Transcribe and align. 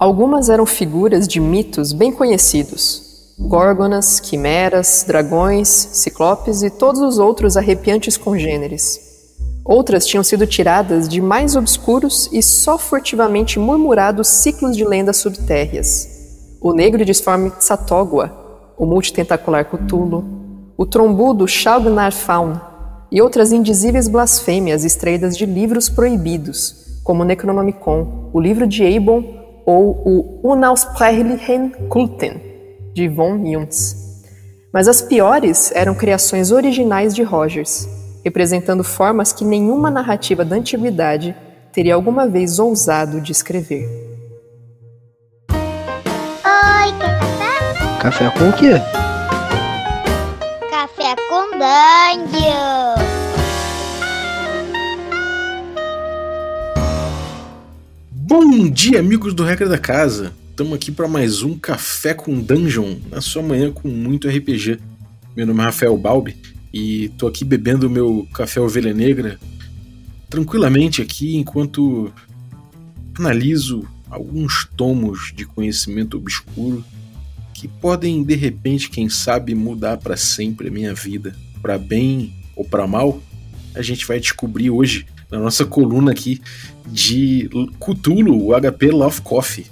Algumas 0.00 0.48
eram 0.48 0.64
figuras 0.64 1.28
de 1.28 1.38
mitos 1.38 1.92
bem 1.92 2.10
conhecidos: 2.10 3.34
górgonas, 3.38 4.18
quimeras, 4.18 5.04
dragões, 5.06 5.68
ciclopes 5.68 6.62
e 6.62 6.70
todos 6.70 7.02
os 7.02 7.18
outros 7.18 7.54
arrepiantes 7.54 8.16
congêneres. 8.16 8.98
Outras 9.62 10.06
tinham 10.06 10.24
sido 10.24 10.46
tiradas 10.46 11.06
de 11.06 11.20
mais 11.20 11.54
obscuros 11.54 12.30
e 12.32 12.42
só 12.42 12.78
furtivamente 12.78 13.58
murmurados 13.58 14.26
ciclos 14.26 14.74
de 14.74 14.86
lendas 14.86 15.18
subtérreas. 15.18 16.08
O 16.62 16.72
negro 16.72 17.04
disforme 17.04 17.50
Tsatogwa, 17.50 18.72
o 18.78 18.86
multitentacular 18.86 19.66
Cthulhu, 19.66 20.24
o 20.78 20.86
trombudo 20.86 21.46
Shalgnar 21.46 22.12
Faun 22.12 22.58
e 23.12 23.20
outras 23.20 23.52
indizíveis 23.52 24.08
blasfêmias 24.08 24.82
extraídas 24.82 25.36
de 25.36 25.44
livros 25.44 25.90
proibidos, 25.90 27.02
como 27.04 27.22
Necronomicon, 27.22 28.30
o 28.32 28.40
livro 28.40 28.66
de 28.66 28.82
Eibon 28.82 29.39
ou 29.64 30.02
o 30.04 30.52
Unaussprechlichen 30.52 31.70
Kulten, 31.88 32.40
de 32.92 33.08
von 33.08 33.44
Junz. 33.44 33.96
Mas 34.72 34.86
as 34.86 35.02
piores 35.02 35.72
eram 35.74 35.94
criações 35.94 36.52
originais 36.52 37.14
de 37.14 37.22
Rogers, 37.22 37.88
representando 38.24 38.84
formas 38.84 39.32
que 39.32 39.44
nenhuma 39.44 39.90
narrativa 39.90 40.44
da 40.44 40.56
antiguidade 40.56 41.34
teria 41.72 41.94
alguma 41.94 42.26
vez 42.28 42.58
ousado 42.58 43.20
descrever. 43.20 43.88
Oi, 45.50 46.92
quer 47.00 47.18
café? 47.18 48.30
Café 48.30 48.30
com 48.30 48.48
o 48.48 48.52
quê? 48.52 48.80
Café 50.70 51.16
com 51.28 51.50
Dungeon! 51.58 52.79
Bom 58.30 58.70
dia, 58.70 59.00
amigos 59.00 59.34
do 59.34 59.42
Regra 59.42 59.68
da 59.68 59.76
Casa. 59.76 60.32
Estamos 60.50 60.74
aqui 60.74 60.92
para 60.92 61.08
mais 61.08 61.42
um 61.42 61.58
Café 61.58 62.14
com 62.14 62.40
Dungeon, 62.40 62.94
na 63.10 63.20
sua 63.20 63.42
manhã 63.42 63.72
com 63.72 63.88
muito 63.88 64.28
RPG. 64.28 64.78
Meu 65.36 65.44
nome 65.44 65.58
é 65.58 65.64
Rafael 65.64 65.98
Balbi 65.98 66.36
e 66.72 67.08
tô 67.18 67.26
aqui 67.26 67.44
bebendo 67.44 67.90
meu 67.90 68.28
café 68.32 68.60
ovelha 68.60 68.94
negra 68.94 69.36
tranquilamente 70.28 71.02
aqui 71.02 71.36
enquanto 71.36 72.12
analiso 73.18 73.82
alguns 74.08 74.64
tomos 74.76 75.32
de 75.34 75.44
conhecimento 75.44 76.16
obscuro 76.16 76.84
que 77.52 77.66
podem 77.66 78.22
de 78.22 78.36
repente, 78.36 78.90
quem 78.90 79.08
sabe, 79.08 79.56
mudar 79.56 79.96
para 79.96 80.16
sempre 80.16 80.68
a 80.68 80.70
minha 80.70 80.94
vida, 80.94 81.34
para 81.60 81.76
bem 81.76 82.32
ou 82.54 82.64
para 82.64 82.86
mal. 82.86 83.20
A 83.74 83.82
gente 83.82 84.06
vai 84.06 84.20
descobrir 84.20 84.70
hoje 84.70 85.04
na 85.30 85.38
nossa 85.38 85.64
coluna 85.64 86.12
aqui 86.12 86.40
de 86.86 87.48
Cthulhu, 87.78 88.48
o 88.48 88.60
HP 88.60 88.90
Love 88.90 89.20
Coffee. 89.22 89.66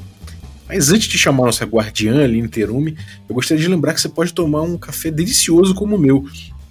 Mas 0.69 0.93
antes 0.93 1.09
de 1.09 1.17
chamar 1.17 1.47
nossa 1.47 1.65
guardiã, 1.65 2.29
Terume, 2.49 2.97
eu 3.29 3.35
gostaria 3.35 3.63
de 3.63 3.69
lembrar 3.69 3.95
que 3.95 4.01
você 4.01 4.09
pode 4.09 4.35
tomar 4.35 4.63
um 4.63 4.77
café 4.77 5.11
delicioso 5.11 5.75
como 5.75 5.97
o 5.97 5.99
meu. 5.99 6.27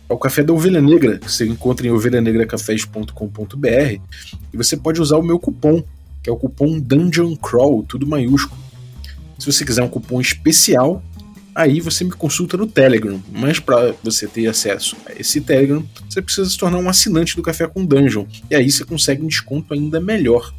É 0.07 0.13
o 0.13 0.17
café 0.17 0.43
da 0.43 0.53
Ovelha 0.53 0.79
Negra, 0.79 1.17
que 1.17 1.29
você 1.29 1.45
encontra 1.45 1.85
em 1.85 1.89
ovelhanegracafés.com.br 1.89 4.01
e 4.53 4.57
você 4.57 4.77
pode 4.77 5.01
usar 5.01 5.17
o 5.17 5.23
meu 5.23 5.39
cupom, 5.39 5.83
que 6.23 6.29
é 6.29 6.33
o 6.33 6.37
cupom 6.37 6.79
Dungeon 6.79 7.35
Crawl, 7.35 7.83
tudo 7.83 8.07
maiúsculo. 8.07 8.61
Se 9.37 9.51
você 9.51 9.65
quiser 9.65 9.83
um 9.83 9.89
cupom 9.89 10.21
especial, 10.21 11.03
aí 11.57 11.81
você 11.81 12.03
me 12.03 12.11
consulta 12.11 12.55
no 12.55 12.67
Telegram. 12.67 13.19
Mas 13.31 13.59
para 13.59 13.95
você 14.03 14.27
ter 14.27 14.47
acesso 14.47 14.95
a 15.07 15.19
esse 15.19 15.41
Telegram, 15.41 15.83
você 16.07 16.21
precisa 16.21 16.47
se 16.47 16.57
tornar 16.57 16.77
um 16.77 16.87
assinante 16.87 17.35
do 17.35 17.41
Café 17.41 17.67
com 17.67 17.83
Dungeon. 17.83 18.25
E 18.49 18.55
aí 18.55 18.69
você 18.69 18.85
consegue 18.85 19.23
um 19.23 19.27
desconto 19.27 19.73
ainda 19.73 19.99
melhor. 19.99 20.53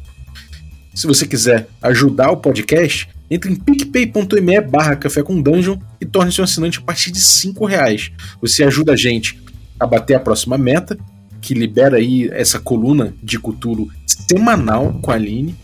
Se 0.93 1.07
você 1.07 1.25
quiser 1.25 1.69
ajudar 1.81 2.31
o 2.31 2.37
podcast, 2.37 3.07
entre 3.31 3.53
em 3.53 3.55
picpay.me 3.55 4.59
barra 4.61 4.97
café 4.97 5.23
com 5.23 5.41
dungeon 5.41 5.77
e 6.01 6.05
torne-se 6.05 6.41
um 6.41 6.43
assinante 6.43 6.79
a 6.79 6.81
partir 6.81 7.11
de 7.11 7.21
5 7.21 7.63
reais. 7.65 8.11
Você 8.41 8.63
ajuda 8.63 8.93
a 8.93 8.95
gente 8.97 9.41
a 9.79 9.87
bater 9.87 10.15
a 10.15 10.19
próxima 10.19 10.57
meta, 10.57 10.97
que 11.39 11.53
libera 11.53 11.97
aí 11.97 12.27
essa 12.33 12.59
coluna 12.59 13.13
de 13.23 13.39
Cthulhu 13.39 13.89
semanal 14.05 14.99
com 15.01 15.11
a 15.11 15.13
Aline. 15.13 15.55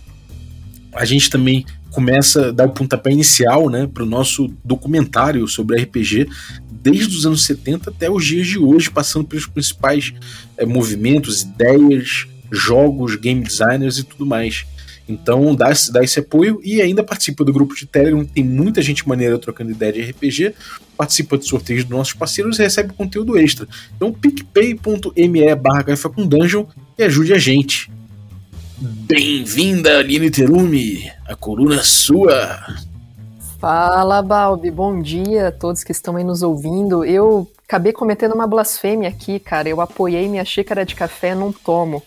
A 0.96 1.06
gente 1.06 1.30
também 1.30 1.66
começa 1.92 2.50
a 2.50 2.52
dar 2.52 2.66
o 2.66 2.72
pontapé 2.72 3.12
inicial 3.12 3.70
né, 3.70 3.88
para 3.88 4.04
o 4.04 4.06
nosso 4.06 4.52
documentário 4.64 5.48
sobre 5.48 5.82
RPG, 5.82 6.28
desde 6.72 7.16
os 7.16 7.26
anos 7.26 7.44
70 7.46 7.90
até 7.90 8.10
os 8.10 8.26
dias 8.26 8.48
de 8.48 8.60
hoje, 8.60 8.90
passando 8.90 9.26
pelos 9.26 9.48
principais 9.48 10.14
é, 10.58 10.66
movimentos, 10.66 11.42
ideias, 11.42 12.28
jogos, 12.52 13.16
game 13.16 13.42
designers 13.42 13.98
e 13.98 14.04
tudo 14.04 14.26
mais. 14.26 14.66
Então 15.08 15.56
dá, 15.56 15.72
dá 15.92 16.04
esse 16.04 16.20
apoio 16.20 16.60
e 16.64 16.82
ainda 16.82 17.04
participa 17.04 17.44
do 17.44 17.54
grupo 17.54 17.76
de 17.76 17.86
Telegram, 17.86 18.26
tem 18.26 18.44
muita 18.44 18.82
gente 18.82 19.08
maneira 19.08 19.38
trocando 19.38 19.72
ideia 19.72 19.94
de 19.94 20.02
RPG, 20.02 20.54
participa 20.98 21.38
de 21.38 21.48
sorteios 21.48 21.84
dos 21.84 21.96
nossos 21.96 22.14
parceiros 22.14 22.58
e 22.58 22.64
recebe 22.64 22.94
conteúdo 22.94 23.38
extra. 23.38 23.68
Então 23.96 24.12
picpay.me 24.12 25.56
barra 25.56 25.84
com 26.14 26.28
dungeon 26.28 26.66
e 26.98 27.04
ajude 27.04 27.34
a 27.34 27.38
gente. 27.38 27.92
Bem-vinda, 28.78 30.00
Aline 30.00 30.30
Terumi! 30.30 31.10
A 31.26 31.34
coluna 31.34 31.82
sua! 31.82 32.60
Fala, 33.58 34.22
Balbi, 34.22 34.70
bom 34.70 35.02
dia 35.02 35.48
a 35.48 35.52
todos 35.52 35.82
que 35.82 35.94
estão 35.94 36.18
aí 36.18 36.26
nos 36.26 36.42
ouvindo. 36.42 37.06
Eu 37.06 37.50
acabei 37.66 37.94
cometendo 37.94 38.36
uma 38.36 38.46
blasfêmia 38.46 39.08
aqui, 39.08 39.40
cara. 39.40 39.70
Eu 39.70 39.80
apoiei 39.80 40.28
minha 40.28 40.44
xícara 40.44 40.86
de 40.86 40.94
café 40.94 41.34
num 41.34 41.54
tomo. 41.54 42.04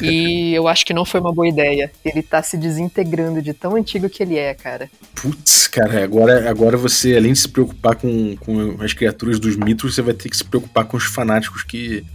e 0.00 0.54
eu 0.54 0.68
acho 0.68 0.86
que 0.86 0.94
não 0.94 1.04
foi 1.04 1.18
uma 1.18 1.34
boa 1.34 1.48
ideia. 1.48 1.90
Ele 2.04 2.22
tá 2.22 2.40
se 2.40 2.56
desintegrando 2.56 3.42
de 3.42 3.52
tão 3.52 3.74
antigo 3.74 4.08
que 4.08 4.22
ele 4.22 4.38
é, 4.38 4.54
cara. 4.54 4.88
Putz, 5.16 5.66
cara, 5.66 6.04
agora, 6.04 6.48
agora 6.48 6.76
você, 6.76 7.16
além 7.16 7.32
de 7.32 7.40
se 7.40 7.48
preocupar 7.48 7.96
com, 7.96 8.36
com 8.36 8.76
as 8.80 8.92
criaturas 8.92 9.40
dos 9.40 9.56
mitos, 9.56 9.96
você 9.96 10.02
vai 10.02 10.14
ter 10.14 10.28
que 10.28 10.36
se 10.36 10.44
preocupar 10.44 10.84
com 10.84 10.96
os 10.96 11.04
fanáticos 11.04 11.64
que, 11.64 12.06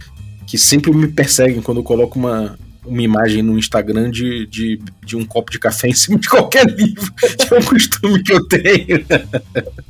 que 0.46 0.56
sempre 0.56 0.90
me 0.92 1.08
perseguem 1.08 1.60
quando 1.60 1.78
eu 1.78 1.84
coloco 1.84 2.18
uma, 2.18 2.58
uma 2.84 3.02
imagem 3.02 3.42
no 3.42 3.58
Instagram 3.58 4.10
de, 4.10 4.46
de, 4.46 4.80
de, 5.04 5.16
um 5.16 5.24
copo 5.24 5.50
de 5.50 5.58
café 5.58 5.88
em 5.88 5.94
cima 5.94 6.18
de 6.18 6.28
qualquer 6.28 6.66
livro, 6.66 7.12
que 7.14 7.54
é 7.54 7.58
um 7.58 7.62
costume 7.62 8.22
que 8.22 8.32
eu 8.32 8.46
tenho. 8.48 9.04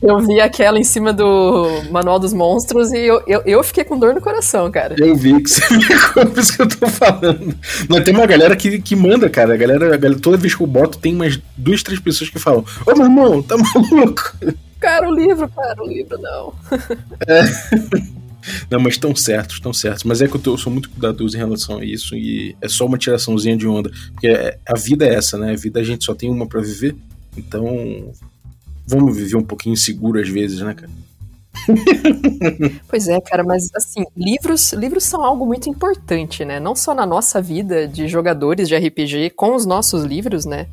Eu 0.02 0.18
vi 0.20 0.40
aquela 0.40 0.78
em 0.78 0.84
cima 0.84 1.12
do 1.12 1.82
Manual 1.90 2.18
dos 2.18 2.32
Monstros 2.32 2.92
e 2.92 2.98
eu, 2.98 3.22
eu, 3.26 3.42
eu 3.46 3.64
fiquei 3.64 3.84
com 3.84 3.98
dor 3.98 4.14
no 4.14 4.20
coração, 4.20 4.70
cara. 4.70 4.94
Eu 4.98 5.16
vi 5.16 5.42
que 5.42 5.48
você 5.48 5.62
ficou, 5.80 6.26
por 6.26 6.38
isso 6.38 6.54
que 6.54 6.62
eu 6.62 6.68
tô 6.68 6.86
falando. 6.88 7.54
Mas 7.88 8.04
tem 8.04 8.14
uma 8.14 8.26
galera 8.26 8.56
que, 8.56 8.80
que 8.80 8.94
manda, 8.94 9.28
cara. 9.30 9.54
A 9.54 9.56
galera, 9.56 9.94
a 9.94 9.96
galera, 9.96 10.20
toda 10.20 10.36
vez 10.36 10.54
que 10.54 10.62
eu 10.62 10.66
boto, 10.66 10.98
tem 10.98 11.14
umas 11.14 11.40
duas, 11.56 11.82
três 11.82 12.00
pessoas 12.00 12.30
que 12.30 12.38
falam: 12.38 12.64
Ô 12.86 12.94
meu 12.94 13.06
irmão, 13.06 13.42
tá 13.42 13.56
maluco? 13.90 14.36
Cara, 14.80 15.08
o 15.08 15.14
livro, 15.14 15.48
cara, 15.48 15.82
o 15.82 15.86
livro 15.86 16.18
não. 16.18 16.52
É. 17.28 17.42
Não, 18.70 18.80
mas 18.80 18.94
estão 18.94 19.14
certos, 19.14 19.56
estão 19.56 19.72
certos. 19.72 20.04
Mas 20.04 20.20
é 20.20 20.28
que 20.28 20.36
eu, 20.36 20.40
tô, 20.40 20.52
eu, 20.52 20.58
sou 20.58 20.72
muito 20.72 20.90
cuidadoso 20.90 21.36
em 21.36 21.38
relação 21.38 21.78
a 21.78 21.84
isso 21.84 22.16
e 22.16 22.56
é 22.60 22.68
só 22.68 22.86
uma 22.86 22.98
tiraçãozinha 22.98 23.56
de 23.56 23.66
onda. 23.66 23.90
Porque 24.12 24.28
é, 24.28 24.58
a 24.66 24.76
vida 24.76 25.06
é 25.06 25.14
essa, 25.14 25.38
né? 25.38 25.52
A 25.52 25.56
vida 25.56 25.80
a 25.80 25.84
gente 25.84 26.04
só 26.04 26.14
tem 26.14 26.30
uma 26.30 26.46
para 26.46 26.60
viver. 26.60 26.96
Então, 27.36 28.12
vamos 28.86 29.16
viver 29.16 29.36
um 29.36 29.44
pouquinho 29.44 29.76
seguro 29.76 30.20
às 30.20 30.28
vezes, 30.28 30.60
né, 30.60 30.74
cara? 30.74 30.90
pois 32.88 33.08
é, 33.08 33.20
cara, 33.20 33.44
mas 33.44 33.70
assim, 33.74 34.04
livros, 34.16 34.72
livros 34.72 35.04
são 35.04 35.24
algo 35.24 35.46
muito 35.46 35.68
importante, 35.68 36.44
né? 36.44 36.58
Não 36.58 36.74
só 36.74 36.94
na 36.94 37.06
nossa 37.06 37.40
vida 37.40 37.86
de 37.86 38.08
jogadores 38.08 38.68
de 38.68 38.76
RPG 38.76 39.30
com 39.30 39.54
os 39.54 39.64
nossos 39.64 40.04
livros, 40.04 40.44
né? 40.44 40.66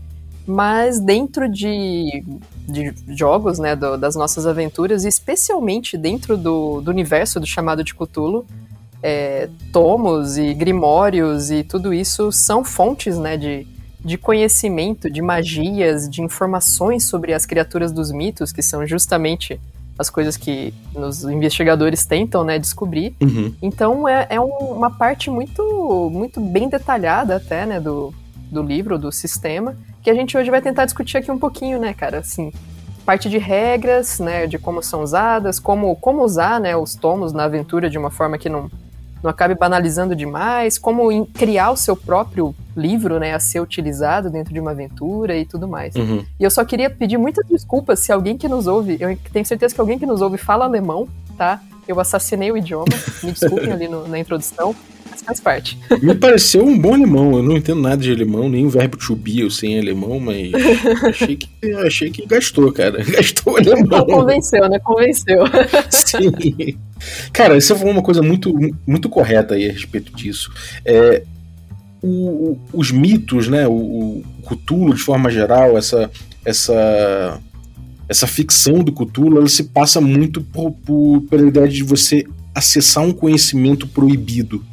Mas 0.49 0.99
dentro 0.99 1.47
de, 1.47 2.23
de 2.67 2.91
jogos, 3.15 3.59
né, 3.59 3.75
do, 3.75 3.95
das 3.97 4.15
nossas 4.15 4.47
aventuras, 4.47 5.05
especialmente 5.05 5.95
dentro 5.95 6.35
do, 6.35 6.81
do 6.81 6.89
universo 6.89 7.39
do 7.39 7.45
chamado 7.45 7.83
de 7.83 7.93
Cthulhu, 7.93 8.47
é, 9.03 9.47
tomos 9.71 10.39
e 10.39 10.55
grimórios 10.55 11.51
e 11.51 11.63
tudo 11.63 11.93
isso 11.93 12.31
são 12.31 12.63
fontes, 12.63 13.15
né, 13.19 13.37
de, 13.37 13.67
de 14.03 14.17
conhecimento, 14.17 15.07
de 15.07 15.21
magias, 15.21 16.09
de 16.09 16.23
informações 16.23 17.03
sobre 17.03 17.31
as 17.31 17.45
criaturas 17.45 17.91
dos 17.91 18.11
mitos, 18.11 18.51
que 18.51 18.63
são 18.63 18.87
justamente 18.87 19.61
as 19.99 20.09
coisas 20.09 20.35
que 20.35 20.73
os 20.95 21.25
investigadores 21.25 22.07
tentam, 22.07 22.43
né, 22.43 22.57
descobrir. 22.57 23.15
Uhum. 23.21 23.53
Então 23.61 24.09
é, 24.09 24.25
é 24.31 24.41
um, 24.41 24.47
uma 24.47 24.89
parte 24.89 25.29
muito, 25.29 26.09
muito 26.11 26.41
bem 26.41 26.67
detalhada 26.67 27.35
até, 27.35 27.67
né, 27.67 27.79
do, 27.79 28.11
do 28.51 28.63
livro, 28.63 28.97
do 28.97 29.11
sistema, 29.11 29.77
que 30.01 30.09
a 30.09 30.13
gente 30.13 30.37
hoje 30.37 30.49
vai 30.49 30.61
tentar 30.61 30.85
discutir 30.85 31.17
aqui 31.17 31.31
um 31.31 31.39
pouquinho, 31.39 31.79
né, 31.79 31.93
cara? 31.93 32.19
Assim, 32.19 32.51
parte 33.05 33.27
de 33.27 33.39
regras, 33.39 34.19
né, 34.19 34.45
de 34.45 34.59
como 34.59 34.83
são 34.83 35.01
usadas, 35.01 35.59
como, 35.59 35.95
como 35.95 36.23
usar, 36.23 36.59
né, 36.59 36.77
os 36.77 36.93
tomos 36.93 37.33
na 37.33 37.45
aventura 37.45 37.89
de 37.89 37.97
uma 37.97 38.11
forma 38.11 38.37
que 38.37 38.47
não, 38.47 38.69
não 39.23 39.31
acabe 39.31 39.55
banalizando 39.55 40.15
demais, 40.15 40.77
como 40.77 41.25
criar 41.25 41.71
o 41.71 41.75
seu 41.75 41.95
próprio 41.95 42.53
livro, 42.77 43.19
né, 43.19 43.33
a 43.33 43.39
ser 43.39 43.61
utilizado 43.61 44.29
dentro 44.29 44.53
de 44.53 44.59
uma 44.59 44.71
aventura 44.71 45.35
e 45.35 45.43
tudo 45.43 45.67
mais. 45.67 45.95
Uhum. 45.95 46.23
E 46.39 46.43
eu 46.43 46.51
só 46.51 46.63
queria 46.63 46.87
pedir 46.87 47.17
muitas 47.17 47.47
desculpas 47.47 47.99
se 47.99 48.11
alguém 48.11 48.37
que 48.37 48.47
nos 48.47 48.67
ouve, 48.67 48.97
eu 48.99 49.17
tenho 49.33 49.45
certeza 49.45 49.73
que 49.73 49.81
alguém 49.81 49.97
que 49.97 50.05
nos 50.05 50.21
ouve 50.21 50.37
fala 50.37 50.65
alemão, 50.65 51.07
tá? 51.35 51.59
Eu 51.87 51.99
assassinei 51.99 52.51
o 52.51 52.57
idioma, 52.57 52.85
me 53.23 53.31
desculpem 53.31 53.71
ali 53.71 53.87
no, 53.87 54.07
na 54.07 54.19
introdução. 54.19 54.75
Faz 55.23 55.39
parte. 55.39 55.77
Me 56.01 56.15
pareceu 56.15 56.65
um 56.65 56.77
bom 56.77 56.93
alemão. 56.93 57.37
Eu 57.37 57.43
não 57.43 57.57
entendo 57.57 57.81
nada 57.81 57.97
de 57.97 58.11
alemão, 58.11 58.49
nem 58.49 58.65
o 58.65 58.69
verbo 58.69 58.97
to 58.97 59.15
be 59.15 59.39
eu 59.39 59.49
sei 59.49 59.71
em 59.71 59.79
alemão, 59.79 60.19
mas 60.19 60.51
achei 61.03 61.35
que, 61.35 61.73
achei 61.85 62.11
que 62.11 62.25
gastou, 62.25 62.71
cara. 62.71 63.03
Gastou 63.09 63.53
o 63.53 63.57
alemão. 63.57 64.05
Convenceu, 64.05 64.69
né? 64.69 64.79
Convenceu. 64.79 65.43
Sim. 65.89 66.77
Cara, 67.31 67.59
você 67.59 67.75
falou 67.75 67.93
uma 67.93 68.03
coisa 68.03 68.21
muito, 68.21 68.53
muito 68.85 69.09
correta 69.09 69.55
aí 69.55 69.69
a 69.69 69.71
respeito 69.71 70.15
disso. 70.15 70.51
É, 70.85 71.23
o, 72.01 72.57
os 72.73 72.91
mitos, 72.91 73.47
né? 73.47 73.67
O, 73.67 73.73
o 73.73 74.23
Cthulhu, 74.47 74.93
de 74.93 75.01
forma 75.01 75.29
geral, 75.29 75.77
essa, 75.77 76.09
essa, 76.45 77.39
essa 78.07 78.27
ficção 78.27 78.83
do 78.83 78.91
Cthulhu, 78.91 79.37
ela 79.37 79.47
se 79.47 79.65
passa 79.65 79.99
muito 79.99 80.41
por, 80.41 80.71
por, 80.71 81.21
pela 81.29 81.47
ideia 81.47 81.67
de 81.67 81.83
você 81.83 82.25
acessar 82.53 83.03
um 83.03 83.11
conhecimento 83.11 83.87
proibido. 83.87 84.63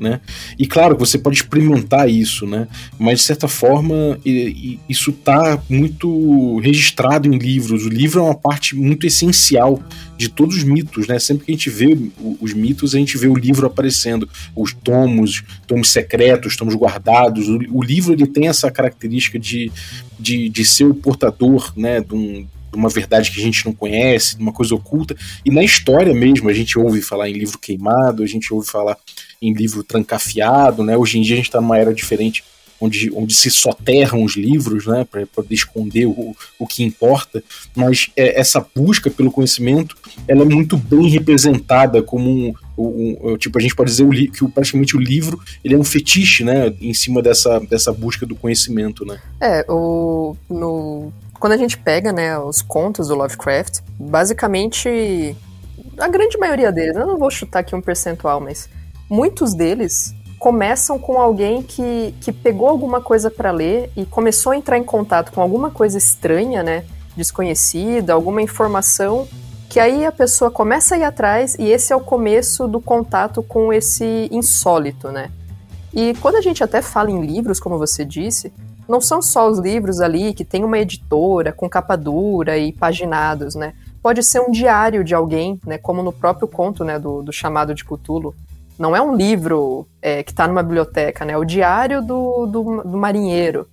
Né? 0.00 0.20
E 0.58 0.66
claro, 0.66 0.96
você 0.96 1.18
pode 1.18 1.38
experimentar 1.38 2.08
isso, 2.08 2.46
né? 2.46 2.68
Mas 2.98 3.20
de 3.20 3.24
certa 3.24 3.48
forma 3.48 4.18
isso 4.88 5.10
está 5.10 5.60
muito 5.68 6.58
registrado 6.60 7.26
em 7.26 7.36
livros. 7.36 7.84
O 7.84 7.88
livro 7.88 8.20
é 8.20 8.22
uma 8.22 8.34
parte 8.34 8.76
muito 8.76 9.06
essencial 9.06 9.82
de 10.16 10.28
todos 10.28 10.56
os 10.56 10.64
mitos, 10.64 11.06
né? 11.06 11.18
Sempre 11.18 11.46
que 11.46 11.52
a 11.52 11.54
gente 11.54 11.70
vê 11.70 11.96
os 12.40 12.52
mitos, 12.52 12.94
a 12.94 12.98
gente 12.98 13.18
vê 13.18 13.28
o 13.28 13.34
livro 13.34 13.66
aparecendo, 13.66 14.28
os 14.54 14.72
tomos, 14.72 15.42
tomos 15.66 15.90
secretos, 15.90 16.56
tomos 16.56 16.74
guardados. 16.74 17.48
O, 17.48 17.58
o 17.72 17.82
livro 17.82 18.12
ele 18.12 18.26
tem 18.26 18.48
essa 18.48 18.70
característica 18.70 19.38
de, 19.38 19.70
de, 20.18 20.48
de 20.48 20.64
ser 20.64 20.84
o 20.84 20.94
portador, 20.94 21.72
né? 21.76 22.00
De 22.00 22.14
um, 22.14 22.46
de 22.70 22.76
uma 22.76 22.88
verdade 22.88 23.30
que 23.30 23.40
a 23.40 23.42
gente 23.42 23.64
não 23.64 23.72
conhece, 23.72 24.36
de 24.36 24.42
uma 24.42 24.52
coisa 24.52 24.74
oculta. 24.74 25.16
E 25.44 25.50
na 25.50 25.62
história 25.62 26.12
mesmo, 26.14 26.48
a 26.48 26.52
gente 26.52 26.78
ouve 26.78 27.00
falar 27.00 27.28
em 27.28 27.34
livro 27.34 27.58
queimado, 27.58 28.22
a 28.22 28.26
gente 28.26 28.52
ouve 28.52 28.68
falar 28.68 28.96
em 29.40 29.52
livro 29.52 29.82
trancafiado, 29.82 30.82
né? 30.82 30.96
Hoje 30.96 31.18
em 31.18 31.22
dia 31.22 31.34
a 31.34 31.36
gente 31.36 31.48
está 31.48 31.60
numa 31.60 31.78
era 31.78 31.94
diferente 31.94 32.44
onde, 32.80 33.10
onde 33.14 33.34
se 33.34 33.50
soterram 33.50 34.22
os 34.22 34.36
livros, 34.36 34.86
né, 34.86 35.04
para 35.04 35.26
poder 35.26 35.54
esconder 35.54 36.06
o, 36.06 36.36
o 36.58 36.66
que 36.66 36.84
importa, 36.84 37.42
mas 37.74 38.10
é, 38.16 38.38
essa 38.38 38.64
busca 38.74 39.10
pelo 39.10 39.30
conhecimento, 39.30 39.96
ela 40.26 40.42
é 40.42 40.44
muito 40.44 40.76
bem 40.76 41.08
representada 41.08 42.02
como 42.02 42.30
um, 42.30 42.54
um, 42.76 43.18
um 43.22 43.36
tipo, 43.36 43.58
a 43.58 43.60
gente 43.60 43.74
pode 43.74 43.90
dizer 43.90 44.04
o 44.04 44.10
que 44.10 44.44
o, 44.44 44.48
praticamente 44.48 44.96
o 44.96 45.00
livro, 45.00 45.40
ele 45.64 45.74
é 45.74 45.78
um 45.78 45.84
fetiche, 45.84 46.44
né, 46.44 46.72
em 46.80 46.94
cima 46.94 47.20
dessa, 47.20 47.58
dessa 47.60 47.92
busca 47.92 48.24
do 48.24 48.36
conhecimento, 48.36 49.04
né. 49.04 49.20
É, 49.40 49.64
o, 49.68 50.36
no, 50.48 51.12
quando 51.38 51.52
a 51.52 51.56
gente 51.56 51.76
pega, 51.76 52.12
né, 52.12 52.38
os 52.38 52.62
contos 52.62 53.08
do 53.08 53.14
Lovecraft, 53.14 53.80
basicamente, 53.98 55.36
a 55.98 56.08
grande 56.08 56.38
maioria 56.38 56.70
deles, 56.70 56.96
eu 56.96 57.06
não 57.06 57.18
vou 57.18 57.30
chutar 57.30 57.60
aqui 57.60 57.74
um 57.74 57.80
percentual, 57.80 58.40
mas 58.40 58.68
muitos 59.08 59.54
deles 59.54 60.14
começam 60.38 60.98
com 60.98 61.20
alguém 61.20 61.62
que, 61.62 62.14
que 62.20 62.32
pegou 62.32 62.68
alguma 62.68 63.00
coisa 63.00 63.30
para 63.30 63.50
ler 63.50 63.90
e 63.96 64.06
começou 64.06 64.52
a 64.52 64.56
entrar 64.56 64.78
em 64.78 64.84
contato 64.84 65.32
com 65.32 65.40
alguma 65.40 65.70
coisa 65.70 65.98
estranha, 65.98 66.62
né? 66.62 66.84
Desconhecida, 67.16 68.12
alguma 68.12 68.40
informação, 68.40 69.26
que 69.68 69.80
aí 69.80 70.06
a 70.06 70.12
pessoa 70.12 70.50
começa 70.50 70.94
a 70.94 70.98
ir 70.98 71.04
atrás 71.04 71.56
e 71.58 71.64
esse 71.64 71.92
é 71.92 71.96
o 71.96 72.00
começo 72.00 72.68
do 72.68 72.80
contato 72.80 73.42
com 73.42 73.72
esse 73.72 74.28
insólito, 74.30 75.10
né? 75.10 75.30
E 75.92 76.14
quando 76.20 76.36
a 76.36 76.40
gente 76.40 76.62
até 76.62 76.80
fala 76.80 77.10
em 77.10 77.24
livros, 77.24 77.58
como 77.58 77.76
você 77.76 78.04
disse, 78.04 78.52
não 78.88 79.00
são 79.00 79.20
só 79.20 79.48
os 79.50 79.58
livros 79.58 80.00
ali 80.00 80.32
que 80.32 80.44
tem 80.44 80.62
uma 80.62 80.78
editora 80.78 81.52
com 81.52 81.68
capa 81.68 81.96
dura 81.96 82.56
e 82.56 82.72
paginados, 82.72 83.56
né? 83.56 83.74
Pode 84.00 84.22
ser 84.22 84.40
um 84.40 84.52
diário 84.52 85.02
de 85.02 85.14
alguém, 85.14 85.60
né? 85.66 85.76
Como 85.76 86.02
no 86.02 86.12
próprio 86.12 86.46
conto, 86.46 86.84
né? 86.84 86.98
Do, 86.98 87.22
do 87.22 87.32
chamado 87.32 87.74
de 87.74 87.84
Cthulhu 87.84 88.34
não 88.78 88.94
é 88.94 89.02
um 89.02 89.16
livro 89.16 89.86
é, 90.00 90.22
que 90.22 90.30
está 90.30 90.46
numa 90.46 90.62
biblioteca, 90.62 91.24
né? 91.24 91.32
É 91.32 91.36
o 91.36 91.44
diário 91.44 92.00
do, 92.00 92.46
do, 92.46 92.82
do 92.82 92.96
marinheiro. 92.96 93.66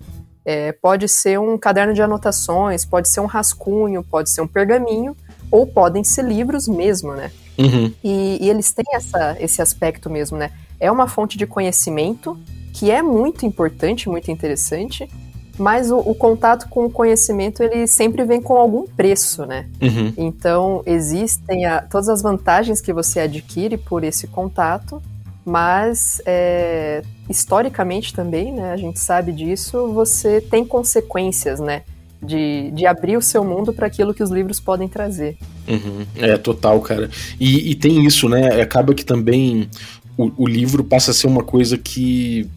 É, 0.44 0.72
pode 0.72 1.08
ser 1.08 1.40
um 1.40 1.58
caderno 1.58 1.94
de 1.94 2.02
anotações, 2.02 2.86
pode 2.86 3.10
ser 3.10 3.20
um 3.20 3.26
rascunho, 3.26 4.04
pode 4.04 4.30
ser 4.30 4.42
um 4.42 4.48
pergaminho, 4.48 5.16
ou 5.52 5.66
podem 5.66 6.04
ser 6.04 6.24
livros 6.26 6.68
mesmo, 6.68 7.14
né? 7.14 7.32
Uhum. 7.58 7.94
E, 8.04 8.38
e, 8.42 8.50
eles 8.50 8.72
têm 8.72 8.86
essa, 8.94 9.38
esse 9.40 9.62
aspecto 9.62 10.10
mesmo, 10.10 10.38
né? 10.38 10.52
É 10.80 10.92
uma 10.92 11.08
fonte 11.08 11.38
de 11.38 11.48
conhecimento 11.48 12.38
que 12.74 12.92
é 12.92 13.02
muito 13.02 13.46
importante, 13.46 14.10
muito 14.10 14.30
interessante, 14.30 15.10
mas 15.58 15.90
o, 15.90 15.98
o, 15.98 16.14
contato 16.14 16.68
com 16.70 16.86
o 16.86 16.90
conhecimento 16.90 17.64
ele 17.64 17.88
sempre 17.88 18.24
vem 18.26 18.42
com 18.42 18.56
algum 18.56 18.86
preço, 18.88 19.46
né? 19.46 19.68
Uhum. 19.82 20.14
Então 20.18 20.84
existem 20.86 21.66
a, 21.66 21.82
todas 21.82 22.10
as 22.10 22.22
vantagens 22.22 22.82
que 22.82 22.92
você 22.92 23.22
adquire 23.22 23.78
por 23.78 24.04
esse 24.04 24.28
contato, 24.28 25.02
mas 25.46 26.22
é, 26.26 27.04
historicamente 27.30 28.14
também, 28.14 28.52
né? 28.52 28.72
A 28.72 28.78
gente 28.78 29.00
sabe 29.00 29.32
disso. 29.32 29.88
Você 29.94 30.42
tem 30.42 30.66
consequências, 30.66 31.60
né? 31.60 31.84
De, 32.22 32.72
de 32.72 32.88
abrir 32.88 33.18
o 33.18 33.22
seu 33.22 33.44
mundo 33.44 33.72
para 33.72 33.86
aquilo 33.86 34.14
que 34.14 34.24
os 34.24 34.32
livros 34.32 34.60
podem 34.60 34.88
trazer. 34.88 35.38
Uhum. 35.68 36.06
É 36.16 36.38
total, 36.38 36.82
cara. 36.82 37.10
E, 37.40 37.72
e, 37.72 37.76
tem 37.76 38.04
isso, 38.06 38.28
né? 38.28 38.62
Acaba 38.62 38.96
que 38.96 39.06
também 39.06 39.70
o, 40.18 40.32
o 40.44 40.48
livro 40.48 40.84
passa 40.84 41.12
a 41.12 41.14
ser 41.14 41.28
uma 41.28 41.44
coisa 41.44 41.78
que 41.78 42.50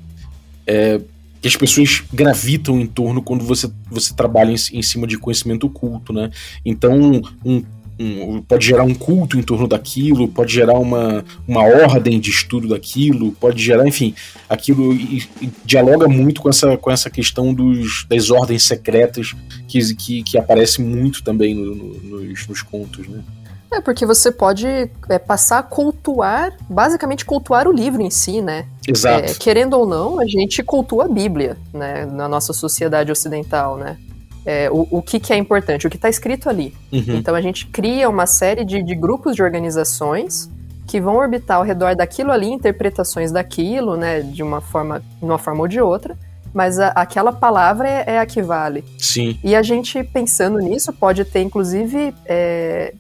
é, 0.66 1.00
que 1.40 1.48
as 1.48 1.56
pessoas 1.56 2.02
gravitam 2.12 2.80
em 2.80 2.86
torno 2.86 3.22
quando 3.22 3.44
você, 3.44 3.70
você 3.90 4.14
trabalha 4.14 4.50
em, 4.50 4.78
em 4.78 4.82
cima 4.82 5.06
de 5.06 5.18
conhecimento 5.18 5.66
oculto, 5.66 6.12
né? 6.12 6.30
Então, 6.64 7.22
um, 7.44 7.62
um, 7.98 8.42
pode 8.42 8.66
gerar 8.66 8.84
um 8.84 8.94
culto 8.94 9.38
em 9.38 9.42
torno 9.42 9.66
daquilo, 9.66 10.28
pode 10.28 10.52
gerar 10.52 10.78
uma, 10.78 11.24
uma 11.46 11.62
ordem 11.62 12.20
de 12.20 12.30
estudo 12.30 12.68
daquilo, 12.68 13.32
pode 13.32 13.62
gerar, 13.62 13.86
enfim, 13.86 14.14
aquilo 14.48 14.94
e, 14.94 15.24
e 15.42 15.50
dialoga 15.64 16.06
muito 16.08 16.40
com 16.40 16.48
essa, 16.48 16.76
com 16.76 16.90
essa 16.90 17.10
questão 17.10 17.52
dos, 17.52 18.06
das 18.08 18.30
ordens 18.30 18.62
secretas 18.62 19.34
que, 19.66 19.94
que, 19.94 20.22
que 20.22 20.38
aparece 20.38 20.80
muito 20.80 21.22
também 21.22 21.54
no, 21.54 21.74
no, 21.74 22.20
nos, 22.20 22.46
nos 22.46 22.62
contos, 22.62 23.08
né? 23.08 23.22
É, 23.70 23.80
porque 23.80 24.06
você 24.06 24.32
pode 24.32 24.66
é, 25.08 25.18
passar 25.18 25.58
a 25.58 25.62
cultuar, 25.62 26.54
basicamente 26.68 27.24
cultuar 27.24 27.68
o 27.68 27.72
livro 27.72 28.00
em 28.00 28.10
si, 28.10 28.40
né? 28.40 28.66
Exato. 28.86 29.30
É, 29.30 29.34
querendo 29.34 29.74
ou 29.74 29.86
não, 29.86 30.18
a 30.18 30.26
gente 30.26 30.62
cultua 30.62 31.04
a 31.04 31.08
Bíblia, 31.08 31.56
né? 31.72 32.06
Na 32.06 32.26
nossa 32.26 32.52
sociedade 32.52 33.12
ocidental, 33.12 33.76
né? 33.76 33.98
É, 34.46 34.70
o, 34.70 34.86
o 34.90 35.02
que, 35.02 35.20
que, 35.20 35.32
é 35.32 35.36
importante? 35.36 35.86
O 35.86 35.90
que 35.90 35.96
está 35.96 36.08
escrito 36.08 36.48
ali. 36.48 36.74
Uhum. 36.90 37.16
Então 37.16 37.34
a 37.34 37.40
gente 37.42 37.66
cria 37.66 38.08
uma 38.08 38.26
série 38.26 38.64
de, 38.64 38.82
de, 38.82 38.94
grupos 38.94 39.36
de 39.36 39.42
organizações 39.42 40.48
que 40.86 40.98
vão 40.98 41.16
orbitar 41.16 41.58
ao 41.58 41.62
redor 41.62 41.94
daquilo 41.94 42.32
ali, 42.32 42.46
interpretações 42.46 43.30
daquilo, 43.30 43.96
né? 43.98 44.22
De 44.22 44.42
uma 44.42 44.62
forma, 44.62 45.00
de 45.00 45.24
uma 45.24 45.36
forma 45.36 45.60
ou 45.60 45.68
de 45.68 45.80
outra. 45.80 46.16
Mas 46.54 46.78
a, 46.78 46.88
aquela 46.88 47.30
palavra 47.30 47.86
é, 47.86 48.04
é, 48.06 48.18
a 48.18 48.24
que 48.24 48.40
vale. 48.40 48.82
Sim. 48.98 49.38
E 49.44 49.54
a 49.54 49.62
gente, 49.62 50.02
pensando 50.02 50.58
nisso, 50.58 50.90
pode 50.94 51.26
ter, 51.26 51.42
inclusive, 51.42 52.14
é, 52.24 52.94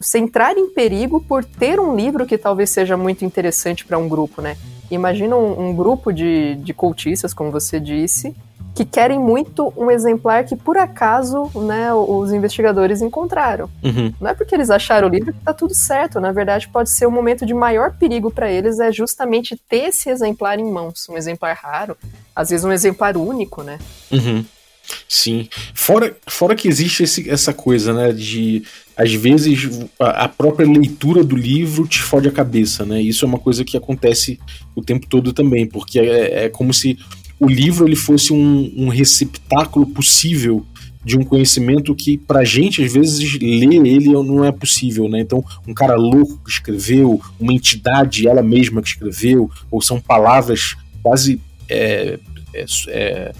se 0.00 0.18
entrar 0.18 0.56
em 0.56 0.70
perigo 0.70 1.20
por 1.20 1.44
ter 1.44 1.80
um 1.80 1.94
livro 1.94 2.26
que 2.26 2.38
talvez 2.38 2.70
seja 2.70 2.96
muito 2.96 3.24
interessante 3.24 3.84
para 3.84 3.98
um 3.98 4.08
grupo, 4.08 4.40
né? 4.42 4.56
Imagina 4.90 5.36
um, 5.36 5.68
um, 5.68 5.74
grupo 5.74 6.12
de, 6.12 6.56
de 6.56 6.74
cultistas, 6.74 7.32
como 7.32 7.50
você 7.50 7.80
disse, 7.80 8.34
que 8.74 8.84
querem 8.84 9.18
muito 9.18 9.72
um 9.76 9.90
exemplar 9.90 10.44
que 10.44 10.56
por 10.56 10.76
acaso 10.76 11.50
né, 11.54 11.94
os 11.94 12.32
investigadores 12.32 13.00
encontraram. 13.00 13.70
Uhum. 13.82 14.12
Não 14.20 14.30
é 14.30 14.34
porque 14.34 14.54
eles 14.54 14.68
acharam 14.68 15.08
o 15.08 15.10
livro 15.10 15.32
que 15.32 15.38
está 15.38 15.54
tudo 15.54 15.74
certo. 15.74 16.20
Na 16.20 16.32
verdade, 16.32 16.68
pode 16.68 16.90
ser 16.90 17.06
o 17.06 17.10
momento 17.10 17.46
de 17.46 17.54
maior 17.54 17.92
perigo 17.92 18.30
para 18.30 18.50
eles 18.50 18.80
é 18.80 18.90
justamente 18.90 19.56
ter 19.68 19.88
esse 19.88 20.10
exemplar 20.10 20.58
em 20.58 20.70
mãos, 20.70 21.08
um 21.08 21.16
exemplar 21.16 21.56
raro, 21.56 21.96
às 22.34 22.50
vezes 22.50 22.64
um 22.64 22.72
exemplar 22.72 23.16
único, 23.16 23.62
né? 23.62 23.78
Uhum. 24.10 24.44
Sim. 25.08 25.48
Fora, 25.74 26.16
fora 26.26 26.54
que 26.54 26.68
existe 26.68 27.02
esse, 27.02 27.28
essa 27.28 27.52
coisa, 27.52 27.92
né, 27.92 28.12
de 28.12 28.62
às 28.96 29.12
vezes 29.12 29.88
a, 29.98 30.24
a, 30.24 30.28
própria 30.28 30.66
leitura 30.66 31.24
do 31.24 31.36
livro 31.36 31.86
te 31.86 32.00
fode 32.00 32.28
a 32.28 32.32
cabeça, 32.32 32.84
né? 32.84 33.02
Isso 33.02 33.24
é 33.24 33.28
uma 33.28 33.38
coisa 33.38 33.64
que 33.64 33.76
acontece 33.76 34.38
o 34.74 34.82
tempo 34.82 35.06
todo 35.08 35.32
também, 35.32 35.66
porque 35.66 35.98
é, 35.98 36.44
é 36.44 36.48
como 36.48 36.72
se 36.72 36.96
o 37.38 37.48
livro 37.48 37.86
ele 37.86 37.96
fosse 37.96 38.32
um, 38.32 38.72
um 38.76 38.88
receptáculo 38.88 39.86
possível 39.86 40.64
de 41.04 41.18
um 41.18 41.24
conhecimento 41.24 41.94
que 41.94 42.16
pra 42.16 42.44
gente 42.44 42.82
às 42.82 42.92
vezes 42.92 43.38
ler 43.38 43.84
ele 43.84 44.12
não 44.12 44.44
é 44.44 44.50
possível, 44.50 45.08
né? 45.08 45.20
Então, 45.20 45.44
um 45.66 45.74
cara 45.74 45.96
louco 45.96 46.40
que 46.42 46.50
escreveu, 46.50 47.20
uma 47.38 47.52
entidade 47.52 48.26
ela 48.26 48.42
mesma 48.42 48.80
que 48.80 48.88
escreveu, 48.88 49.50
ou 49.70 49.82
são 49.82 50.00
palavras 50.00 50.76
quase 51.02 51.40
é, 51.68 52.18
é, 52.54 52.64
é 52.88 53.32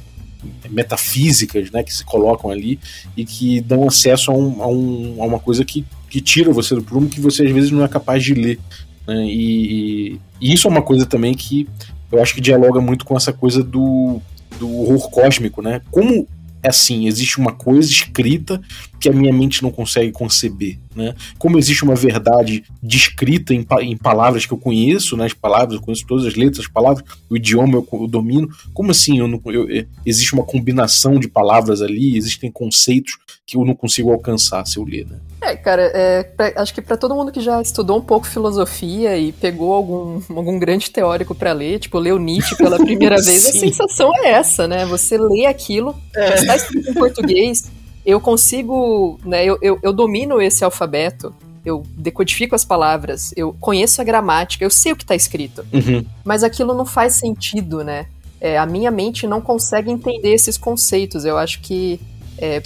metafísicas 0.71 1.71
né, 1.71 1.83
que 1.83 1.95
se 1.95 2.05
colocam 2.05 2.51
ali 2.51 2.79
e 3.17 3.25
que 3.25 3.61
dão 3.61 3.87
acesso 3.87 4.31
a, 4.31 4.35
um, 4.35 4.63
a, 4.63 4.69
um, 4.69 5.17
a 5.21 5.27
uma 5.27 5.39
coisa 5.39 5.65
que, 5.65 5.85
que 6.09 6.21
tira 6.21 6.53
você 6.53 6.75
do 6.75 6.83
prumo 6.83 7.09
que 7.09 7.21
você 7.21 7.45
às 7.45 7.51
vezes 7.51 7.71
não 7.71 7.85
é 7.85 7.89
capaz 7.89 8.23
de 8.23 8.35
ler. 8.35 8.59
Né? 9.07 9.25
E, 9.27 10.19
e, 10.41 10.53
isso 10.53 10.69
é 10.69 10.71
uma 10.71 10.83
coisa 10.83 11.07
também 11.07 11.35
que 11.35 11.69
eu 12.11 12.23
acho 12.23 12.35
que 12.35 12.41
dialoga 12.41 12.81
muito 12.81 13.05
com 13.05 13.17
essa 13.17 13.33
coisa 13.33 13.63
do, 13.63 14.21
do 14.59 14.71
horror 14.81 15.11
cósmico, 15.11 15.61
né? 15.61 15.81
Como 15.91 16.29
é 16.65 16.71
assim, 16.71 17.07
existe 17.07 17.39
uma 17.39 17.53
coisa 17.53 17.91
escrita 17.91 18.59
que 18.99 19.07
a 19.07 19.13
minha 19.13 19.33
mente 19.33 19.63
não 19.63 19.71
consegue 19.71 20.11
conceber. 20.11 20.79
né? 20.97 21.15
Como 21.39 21.59
existe 21.59 21.85
uma 21.85 21.95
verdade 21.95 22.65
descrita 22.83 23.53
em, 23.53 23.67
em, 23.83 23.97
palavras 23.99 24.47
que 24.47 24.53
eu 24.53 24.57
conheço, 24.57 25.15
né? 25.15 25.27
As 25.27 25.35
palavras, 25.35 25.75
eu 25.75 25.83
conheço 25.83 26.07
todas 26.07 26.25
as 26.25 26.35
letras, 26.35 26.61
as 26.61 26.73
palavras, 26.73 27.05
o 27.29 27.37
idioma 27.37 27.75
eu, 27.75 27.87
eu 27.93 28.09
domino. 28.09 28.49
Como 28.73 28.91
assim 28.91 29.19
eu 29.19 29.29
não, 29.29 29.39
eu, 29.45 29.69
eu, 29.69 29.87
existe 30.07 30.33
uma 30.33 30.43
combinação 30.43 31.21
de 31.21 31.29
palavras 31.29 31.83
ali, 31.83 32.17
existem 32.17 32.51
conceitos 32.51 33.19
que 33.47 33.57
eu 33.57 33.65
não 33.65 33.75
consigo 33.75 34.11
alcançar 34.11 34.67
se 34.67 34.79
eu 34.79 34.85
ler, 34.85 35.07
né? 35.07 35.19
É, 35.43 35.55
cara, 35.55 35.83
é, 35.95 36.23
pra, 36.23 36.53
acho 36.57 36.73
que 36.73 36.81
para 36.81 36.97
todo 36.97 37.15
mundo 37.15 37.31
que 37.31 37.41
já 37.41 37.61
estudou 37.61 37.99
um 37.99 38.03
pouco 38.03 38.27
filosofia 38.27 39.19
e 39.19 39.33
pegou 39.33 39.75
algum, 39.75 40.23
algum 40.31 40.59
grande 40.59 40.91
teórico 40.91 41.35
para 41.35 41.53
ler, 41.53 41.79
tipo, 41.79 41.99
leu 41.99 42.19
Nietzsche 42.19 42.57
pela 42.57 42.79
primeira 42.79 43.17
vez, 43.21 43.47
a 43.47 43.53
sensação 43.53 44.11
é 44.25 44.31
essa, 44.31 44.67
né? 44.67 44.87
Você 44.87 45.19
lê 45.19 45.45
aquilo, 45.45 45.95
é. 46.17 46.35
está 46.35 46.57
escrito 46.57 46.91
em 46.91 46.95
português, 46.95 47.71
eu 48.07 48.19
consigo, 48.19 49.19
né, 49.25 49.45
eu, 49.45 49.59
eu, 49.61 49.79
eu 49.83 49.93
domino 49.93 50.41
esse 50.41 50.65
alfabeto, 50.65 51.35
eu 51.65 51.83
decodifico 51.97 52.55
as 52.55 52.65
palavras, 52.65 53.33
eu 53.37 53.55
conheço 53.61 54.01
a 54.01 54.05
gramática, 54.05 54.65
eu 54.65 54.71
sei 54.71 54.93
o 54.93 54.97
que 54.97 55.05
está 55.05 55.15
escrito. 55.15 55.67
Uhum. 55.73 56.05
Mas 56.23 56.43
aquilo 56.43 56.75
não 56.75 56.85
faz 56.85 57.15
sentido, 57.15 57.83
né? 57.83 58.07
É, 58.41 58.59
a 58.59 58.67
minha 58.67 58.91
mente 58.91 59.27
não 59.27 59.41
consegue 59.41 59.91
entender 59.91 60.35
esses 60.35 60.59
conceitos. 60.59 61.25
Eu 61.25 61.39
acho 61.39 61.61
que 61.63 61.99
é, 62.37 62.61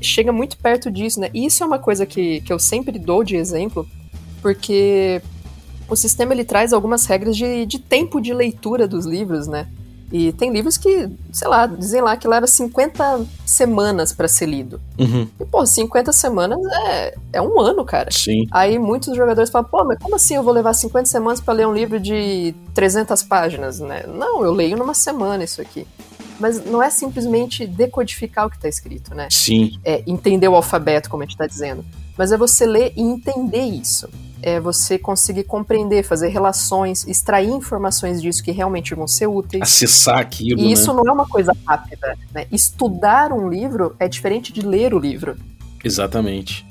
chega 0.00 0.32
muito 0.32 0.56
perto 0.56 0.90
disso, 0.90 1.20
né? 1.20 1.30
E 1.32 1.46
isso 1.46 1.62
é 1.62 1.66
uma 1.66 1.78
coisa 1.78 2.06
que, 2.06 2.40
que 2.40 2.52
eu 2.52 2.58
sempre 2.58 2.98
dou 2.98 3.24
de 3.24 3.36
exemplo, 3.36 3.86
porque 4.42 5.20
o 5.88 5.96
sistema 5.96 6.32
ele 6.32 6.44
traz 6.44 6.72
algumas 6.72 7.06
regras 7.06 7.36
de, 7.36 7.66
de 7.66 7.78
tempo 7.78 8.20
de 8.20 8.32
leitura 8.32 8.86
dos 8.86 9.06
livros, 9.06 9.46
né? 9.46 9.66
E 10.12 10.32
tem 10.32 10.52
livros 10.52 10.76
que, 10.76 11.08
sei 11.32 11.48
lá, 11.48 11.66
dizem 11.66 12.00
lá 12.00 12.16
que 12.16 12.28
leva 12.28 12.46
50 12.46 13.26
semanas 13.44 14.12
para 14.12 14.28
ser 14.28 14.46
lido. 14.46 14.80
Uhum. 14.98 15.28
E, 15.40 15.44
pô, 15.44 15.66
50 15.66 16.12
semanas 16.12 16.58
é, 16.86 17.14
é 17.34 17.42
um 17.42 17.60
ano, 17.60 17.84
cara. 17.84 18.10
Sim. 18.12 18.46
Aí 18.52 18.78
muitos 18.78 19.16
jogadores 19.16 19.50
falam, 19.50 19.68
pô, 19.68 19.84
mas 19.84 19.98
como 19.98 20.14
assim 20.14 20.36
eu 20.36 20.44
vou 20.44 20.52
levar 20.52 20.74
50 20.74 21.06
semanas 21.06 21.40
para 21.40 21.54
ler 21.54 21.66
um 21.66 21.74
livro 21.74 21.98
de 21.98 22.54
300 22.72 23.20
páginas, 23.24 23.80
né? 23.80 24.04
Não, 24.06 24.44
eu 24.44 24.52
leio 24.52 24.76
numa 24.76 24.94
semana 24.94 25.42
isso 25.42 25.60
aqui. 25.60 25.84
Mas 26.38 26.64
não 26.64 26.82
é 26.82 26.90
simplesmente 26.90 27.66
decodificar 27.66 28.46
o 28.46 28.50
que 28.50 28.56
está 28.56 28.68
escrito, 28.68 29.14
né? 29.14 29.28
Sim. 29.30 29.78
É 29.84 30.02
entender 30.06 30.48
o 30.48 30.54
alfabeto, 30.54 31.08
como 31.08 31.22
a 31.22 31.26
gente 31.26 31.34
está 31.34 31.46
dizendo. 31.46 31.84
Mas 32.16 32.32
é 32.32 32.36
você 32.36 32.66
ler 32.66 32.92
e 32.96 33.02
entender 33.02 33.64
isso 33.64 34.08
é 34.42 34.60
você 34.60 34.96
conseguir 34.96 35.42
compreender, 35.44 36.04
fazer 36.04 36.28
relações, 36.28 37.04
extrair 37.08 37.48
informações 37.48 38.22
disso 38.22 38.44
que 38.44 38.52
realmente 38.52 38.94
vão 38.94 39.08
ser 39.08 39.26
úteis. 39.26 39.62
Acessar 39.62 40.18
aquilo. 40.18 40.60
E 40.60 40.70
isso 40.70 40.92
né? 40.92 41.00
não 41.02 41.10
é 41.10 41.12
uma 41.12 41.26
coisa 41.26 41.52
rápida. 41.66 42.16
Né? 42.32 42.46
Estudar 42.52 43.32
um 43.32 43.48
livro 43.48 43.96
é 43.98 44.06
diferente 44.06 44.52
de 44.52 44.60
ler 44.60 44.94
o 44.94 44.98
livro. 45.00 45.36
Exatamente. 45.82 46.64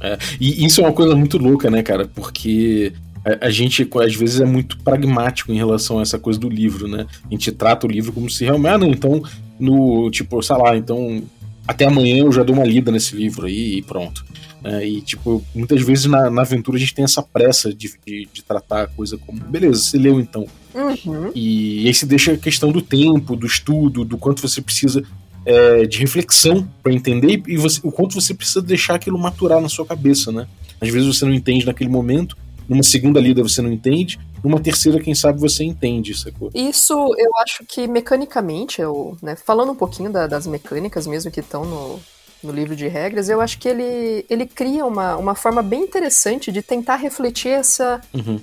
É, 0.00 0.18
e 0.38 0.64
isso 0.64 0.80
é 0.80 0.84
uma 0.84 0.92
coisa 0.92 1.16
muito 1.16 1.38
louca, 1.38 1.70
né, 1.70 1.82
cara? 1.82 2.06
Porque 2.06 2.92
a, 3.26 3.46
a, 3.46 3.50
gente, 3.50 3.88
às 4.00 4.14
vezes, 4.14 4.40
é 4.40 4.44
muito 4.44 4.78
pragmático 4.78 5.52
em 5.52 5.56
relação 5.56 5.98
a 5.98 6.02
essa 6.02 6.16
coisa 6.16 6.38
do 6.38 6.48
livro, 6.48 6.86
né? 6.86 7.06
A 7.24 7.28
gente 7.30 7.50
trata 7.50 7.84
o 7.84 7.90
livro 7.90 8.12
como 8.12 8.30
se 8.30 8.44
realmente, 8.44 8.72
ah, 8.72 8.78
não, 8.78 8.88
então, 8.88 9.20
no, 9.58 10.08
tipo, 10.12 10.40
sei 10.40 10.56
lá, 10.56 10.76
então, 10.76 11.22
até 11.66 11.86
amanhã 11.86 12.18
eu 12.18 12.30
já 12.30 12.44
dou 12.44 12.54
uma 12.54 12.64
lida 12.64 12.92
nesse 12.92 13.16
livro 13.16 13.46
aí 13.46 13.78
e 13.78 13.82
pronto. 13.82 14.24
É, 14.62 14.86
e, 14.86 15.00
tipo, 15.00 15.44
muitas 15.54 15.82
vezes 15.82 16.06
na, 16.06 16.30
na, 16.30 16.42
aventura 16.42 16.76
a 16.76 16.80
gente 16.80 16.94
tem 16.94 17.04
essa 17.04 17.22
pressa 17.22 17.74
de, 17.74 17.92
de, 18.06 18.28
de, 18.32 18.42
tratar 18.42 18.82
a 18.82 18.86
coisa 18.86 19.18
como, 19.18 19.38
beleza, 19.40 19.80
você 19.80 19.98
leu 19.98 20.20
então. 20.20 20.46
Uhum. 20.74 21.30
E, 21.34 21.82
e 21.82 21.86
aí 21.86 21.94
se 21.94 22.06
deixa 22.06 22.32
a 22.32 22.36
questão 22.36 22.70
do 22.70 22.80
tempo, 22.80 23.36
do 23.36 23.46
estudo, 23.46 24.04
do 24.04 24.16
quanto 24.16 24.40
você 24.40 24.60
precisa 24.60 25.02
é, 25.44 25.84
de 25.84 25.98
reflexão 25.98 26.68
para 26.82 26.92
entender 26.92 27.42
e 27.46 27.56
você, 27.56 27.80
o 27.82 27.92
quanto 27.92 28.14
você 28.14 28.34
precisa 28.34 28.62
deixar 28.62 28.94
aquilo 28.94 29.18
maturar 29.18 29.60
na 29.60 29.68
sua 29.68 29.86
cabeça, 29.86 30.32
né? 30.32 30.46
Às 30.80 30.88
vezes 30.90 31.06
você 31.06 31.24
não 31.24 31.32
entende 31.32 31.64
naquele 31.64 31.88
momento, 31.88 32.36
numa 32.68 32.82
segunda 32.82 33.20
lida 33.20 33.42
você 33.42 33.62
não 33.62 33.72
entende, 33.72 34.18
numa 34.42 34.60
terceira, 34.60 35.00
quem 35.00 35.14
sabe, 35.14 35.40
você 35.40 35.64
entende, 35.64 36.16
sacou? 36.16 36.50
Isso 36.54 36.92
eu 37.18 37.30
acho 37.42 37.64
que 37.66 37.86
mecanicamente, 37.88 38.80
eu, 38.80 39.16
né, 39.22 39.36
falando 39.36 39.72
um 39.72 39.76
pouquinho 39.76 40.10
da, 40.10 40.26
das 40.26 40.46
mecânicas 40.46 41.06
mesmo 41.06 41.30
que 41.30 41.40
estão 41.40 41.64
no, 41.64 42.00
no 42.42 42.52
livro 42.52 42.76
de 42.76 42.86
regras, 42.86 43.28
eu 43.28 43.40
acho 43.40 43.58
que 43.58 43.68
ele, 43.68 44.24
ele 44.28 44.46
cria 44.46 44.84
uma, 44.84 45.16
uma 45.16 45.34
forma 45.34 45.62
bem 45.62 45.82
interessante 45.82 46.52
de 46.52 46.62
tentar 46.62 46.96
refletir 46.96 47.48
essa, 47.48 48.00
uhum. 48.14 48.40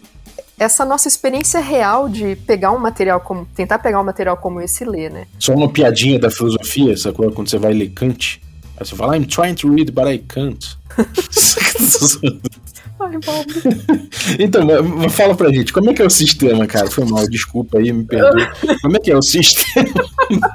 essa 0.59 0.83
nossa 0.83 1.07
experiência 1.07 1.59
real 1.59 2.09
de 2.09 2.35
pegar 2.35 2.71
um 2.71 2.79
material 2.79 3.21
como. 3.21 3.45
tentar 3.55 3.79
pegar 3.79 4.01
um 4.01 4.05
material 4.05 4.37
como 4.37 4.59
esse 4.59 4.83
e 4.83 4.87
ler, 4.87 5.11
né? 5.11 5.27
Só 5.39 5.53
uma 5.53 5.71
piadinha 5.71 6.19
da 6.19 6.29
filosofia, 6.29 6.97
sacou? 6.97 7.31
Quando 7.31 7.49
você 7.49 7.57
vai 7.57 7.73
ler 7.73 7.89
Kant. 7.89 8.41
Aí 8.75 8.85
você 8.85 8.95
fala, 8.95 9.15
I'm 9.15 9.25
trying 9.25 9.55
to 9.55 9.69
read, 9.69 9.91
but 9.91 10.07
I 10.07 10.17
can't. 10.17 10.77
Ai, 12.99 13.11
então, 14.39 14.61
fala 15.09 15.35
pra 15.35 15.51
gente, 15.51 15.73
como 15.73 15.89
é 15.89 15.93
que 15.93 16.01
é 16.01 16.05
o 16.05 16.09
sistema, 16.09 16.65
cara? 16.67 16.89
Foi 16.89 17.05
mal, 17.05 17.27
desculpa 17.27 17.79
aí, 17.79 17.91
me 17.91 18.03
perdoe. 18.03 18.47
Como 18.81 18.95
é 18.95 18.99
que 18.99 19.11
é 19.11 19.17
o 19.17 19.21
sistema? 19.21 19.89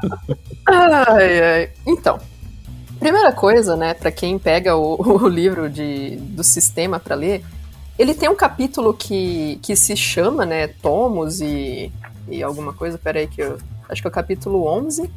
ai, 0.67 1.41
ai. 1.41 1.71
Então, 1.87 2.19
Primeira 2.99 3.33
coisa, 3.33 3.77
né, 3.77 3.95
para 3.95 4.11
quem 4.11 4.39
pega 4.39 4.77
o, 4.77 4.97
o, 5.23 5.29
livro 5.29 5.71
de, 5.71 6.17
do 6.17 6.43
sistema 6.43 6.99
para 6.99 7.15
ler, 7.15 7.45
ele 7.99 8.13
tem 8.13 8.29
um 8.29 8.35
capítulo 8.35 8.93
que, 8.93 9.59
que 9.63 9.77
se 9.77 9.97
chama, 9.97 10.45
né, 10.45 10.67
Tomos 10.67 11.41
e, 11.41 11.93
e 12.29 12.43
alguma 12.43 12.73
coisa, 12.73 12.99
peraí 12.99 13.27
que 13.27 13.41
eu... 13.41 13.59
Acho 13.89 14.03
que 14.03 14.09
é 14.09 14.11
o 14.11 14.13
capítulo 14.13 14.67
11, 14.67 15.11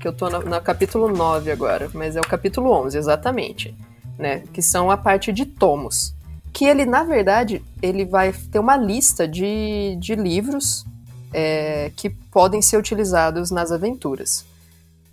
que 0.00 0.08
eu 0.08 0.12
tô 0.12 0.28
no, 0.28 0.40
no 0.40 0.60
capítulo 0.60 1.08
9 1.08 1.52
agora, 1.52 1.88
mas 1.94 2.16
é 2.16 2.20
o 2.20 2.26
capítulo 2.26 2.72
11, 2.72 2.98
exatamente, 2.98 3.72
né, 4.18 4.42
que 4.52 4.60
são 4.60 4.90
a 4.90 4.96
parte 4.96 5.32
de 5.32 5.46
Tomos. 5.46 6.15
Que 6.56 6.64
ele, 6.64 6.86
na 6.86 7.04
verdade, 7.04 7.62
ele 7.82 8.06
vai 8.06 8.32
ter 8.32 8.58
uma 8.58 8.78
lista 8.78 9.28
de, 9.28 9.94
de 10.00 10.14
livros 10.14 10.86
é, 11.30 11.92
que 11.94 12.08
podem 12.08 12.62
ser 12.62 12.78
utilizados 12.78 13.50
nas 13.50 13.70
aventuras. 13.70 14.42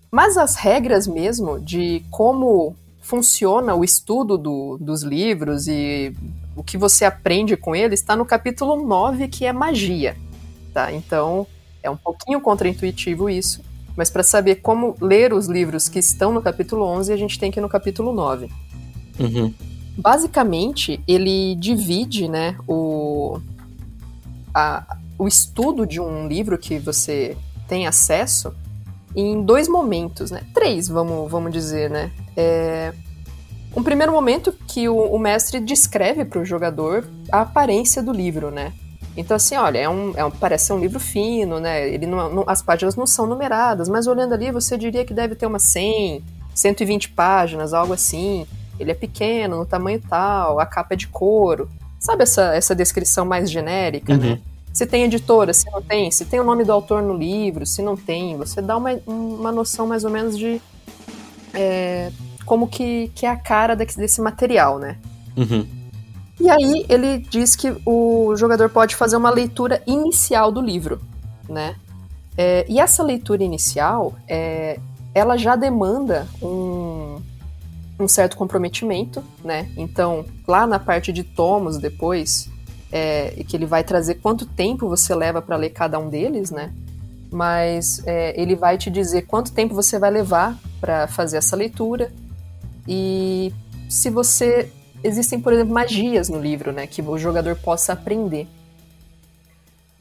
Mas 0.10 0.38
as 0.38 0.56
regras 0.56 1.06
mesmo 1.06 1.60
de 1.60 2.02
como 2.10 2.74
funciona 3.02 3.76
o 3.76 3.84
estudo 3.84 4.38
do, 4.38 4.78
dos 4.80 5.04
livros 5.04 5.68
e 5.68 6.16
o 6.56 6.64
que 6.64 6.78
você 6.78 7.04
aprende 7.04 7.58
com 7.58 7.76
eles 7.76 8.00
está 8.00 8.16
no 8.16 8.26
capítulo 8.26 8.88
9, 8.88 9.28
que 9.28 9.46
é 9.46 9.52
magia. 9.52 10.16
Tá? 10.74 10.94
Então, 10.94 11.46
é 11.84 11.90
um 11.90 11.98
pouquinho 11.98 12.40
contraintuitivo 12.40 13.30
isso, 13.30 13.62
mas 13.98 14.10
para 14.10 14.24
saber 14.24 14.62
como 14.62 14.96
ler 15.02 15.34
os 15.34 15.48
livros 15.48 15.90
que 15.90 16.00
estão 16.00 16.32
no 16.32 16.42
capítulo 16.42 16.86
11, 16.86 17.12
a 17.12 17.18
gente 17.18 17.38
tem 17.38 17.52
que 17.52 17.60
ir 17.60 17.62
no 17.62 17.68
capítulo 17.68 18.14
9. 18.14 18.50
Uhum. 19.20 19.54
Basicamente, 19.98 21.00
ele 21.08 21.56
divide 21.56 22.28
né, 22.28 22.58
o, 22.68 23.40
a, 24.54 24.98
o 25.18 25.28
estudo 25.28 25.86
de 25.86 26.00
um 26.00 26.28
livro 26.28 26.58
que 26.58 26.80
você 26.80 27.38
tem 27.68 27.88
acesso 27.88 28.54
em 29.16 29.44
dois 29.44 29.68
momentos, 29.68 30.32
né? 30.32 30.44
Três, 30.54 30.88
vamos, 30.88 31.30
vamos 31.30 31.52
dizer, 31.52 31.90
né? 31.90 32.12
É... 32.36 32.94
Um 33.76 33.84
primeiro 33.84 34.12
momento 34.12 34.54
que 34.68 34.88
o, 34.88 34.98
o 34.98 35.20
mestre 35.20 35.60
descreve 35.60 36.26
para 36.26 36.40
o 36.40 36.46
jogador 36.46 37.08
a 37.32 37.42
aparência 37.42 38.02
do 38.04 38.12
livro, 38.12 38.52
né? 38.52 38.74
Então, 39.16 39.36
assim, 39.36 39.56
olha, 39.56 39.78
é 39.78 39.90
um, 39.90 40.14
é 40.16 40.26
um, 40.26 40.32
parece 40.32 40.68
ser 40.68 40.74
um 40.74 40.80
livro 40.80 41.00
fino, 41.00 41.60
né? 41.60 41.88
Ele 41.88 42.08
não, 42.08 42.34
não, 42.34 42.44
as 42.48 42.62
páginas 42.62 42.96
não 42.96 43.06
são 43.06 43.28
numeradas, 43.28 43.88
mas 43.88 44.08
olhando 44.08 44.34
ali 44.34 44.52
você 44.52 44.78
diria 44.78 45.06
que 45.06 45.14
deve 45.14 45.36
ter 45.36 45.46
umas 45.46 45.64
100, 45.64 46.24
120 46.54 47.10
páginas, 47.10 47.74
algo 47.74 47.94
assim. 47.94 48.48
Ele 48.80 48.92
é 48.92 48.96
pequeno, 48.96 49.58
no 49.58 49.66
tamanho 49.66 50.02
tal, 50.08 50.60
a 50.60 50.66
capa 50.66 50.94
é 50.94 50.98
de 50.98 51.08
couro. 51.08 51.70
Sabe 52.00 52.24
essa, 52.24 52.54
essa 52.56 52.76
descrição 52.76 53.26
mais 53.26 53.50
genérica, 53.50 54.18
né? 54.18 54.24
uhum. 54.24 54.32
né? 54.34 54.42
Se 54.74 54.88
tem 54.88 55.04
editora, 55.04 55.54
se 55.54 55.70
não 55.70 55.82
tem, 55.82 56.10
se 56.10 56.26
tem 56.26 56.40
o 56.40 56.44
nome 56.44 56.64
do 56.64 56.72
autor 56.72 57.04
no 57.04 57.16
livro, 57.16 57.64
se 57.64 57.82
não 57.84 57.96
tem, 57.96 58.36
você 58.36 58.60
dá 58.60 58.76
uma, 58.76 59.00
uma 59.06 59.52
noção 59.52 59.86
mais 59.86 60.04
ou 60.04 60.10
menos 60.10 60.36
de 60.36 60.60
é, 61.54 62.12
como 62.44 62.68
que, 62.68 63.12
que 63.14 63.26
é 63.26 63.30
a 63.30 63.36
cara 63.36 63.76
desse 63.76 64.20
material, 64.20 64.80
né? 64.80 64.98
Uhum. 65.38 65.66
E 66.40 66.50
aí 66.50 66.86
ele 66.90 67.20
diz 67.20 67.56
que 67.56 67.76
o 67.86 68.36
jogador 68.36 68.68
pode 68.70 68.96
fazer 68.96 69.16
uma 69.16 69.30
leitura 69.30 69.82
inicial 69.86 70.52
do 70.52 70.60
livro, 70.60 71.00
né? 71.48 71.76
É, 72.36 72.66
e 72.68 72.80
essa 72.80 73.04
leitura 73.04 73.44
inicial, 73.44 74.16
é, 74.28 74.80
ela 75.14 75.38
já 75.38 75.56
demanda 75.56 76.28
um, 76.42 77.13
um 78.04 78.08
certo 78.08 78.38
comprometimento, 78.38 79.24
né? 79.44 79.70
Então, 79.78 80.26
lá 80.48 80.68
na 80.68 80.80
parte 80.80 81.12
de 81.12 81.24
tomos 81.24 81.78
depois, 81.78 82.50
é, 82.92 83.44
que 83.48 83.56
ele 83.58 83.66
vai 83.66 83.84
trazer 83.84 84.16
quanto 84.16 84.46
tempo 84.46 84.88
você 84.88 85.16
leva 85.16 85.42
para 85.42 85.56
ler 85.56 85.72
cada 85.72 85.98
um 85.98 86.10
deles, 86.10 86.52
né? 86.52 86.74
Mas 87.32 88.04
é, 88.06 88.40
ele 88.40 88.56
vai 88.56 88.78
te 88.78 88.92
dizer 88.92 89.24
quanto 89.24 89.52
tempo 89.52 89.74
você 89.74 89.98
vai 89.98 90.12
levar 90.12 90.58
para 90.80 91.08
fazer 91.08 91.38
essa 91.38 91.56
leitura 91.56 92.12
e 92.88 93.52
se 93.90 94.10
você 94.10 94.70
existem, 95.04 95.40
por 95.40 95.54
exemplo, 95.54 95.74
magias 95.74 96.30
no 96.30 96.40
livro, 96.40 96.72
né, 96.72 96.88
que 96.88 97.02
o 97.02 97.18
jogador 97.18 97.56
possa 97.56 97.94
aprender. 97.94 98.48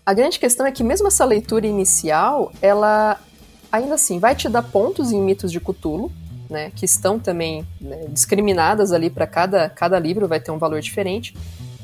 A 0.04 0.12
grande 0.12 0.38
questão 0.38 0.66
é 0.66 0.72
que 0.72 0.82
mesmo 0.82 1.08
essa 1.08 1.24
leitura 1.24 1.66
inicial, 1.66 2.52
ela 2.60 3.20
ainda 3.70 3.94
assim 3.94 4.18
vai 4.18 4.34
te 4.34 4.48
dar 4.48 4.62
pontos 4.62 5.12
em 5.12 5.20
mitos 5.20 5.50
de 5.50 5.60
Cthulhu, 5.60 6.10
né, 6.52 6.70
que 6.70 6.84
estão 6.84 7.18
também 7.18 7.66
né, 7.80 8.04
discriminadas 8.10 8.92
ali 8.92 9.10
para 9.10 9.26
cada, 9.26 9.68
cada 9.68 9.98
livro, 9.98 10.28
vai 10.28 10.38
ter 10.38 10.52
um 10.52 10.58
valor 10.58 10.80
diferente. 10.80 11.34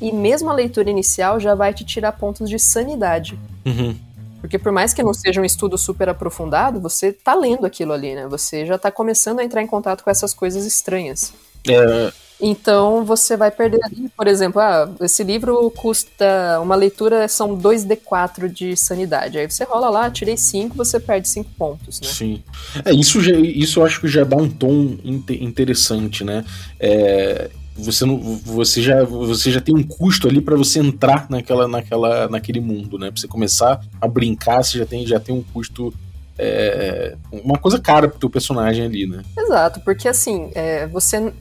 E 0.01 0.13
mesmo 0.13 0.49
a 0.49 0.53
leitura 0.53 0.89
inicial 0.89 1.39
já 1.39 1.53
vai 1.53 1.73
te 1.73 1.83
tirar 1.83 2.13
pontos 2.13 2.49
de 2.49 2.57
sanidade. 2.57 3.37
Uhum. 3.65 3.97
Porque 4.39 4.57
por 4.57 4.71
mais 4.71 4.93
que 4.93 5.03
não 5.03 5.13
seja 5.13 5.41
um 5.41 5.45
estudo 5.45 5.77
super 5.77 6.07
aprofundado, 6.07 6.79
você 6.79 7.11
tá 7.11 7.35
lendo 7.35 7.65
aquilo 7.65 7.91
ali, 7.91 8.15
né? 8.15 8.25
Você 8.27 8.65
já 8.65 8.77
tá 8.77 8.89
começando 8.89 9.39
a 9.39 9.43
entrar 9.43 9.61
em 9.61 9.67
contato 9.67 10.01
com 10.03 10.09
essas 10.09 10.33
coisas 10.33 10.65
estranhas. 10.65 11.33
É, 11.67 12.13
Então 12.41 13.03
você 13.03 13.35
vai 13.35 13.51
perder 13.51 13.79
ali, 13.83 14.09
por 14.15 14.25
exemplo, 14.27 14.61
ah, 14.61 14.89
esse 15.01 15.23
livro 15.23 15.69
custa 15.71 16.59
uma 16.61 16.75
leitura 16.75 17.27
são 17.27 17.53
2d4 17.55 18.47
de 18.47 18.77
sanidade. 18.77 19.37
Aí 19.37 19.49
você 19.49 19.63
rola 19.65 19.89
lá, 19.89 20.09
tirei 20.09 20.37
5, 20.37 20.75
você 20.75 20.99
perde 20.99 21.27
5 21.27 21.49
pontos, 21.57 21.99
né? 21.99 22.07
Sim. 22.07 22.43
É, 22.85 22.93
isso, 22.93 23.19
já, 23.21 23.35
isso 23.35 23.79
eu 23.79 23.85
acho 23.85 23.99
que 23.99 24.07
já 24.07 24.23
dá 24.23 24.37
um 24.37 24.49
tom 24.49 24.97
inte- 25.03 25.43
interessante, 25.43 26.23
né? 26.23 26.45
É, 26.79 27.49
você, 27.75 28.05
não, 28.05 28.17
você, 28.17 28.81
já, 28.81 29.03
você 29.03 29.51
já 29.51 29.59
tem 29.61 29.75
um 29.75 29.83
custo 29.83 30.27
ali 30.27 30.39
para 30.41 30.55
você 30.55 30.79
entrar 30.79 31.27
naquela, 31.29 31.67
naquela, 31.67 32.27
naquele 32.29 32.61
mundo, 32.61 32.97
né? 32.97 33.11
Pra 33.11 33.19
você 33.19 33.27
começar 33.27 33.81
a 33.99 34.07
brincar, 34.07 34.63
você 34.63 34.77
já 34.77 34.85
tem, 34.85 35.05
já 35.05 35.19
tem 35.19 35.35
um 35.35 35.43
custo. 35.43 35.93
é, 36.37 37.15
uma 37.31 37.57
coisa 37.57 37.77
cara 37.79 38.07
pro 38.07 38.19
teu 38.19 38.29
personagem 38.29 38.85
ali, 38.85 39.05
né? 39.05 39.23
Exato, 39.37 39.81
porque 39.81 40.07
assim, 40.07 40.51
é, 40.55 40.87
você 40.87 41.33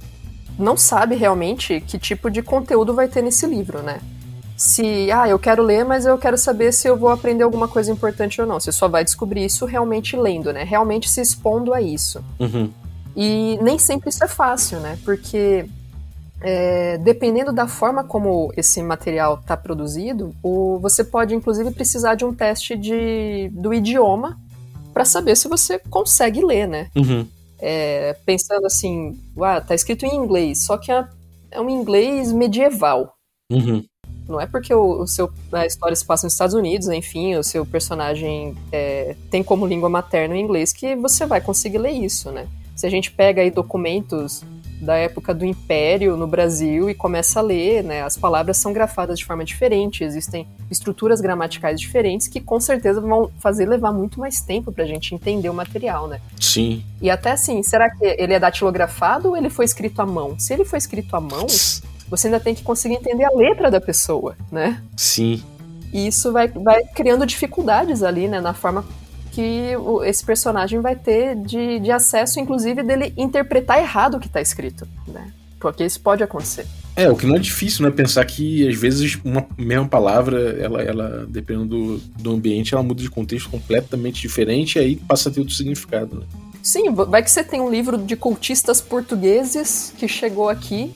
não 0.58 0.76
sabe 0.76 1.14
realmente 1.14 1.80
que 1.80 1.98
tipo 1.98 2.30
de 2.30 2.42
conteúdo 2.42 2.94
vai 2.94 3.08
ter 3.08 3.22
nesse 3.22 3.46
livro, 3.46 3.82
né? 3.82 4.00
Se, 4.56 5.10
ah, 5.12 5.28
eu 5.28 5.38
quero 5.38 5.62
ler, 5.62 5.84
mas 5.84 6.04
eu 6.04 6.18
quero 6.18 6.36
saber 6.36 6.72
se 6.72 6.88
eu 6.88 6.96
vou 6.96 7.10
aprender 7.10 7.44
alguma 7.44 7.68
coisa 7.68 7.92
importante 7.92 8.40
ou 8.40 8.46
não. 8.46 8.58
Você 8.58 8.72
só 8.72 8.88
vai 8.88 9.04
descobrir 9.04 9.44
isso 9.44 9.64
realmente 9.64 10.16
lendo, 10.16 10.52
né? 10.52 10.64
Realmente 10.64 11.08
se 11.08 11.20
expondo 11.20 11.72
a 11.72 11.80
isso. 11.80 12.24
Uhum. 12.40 12.68
E 13.16 13.56
nem 13.62 13.78
sempre 13.78 14.10
isso 14.10 14.24
é 14.24 14.28
fácil, 14.28 14.80
né? 14.80 14.98
Porque 15.04 15.64
é, 16.40 16.98
dependendo 16.98 17.52
da 17.52 17.66
forma 17.66 18.04
como 18.04 18.52
esse 18.56 18.82
material 18.82 19.38
está 19.40 19.56
produzido, 19.56 20.34
o, 20.42 20.78
você 20.80 21.04
pode 21.04 21.34
inclusive 21.34 21.70
precisar 21.70 22.14
de 22.14 22.24
um 22.24 22.34
teste 22.34 22.76
de, 22.76 23.50
do 23.52 23.72
idioma 23.72 24.38
para 24.92 25.04
saber 25.04 25.36
se 25.36 25.48
você 25.48 25.78
consegue 25.78 26.44
ler, 26.44 26.66
né? 26.66 26.88
Uhum. 26.96 27.26
É, 27.60 28.14
pensando 28.24 28.66
assim, 28.66 29.18
ah, 29.40 29.60
tá 29.60 29.74
escrito 29.74 30.06
em 30.06 30.14
inglês, 30.14 30.64
só 30.64 30.76
que 30.76 30.92
é, 30.92 31.06
é 31.50 31.60
um 31.60 31.68
inglês 31.68 32.32
medieval. 32.32 33.14
Uhum. 33.50 33.84
Não 34.28 34.38
é 34.38 34.46
porque 34.46 34.74
o, 34.74 35.00
o 35.00 35.06
seu, 35.06 35.32
a 35.52 35.64
história 35.64 35.96
se 35.96 36.04
passa 36.04 36.26
nos 36.26 36.34
Estados 36.34 36.54
Unidos, 36.54 36.88
enfim, 36.88 37.34
o 37.36 37.42
seu 37.42 37.64
personagem 37.64 38.54
é, 38.70 39.16
tem 39.30 39.42
como 39.42 39.66
língua 39.66 39.88
materna 39.88 40.34
o 40.34 40.38
inglês 40.38 40.72
que 40.72 40.94
você 40.94 41.24
vai 41.24 41.40
conseguir 41.40 41.78
ler 41.78 41.92
isso, 41.92 42.30
né? 42.30 42.46
Se 42.76 42.86
a 42.86 42.90
gente 42.90 43.10
pega 43.10 43.40
aí 43.40 43.50
documentos 43.50 44.44
da 44.80 44.96
época 44.96 45.34
do 45.34 45.44
Império 45.44 46.16
no 46.16 46.26
Brasil 46.26 46.88
e 46.88 46.94
começa 46.94 47.40
a 47.40 47.42
ler, 47.42 47.82
né, 47.82 48.02
as 48.02 48.16
palavras 48.16 48.56
são 48.56 48.72
grafadas 48.72 49.18
de 49.18 49.24
forma 49.24 49.44
diferente, 49.44 50.04
existem 50.04 50.46
estruturas 50.70 51.20
gramaticais 51.20 51.80
diferentes 51.80 52.28
que 52.28 52.40
com 52.40 52.60
certeza 52.60 53.00
vão 53.00 53.30
fazer 53.38 53.66
levar 53.66 53.92
muito 53.92 54.20
mais 54.20 54.40
tempo 54.40 54.70
pra 54.70 54.84
gente 54.84 55.14
entender 55.14 55.48
o 55.48 55.54
material, 55.54 56.06
né? 56.06 56.20
Sim. 56.40 56.82
E 57.00 57.10
até 57.10 57.32
assim, 57.32 57.62
será 57.62 57.90
que 57.90 58.04
ele 58.04 58.32
é 58.32 58.38
datilografado 58.38 59.30
ou 59.30 59.36
ele 59.36 59.50
foi 59.50 59.64
escrito 59.64 60.00
à 60.00 60.06
mão? 60.06 60.38
Se 60.38 60.52
ele 60.52 60.64
foi 60.64 60.78
escrito 60.78 61.14
à 61.16 61.20
mão, 61.20 61.46
você 62.08 62.28
ainda 62.28 62.40
tem 62.40 62.54
que 62.54 62.62
conseguir 62.62 62.94
entender 62.94 63.24
a 63.24 63.34
letra 63.34 63.70
da 63.70 63.80
pessoa, 63.80 64.36
né? 64.50 64.82
Sim. 64.96 65.42
E 65.92 66.06
isso 66.06 66.32
vai, 66.32 66.48
vai 66.48 66.84
criando 66.84 67.26
dificuldades 67.26 68.02
ali, 68.02 68.28
né, 68.28 68.40
na 68.40 68.54
forma 68.54 68.84
que 69.38 69.76
o- 69.76 70.02
esse 70.02 70.24
personagem 70.24 70.80
vai 70.80 70.96
ter 70.96 71.36
de, 71.36 71.78
de 71.78 71.92
acesso, 71.92 72.40
inclusive, 72.40 72.82
dele 72.82 73.12
interpretar 73.16 73.78
errado 73.78 74.16
o 74.16 74.20
que 74.20 74.28
tá 74.28 74.40
escrito, 74.40 74.84
né? 75.06 75.30
Porque 75.60 75.84
isso 75.84 76.00
pode 76.00 76.24
acontecer. 76.24 76.66
É, 76.96 77.08
o 77.08 77.14
que 77.14 77.24
não 77.24 77.36
é 77.36 77.38
difícil, 77.38 77.84
né? 77.84 77.90
Pensar 77.92 78.24
que 78.24 78.66
às 78.68 78.74
vezes 78.76 79.16
uma 79.24 79.46
mesma 79.56 79.86
palavra, 79.86 80.56
ela, 80.60 80.82
ela 80.82 81.26
dependendo 81.28 81.66
do, 81.66 81.98
do 82.20 82.30
ambiente, 82.32 82.74
ela 82.74 82.82
muda 82.82 83.00
de 83.00 83.08
contexto 83.08 83.48
completamente 83.48 84.20
diferente 84.20 84.74
e 84.76 84.80
aí 84.80 84.96
passa 84.96 85.28
a 85.28 85.32
ter 85.32 85.38
outro 85.38 85.54
significado, 85.54 86.16
né? 86.16 86.26
Sim, 86.60 86.92
vai 86.92 87.22
que 87.22 87.30
você 87.30 87.44
tem 87.44 87.60
um 87.60 87.70
livro 87.70 87.96
de 87.96 88.16
cultistas 88.16 88.80
portugueses 88.80 89.94
que 89.96 90.08
chegou 90.08 90.48
aqui 90.48 90.92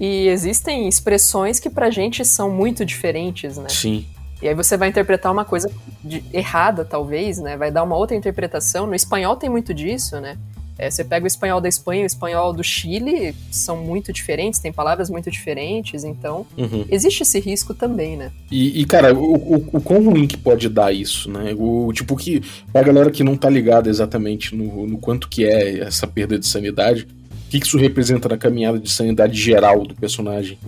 e 0.00 0.26
existem 0.26 0.88
expressões 0.88 1.60
que 1.60 1.70
pra 1.70 1.90
gente 1.90 2.24
são 2.24 2.50
muito 2.50 2.84
diferentes, 2.84 3.56
né? 3.56 3.68
Sim. 3.68 4.04
E 4.44 4.48
aí 4.48 4.54
você 4.54 4.76
vai 4.76 4.90
interpretar 4.90 5.32
uma 5.32 5.42
coisa 5.44 5.70
de- 6.04 6.22
errada, 6.30 6.84
talvez, 6.84 7.38
né? 7.38 7.56
Vai 7.56 7.70
dar 7.70 7.82
uma 7.82 7.96
outra 7.96 8.14
interpretação. 8.14 8.86
No 8.86 8.94
espanhol 8.94 9.36
tem 9.36 9.48
muito 9.48 9.72
disso, 9.72 10.20
né? 10.20 10.36
É, 10.76 10.90
você 10.90 11.02
pega 11.02 11.24
o 11.24 11.26
espanhol 11.26 11.60
da 11.62 11.68
Espanha 11.68 12.02
e 12.02 12.04
o 12.04 12.06
espanhol 12.06 12.52
do 12.52 12.62
Chile, 12.62 13.34
são 13.50 13.76
muito 13.76 14.12
diferentes, 14.12 14.58
tem 14.60 14.72
palavras 14.72 15.08
muito 15.08 15.30
diferentes, 15.30 16.02
então 16.04 16.44
Uhum. 16.58 16.84
existe 16.90 17.22
esse 17.22 17.38
risco 17.40 17.72
também, 17.72 18.16
né? 18.18 18.32
E, 18.50 18.82
e, 18.82 18.84
cara, 18.84 19.14
o, 19.14 19.34
o, 19.34 19.54
o 19.74 19.80
quão 19.80 20.02
ruim 20.04 20.26
que 20.26 20.36
pode 20.36 20.68
dar 20.68 20.92
isso, 20.92 21.30
né? 21.30 21.54
O 21.56 21.90
tipo 21.94 22.14
que 22.16 22.42
pra 22.72 22.82
galera 22.82 23.10
que 23.10 23.22
não 23.24 23.36
tá 23.36 23.48
ligada 23.48 23.88
exatamente 23.88 24.54
no, 24.54 24.84
no 24.86 24.98
quanto 24.98 25.28
que 25.28 25.44
é 25.46 25.78
essa 25.78 26.06
perda 26.08 26.38
de 26.38 26.46
sanidade, 26.46 27.06
que, 27.54 27.60
que 27.60 27.66
isso 27.66 27.78
representa 27.78 28.28
na 28.28 28.36
caminhada 28.36 28.80
de 28.80 28.90
sanidade 28.90 29.40
geral 29.40 29.84
do 29.84 29.94
personagem? 29.94 30.58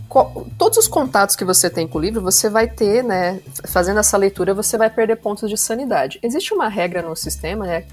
Todos 0.57 0.79
os 0.79 0.87
contatos 0.87 1.35
que 1.35 1.45
você 1.45 1.69
tem 1.69 1.87
com 1.87 1.99
o 1.99 2.01
livro, 2.01 2.21
você 2.21 2.49
vai 2.49 2.69
ter, 2.69 3.03
né? 3.03 3.41
Fazendo 3.65 3.99
essa 3.99 4.17
leitura, 4.17 4.55
você 4.55 4.79
vai 4.79 4.89
perder 4.89 5.17
pontos 5.17 5.51
de 5.51 5.57
sanidade. 5.57 6.21
Existe 6.23 6.55
uma 6.55 6.69
regra 6.69 7.03
no 7.03 7.17
sistema, 7.17 7.67
né? 7.67 7.85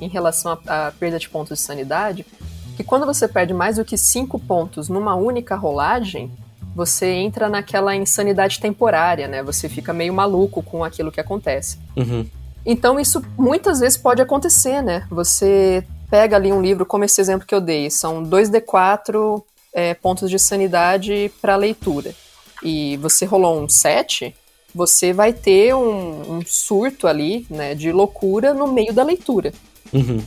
Em 0.00 0.08
relação 0.08 0.58
à 0.66 0.82
à 0.88 0.92
perda 0.92 1.18
de 1.18 1.28
pontos 1.28 1.58
de 1.58 1.64
sanidade, 1.64 2.26
que 2.76 2.82
quando 2.82 3.06
você 3.06 3.28
perde 3.28 3.52
mais 3.54 3.76
do 3.76 3.84
que 3.84 3.96
5 3.96 4.38
pontos 4.40 4.88
numa 4.88 5.14
única 5.14 5.54
rolagem, 5.54 6.30
você 6.74 7.06
entra 7.06 7.48
naquela 7.48 7.94
insanidade 7.94 8.58
temporária, 8.60 9.28
né? 9.28 9.42
Você 9.42 9.68
fica 9.68 9.92
meio 9.92 10.12
maluco 10.12 10.62
com 10.62 10.82
aquilo 10.82 11.12
que 11.12 11.20
acontece. 11.20 11.78
Uhum. 11.96 12.26
Então 12.64 12.98
isso 12.98 13.22
muitas 13.38 13.80
vezes 13.80 13.98
pode 13.98 14.22
acontecer, 14.22 14.82
né? 14.82 15.06
Você 15.10 15.84
pega 16.12 16.36
ali 16.36 16.52
um 16.52 16.60
livro, 16.60 16.84
como 16.84 17.04
esse 17.04 17.22
exemplo 17.22 17.46
que 17.46 17.54
eu 17.54 17.60
dei, 17.60 17.88
são 17.88 18.22
2d4 18.22 19.42
é, 19.72 19.94
pontos 19.94 20.28
de 20.28 20.38
sanidade 20.38 21.32
para 21.40 21.56
leitura. 21.56 22.14
E 22.62 22.98
você 22.98 23.24
rolou 23.24 23.58
um 23.58 23.66
7, 23.66 24.34
você 24.74 25.14
vai 25.14 25.32
ter 25.32 25.74
um, 25.74 26.36
um 26.36 26.42
surto 26.44 27.08
ali, 27.08 27.46
né, 27.48 27.74
de 27.74 27.90
loucura 27.90 28.52
no 28.52 28.70
meio 28.70 28.92
da 28.92 29.02
leitura. 29.02 29.54
Uhum. 29.90 30.22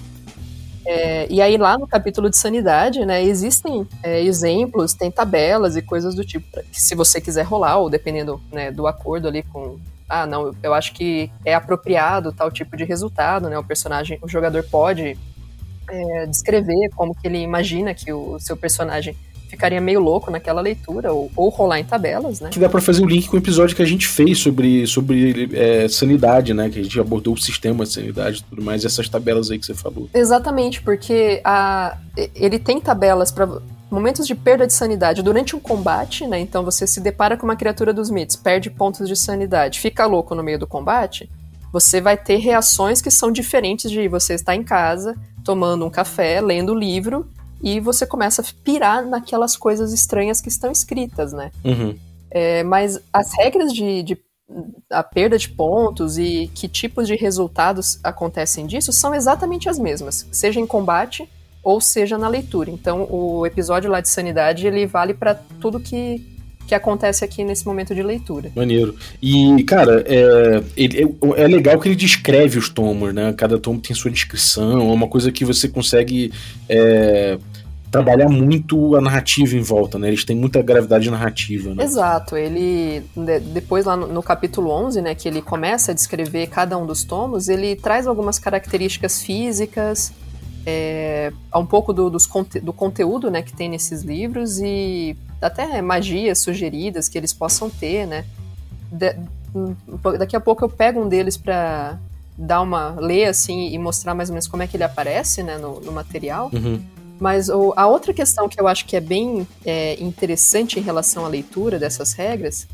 É, 0.88 1.28
e 1.30 1.40
aí 1.40 1.56
lá 1.56 1.78
no 1.78 1.86
capítulo 1.86 2.32
de 2.32 2.38
sanidade, 2.38 3.06
né, 3.06 3.24
existem 3.24 3.88
é, 4.02 4.24
exemplos, 4.24 4.96
tem 4.96 5.12
tabelas 5.12 5.76
e 5.76 5.84
coisas 5.84 6.16
do 6.16 6.26
tipo, 6.26 6.48
que 6.72 6.82
se 6.82 6.96
você 6.96 7.22
quiser 7.22 7.44
rolar, 7.44 7.78
ou 7.78 7.92
dependendo 7.92 8.42
né, 8.52 8.72
do 8.72 8.88
acordo 8.88 9.28
ali 9.28 9.44
com, 9.44 9.78
ah, 10.10 10.26
não, 10.26 10.52
eu 10.64 10.74
acho 10.74 10.94
que 10.94 11.30
é 11.46 11.54
apropriado 11.54 12.32
tal 12.32 12.50
tipo 12.50 12.76
de 12.76 12.84
resultado, 12.84 13.50
né, 13.50 13.60
o 13.60 13.64
personagem, 13.64 14.18
o 14.20 14.28
jogador 14.28 14.64
pode 14.64 15.16
é, 15.90 16.26
descrever 16.26 16.90
como 16.96 17.14
que 17.16 17.28
ele 17.28 17.40
imagina 17.40 17.94
que 17.94 18.12
o 18.12 18.40
seu 18.40 18.58
personagem 18.58 19.16
ficaria 19.50 19.80
meio 19.80 20.00
louco 20.00 20.30
naquela 20.30 20.60
leitura, 20.60 21.14
ou, 21.14 21.32
ou 21.36 21.50
rolar 21.50 21.80
em 21.80 21.84
tabelas, 21.84 22.40
né. 22.40 22.50
Que 22.50 22.60
dá 22.60 22.68
pra 22.68 22.82
fazer 22.82 23.04
o 23.04 23.06
link 23.08 23.28
com 23.28 23.36
o 23.36 23.40
episódio 23.40 23.76
que 23.76 23.82
a 23.82 23.86
gente 23.86 24.08
fez 24.08 24.40
sobre, 24.40 24.86
sobre 24.86 25.50
é, 25.54 25.88
sanidade, 25.88 26.54
né? 26.54 26.70
Que 26.70 26.80
a 26.80 26.84
gente 26.84 27.00
abordou 27.00 27.34
o 27.34 27.38
sistema 27.38 27.86
de 27.86 27.94
sanidade 27.94 28.40
e 28.40 28.44
tudo 28.44 28.62
mais, 28.62 28.84
e 28.84 28.88
essas 28.88 29.08
tabelas 29.08 29.50
aí 29.50 29.60
que 29.60 29.66
você 29.66 29.74
falou. 29.74 30.10
Exatamente, 30.14 30.82
porque 30.82 31.42
a, 31.44 31.98
ele 32.36 32.60
tem 32.60 32.82
tabelas 32.82 33.32
para 33.32 33.48
momentos 33.90 34.28
de 34.28 34.36
perda 34.36 34.66
de 34.68 34.74
sanidade 34.74 35.22
durante 35.22 35.56
um 35.56 35.60
combate, 35.60 36.28
né? 36.28 36.40
Então 36.40 36.64
você 36.64 36.86
se 36.86 37.00
depara 37.00 37.38
com 37.38 37.46
uma 37.46 37.56
criatura 37.56 37.94
dos 37.94 38.10
mitos, 38.10 38.36
perde 38.36 38.70
pontos 38.70 39.08
de 39.08 39.16
sanidade, 39.16 39.80
fica 39.80 40.06
louco 40.06 40.36
no 40.36 40.44
meio 40.44 40.60
do 40.60 40.68
combate, 40.68 41.30
você 41.72 42.02
vai 42.02 42.18
ter 42.18 42.38
reações 42.38 43.02
que 43.02 43.12
são 43.12 43.32
diferentes 43.32 43.92
de 43.92 44.08
você 44.08 44.34
estar 44.34 44.56
em 44.56 44.64
casa, 44.64 45.16
tomando 45.46 45.86
um 45.86 45.90
café, 45.90 46.42
lendo 46.42 46.74
o 46.74 46.76
livro, 46.78 47.30
e 47.64 47.80
você 47.80 48.06
começa 48.06 48.42
a 48.42 48.46
pirar 48.64 49.06
naquelas 49.06 49.56
coisas 49.56 49.94
estranhas 49.94 50.42
que 50.42 50.50
estão 50.50 50.72
escritas, 50.72 51.32
né? 51.32 51.52
Uhum. 51.64 51.98
É, 52.30 52.64
mas 52.64 53.00
as 53.14 53.32
regras 53.34 53.72
de, 53.72 54.04
de 54.04 54.18
a 54.90 55.02
perda 55.02 55.38
de 55.38 55.50
pontos 55.50 56.18
e 56.18 56.52
que 56.54 56.68
tipos 56.68 57.08
de 57.08 57.16
resultados 57.16 58.00
acontecem 58.04 58.68
disso 58.68 58.92
são 58.92 59.16
exatamente 59.16 59.70
as 59.70 59.80
mesmas, 59.80 60.28
seja 60.32 60.60
em 60.60 60.68
combate 60.68 61.28
ou 61.64 61.82
seja 61.82 62.18
na 62.18 62.28
leitura. 62.28 62.70
Então, 62.70 63.08
o 63.10 63.46
episódio 63.46 63.90
lá 63.90 64.02
de 64.02 64.10
sanidade 64.10 64.68
ele 64.68 64.86
vale 64.86 65.14
para 65.14 65.36
tudo 65.60 65.80
que, 65.80 66.35
que 66.68 66.74
acontece 66.76 67.24
aqui 67.24 67.44
nesse 67.44 67.66
momento 67.66 67.94
de 67.94 68.02
leitura. 68.02 68.52
Maneiro. 68.56 68.96
E, 69.22 69.64
cara, 69.64 70.04
é, 70.08 70.64
ele- 70.76 71.04
é, 71.38 71.44
é 71.44 71.48
legal 71.48 71.80
que 71.80 71.88
ele 71.88 71.96
descreve 71.96 72.58
os 72.58 72.70
tomos, 72.70 73.14
né? 73.14 73.34
Cada 73.38 73.58
tomo 73.58 73.80
tem 73.80 73.96
sua 73.96 74.12
descrição, 74.12 74.80
é 74.80 74.94
uma 74.94 75.08
coisa 75.08 75.32
que 75.32 75.46
você 75.46 75.68
consegue 75.68 76.32
é, 76.68 77.38
trabalhar 77.92 78.28
muito 78.28 78.96
a 78.96 79.02
narrativa 79.02 79.56
em 79.56 79.62
volta, 79.62 79.98
né? 79.98 80.08
Eles 80.10 80.26
têm 80.26 80.36
muita 80.36 80.62
gravidade 80.62 81.10
narrativa, 81.10 81.74
né? 81.74 81.84
Exato, 81.84 82.36
ele 82.36 83.04
de- 83.16 83.40
depois 83.40 83.86
lá 83.86 83.96
no, 83.96 84.08
no 84.08 84.22
capítulo 84.24 84.70
11, 84.70 85.02
né, 85.02 85.16
que 85.16 85.28
ele 85.30 85.42
começa 85.42 85.92
a 85.92 85.96
descrever 85.96 86.48
cada 86.48 86.78
um 86.78 86.86
dos 86.86 87.04
tomos, 87.04 87.48
ele 87.48 87.76
traz 87.76 88.06
algumas 88.08 88.38
características 88.40 89.22
físicas 89.22 90.12
é, 90.66 91.32
um 91.56 91.66
pouco 91.66 91.94
do, 91.94 92.10
dos, 92.10 92.28
do 92.62 92.74
conteúdo 92.74 93.30
né, 93.30 93.42
que 93.42 93.54
tem 93.54 93.70
nesses 93.70 94.02
livros 94.02 94.60
e 94.60 95.16
até 95.42 95.82
magias 95.82 96.40
sugeridas 96.40 97.08
que 97.08 97.18
eles 97.18 97.34
possam 97.34 97.70
ter, 97.70 98.08
né? 98.08 98.26
De, 98.92 99.16
daqui 100.18 100.36
a 100.36 100.40
pouco 100.40 100.66
eu 100.66 100.70
pego 100.70 101.02
um 101.02 101.08
deles 101.08 101.38
para 101.38 101.98
dar 102.38 102.62
uma 102.62 102.92
ler 103.00 103.26
assim 103.26 103.70
e 103.70 103.78
mostrar 103.78 104.14
mais 104.14 104.30
ou 104.30 104.34
menos 104.34 104.48
como 104.48 104.64
é 104.64 104.68
que 104.68 104.76
ele 104.76 104.84
aparece 104.84 105.44
né, 105.44 105.58
no, 105.58 105.80
no 105.80 105.92
material. 105.92 106.50
Uhum. 106.52 106.82
Mas 107.20 107.48
o, 107.48 107.74
a 107.78 107.88
outra 107.88 108.14
questão 108.14 108.50
que 108.50 108.60
eu 108.60 108.68
acho 108.68 108.86
que 108.86 108.96
é 108.96 109.00
bem 109.00 109.48
é, 109.66 110.02
interessante 110.04 110.80
em 110.80 110.82
relação 110.82 111.26
à 111.26 111.30
leitura 111.30 111.80
dessas 111.80 112.14
regras 112.14 112.68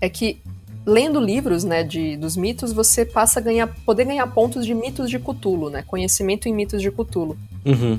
é 0.00 0.08
que 0.08 0.40
lendo 0.86 1.18
livros 1.18 1.64
né, 1.64 1.82
de, 1.82 2.16
dos 2.16 2.36
mitos, 2.36 2.72
você 2.72 3.04
passa 3.04 3.40
a 3.40 3.42
ganhar, 3.42 3.66
poder 3.84 4.04
ganhar 4.04 4.26
pontos 4.28 4.64
de 4.64 4.72
mitos 4.72 5.10
de 5.10 5.18
Cthulhu, 5.18 5.68
né? 5.68 5.82
Conhecimento 5.82 6.48
em 6.48 6.54
mitos 6.54 6.80
de 6.80 6.90
Cthulhu. 6.92 7.36
Uhum. 7.64 7.98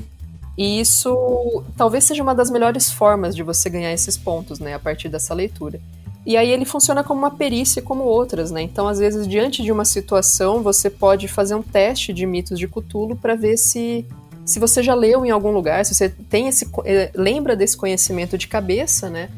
E 0.56 0.80
isso 0.80 1.62
talvez 1.76 2.04
seja 2.04 2.22
uma 2.22 2.34
das 2.34 2.50
melhores 2.50 2.90
formas 2.90 3.36
de 3.36 3.42
você 3.42 3.68
ganhar 3.68 3.92
esses 3.92 4.16
pontos, 4.16 4.58
né? 4.58 4.74
A 4.74 4.78
partir 4.78 5.10
dessa 5.10 5.34
leitura. 5.34 5.78
E 6.24 6.36
aí 6.36 6.50
ele 6.50 6.64
funciona 6.64 7.04
como 7.04 7.20
uma 7.20 7.30
perícia 7.30 7.80
como 7.82 8.04
outras, 8.04 8.50
né? 8.50 8.62
Então, 8.62 8.88
às 8.88 8.98
vezes, 8.98 9.28
diante 9.28 9.62
de 9.62 9.70
uma 9.70 9.84
situação, 9.84 10.62
você 10.62 10.88
pode 10.90 11.28
fazer 11.28 11.54
um 11.54 11.62
teste 11.62 12.12
de 12.12 12.26
mitos 12.26 12.58
de 12.58 12.66
Cthulhu 12.66 13.16
para 13.16 13.34
ver 13.34 13.56
se 13.58 14.04
se 14.44 14.58
você 14.58 14.82
já 14.82 14.94
leu 14.94 15.26
em 15.26 15.30
algum 15.30 15.50
lugar, 15.50 15.84
se 15.84 15.94
você 15.94 16.08
tem 16.08 16.48
esse 16.48 16.66
eh, 16.86 17.10
lembra 17.14 17.54
desse 17.54 17.76
conhecimento 17.76 18.38
de 18.38 18.48
cabeça, 18.48 19.10
né? 19.10 19.28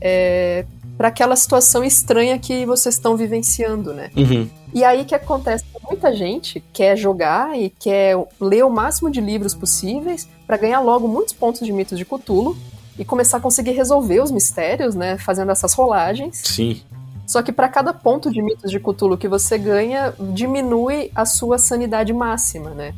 É, 0.00 0.64
para 0.98 1.08
aquela 1.08 1.36
situação 1.36 1.84
estranha 1.84 2.36
que 2.40 2.66
vocês 2.66 2.96
estão 2.96 3.16
vivenciando, 3.16 3.94
né? 3.94 4.10
Uhum. 4.16 4.50
E 4.74 4.82
aí 4.82 5.04
que 5.04 5.14
acontece 5.14 5.64
muita 5.88 6.14
gente 6.14 6.62
quer 6.72 6.96
jogar 6.96 7.58
e 7.58 7.70
quer 7.70 8.16
ler 8.40 8.64
o 8.64 8.70
máximo 8.70 9.08
de 9.08 9.20
livros 9.20 9.54
possíveis 9.54 10.28
para 10.44 10.56
ganhar 10.56 10.80
logo 10.80 11.06
muitos 11.06 11.32
pontos 11.32 11.64
de 11.64 11.72
mitos 11.72 11.96
de 11.96 12.04
Cthulhu 12.04 12.56
e 12.98 13.04
começar 13.04 13.38
a 13.38 13.40
conseguir 13.40 13.70
resolver 13.70 14.20
os 14.20 14.30
mistérios, 14.30 14.96
né, 14.96 15.16
fazendo 15.16 15.52
essas 15.52 15.72
rolagens. 15.72 16.42
Sim. 16.44 16.82
Só 17.26 17.42
que 17.42 17.52
para 17.52 17.68
cada 17.68 17.94
ponto 17.94 18.30
de 18.30 18.42
mitos 18.42 18.70
de 18.70 18.80
Cthulhu 18.80 19.16
que 19.16 19.28
você 19.28 19.56
ganha, 19.56 20.12
diminui 20.18 21.12
a 21.14 21.24
sua 21.24 21.58
sanidade 21.58 22.12
máxima, 22.12 22.70
né? 22.70 22.92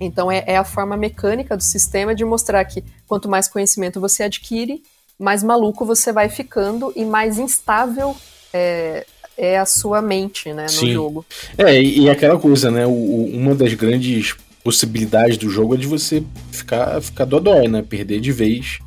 Então 0.00 0.30
é, 0.30 0.44
é 0.46 0.56
a 0.56 0.64
forma 0.64 0.96
mecânica 0.96 1.56
do 1.56 1.62
sistema 1.62 2.14
de 2.14 2.24
mostrar 2.24 2.64
que 2.64 2.82
quanto 3.06 3.28
mais 3.28 3.48
conhecimento 3.48 4.00
você 4.00 4.22
adquire, 4.22 4.82
mais 5.18 5.42
maluco 5.42 5.84
você 5.84 6.12
vai 6.12 6.28
ficando 6.28 6.92
e 6.94 7.04
mais 7.04 7.38
instável 7.38 8.14
é, 8.52 9.04
é 9.36 9.58
a 9.58 9.66
sua 9.66 10.00
mente, 10.00 10.52
né, 10.52 10.62
no 10.64 10.68
Sim. 10.68 10.92
jogo. 10.92 11.26
É, 11.56 11.80
e, 11.82 12.08
aquela 12.08 12.38
coisa, 12.38 12.70
né? 12.70 12.86
O, 12.86 12.90
o- 12.90 13.30
uma 13.34 13.54
das 13.54 13.74
grandes 13.74 14.34
possibilidades 14.64 15.36
do 15.36 15.48
jogo 15.48 15.74
é 15.74 15.78
de 15.78 15.86
você 15.86 16.22
ficar, 16.52 17.00
ficar 17.00 17.24
dodói, 17.24 17.68
né? 17.68 17.82
Perder 17.82 18.20
de 18.20 18.32
vez. 18.32 18.78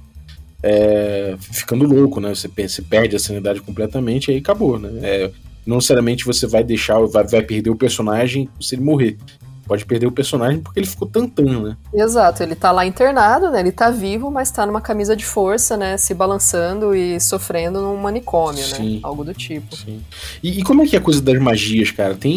é, 0.64 1.36
ficando 1.40 1.86
louco, 1.86 2.20
né? 2.20 2.30
Você, 2.36 2.48
você 2.48 2.82
perde 2.84 3.16
a 3.16 3.20
sanidade 3.20 3.62
completamente 3.62 4.28
e 4.30 4.34
aí 4.36 4.38
acabou, 4.40 4.78
né? 4.78 4.90
É, 5.02 5.32
não 5.66 5.78
necessariamente 5.78 6.24
você 6.26 6.46
vai 6.46 6.64
deixar, 6.64 7.00
vai, 7.08 7.24
vai 7.26 7.42
perder 7.42 7.70
o 7.72 7.76
personagem 7.76 8.48
se 8.60 8.76
ele 8.76 8.84
morrer. 8.84 9.18
Pode 9.66 9.86
perder 9.86 10.08
o 10.08 10.12
personagem 10.12 10.60
porque 10.60 10.80
ele 10.80 10.88
ficou 10.88 11.08
tantando, 11.08 11.62
né? 11.62 11.78
Exato, 11.94 12.44
ele 12.44 12.56
tá 12.56 12.72
lá 12.72 12.86
internado, 12.86 13.50
né? 13.50 13.60
Ele 13.60 13.72
tá 13.72 13.90
vivo, 13.90 14.30
mas 14.30 14.52
tá 14.52 14.66
numa 14.66 14.82
camisa 14.82 15.16
de 15.16 15.26
força, 15.26 15.78
né? 15.78 15.98
Se 15.98 16.14
balançando 16.14 16.96
e 16.96 17.20
sofrendo 17.20 17.82
num 17.82 17.98
manicômio, 17.98 18.64
Sim. 18.64 18.96
né? 18.96 19.00
Algo 19.04 19.24
do 19.24 19.34
tipo. 19.34 19.76
Sim. 19.76 20.02
E, 20.42 20.60
e 20.60 20.64
como 20.64 20.82
é 20.84 20.88
que 20.88 20.96
é 20.96 21.00
a 21.00 21.02
coisa 21.02 21.22
das 21.22 21.40
magias, 21.40 21.92
cara? 21.92 22.16
Tem 22.16 22.32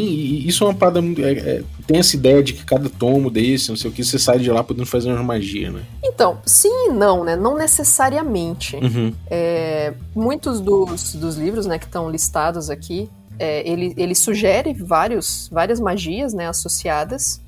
isso 0.46 0.64
é 0.64 0.68
uma 0.68 0.74
parada 0.74 1.00
é- 1.00 1.32
é, 1.32 1.62
tem 1.86 1.98
essa 1.98 2.16
ideia 2.16 2.42
de 2.42 2.52
que 2.52 2.64
cada 2.64 2.88
tomo 2.88 3.30
desse, 3.30 3.68
não 3.68 3.76
sei 3.76 3.90
o 3.90 3.92
que, 3.92 4.04
você 4.04 4.18
sai 4.18 4.38
de 4.38 4.50
lá 4.50 4.62
podendo 4.62 4.86
fazer 4.86 5.10
umas 5.10 5.24
magias, 5.24 5.72
né? 5.72 5.82
Então, 6.02 6.38
sim 6.44 6.88
e 6.88 6.92
não, 6.92 7.24
né? 7.24 7.36
Não 7.36 7.56
necessariamente. 7.56 8.76
Uhum. 8.76 9.12
É, 9.28 9.94
muitos 10.14 10.60
dos, 10.60 11.14
dos 11.14 11.36
livros 11.36 11.66
né, 11.66 11.78
que 11.78 11.86
estão 11.86 12.10
listados 12.10 12.70
aqui, 12.70 13.08
é, 13.38 13.68
ele, 13.68 13.94
ele 13.96 14.14
sugere 14.14 14.72
vários, 14.72 15.48
várias 15.48 15.80
magias 15.80 16.32
né, 16.32 16.48
associadas, 16.48 17.40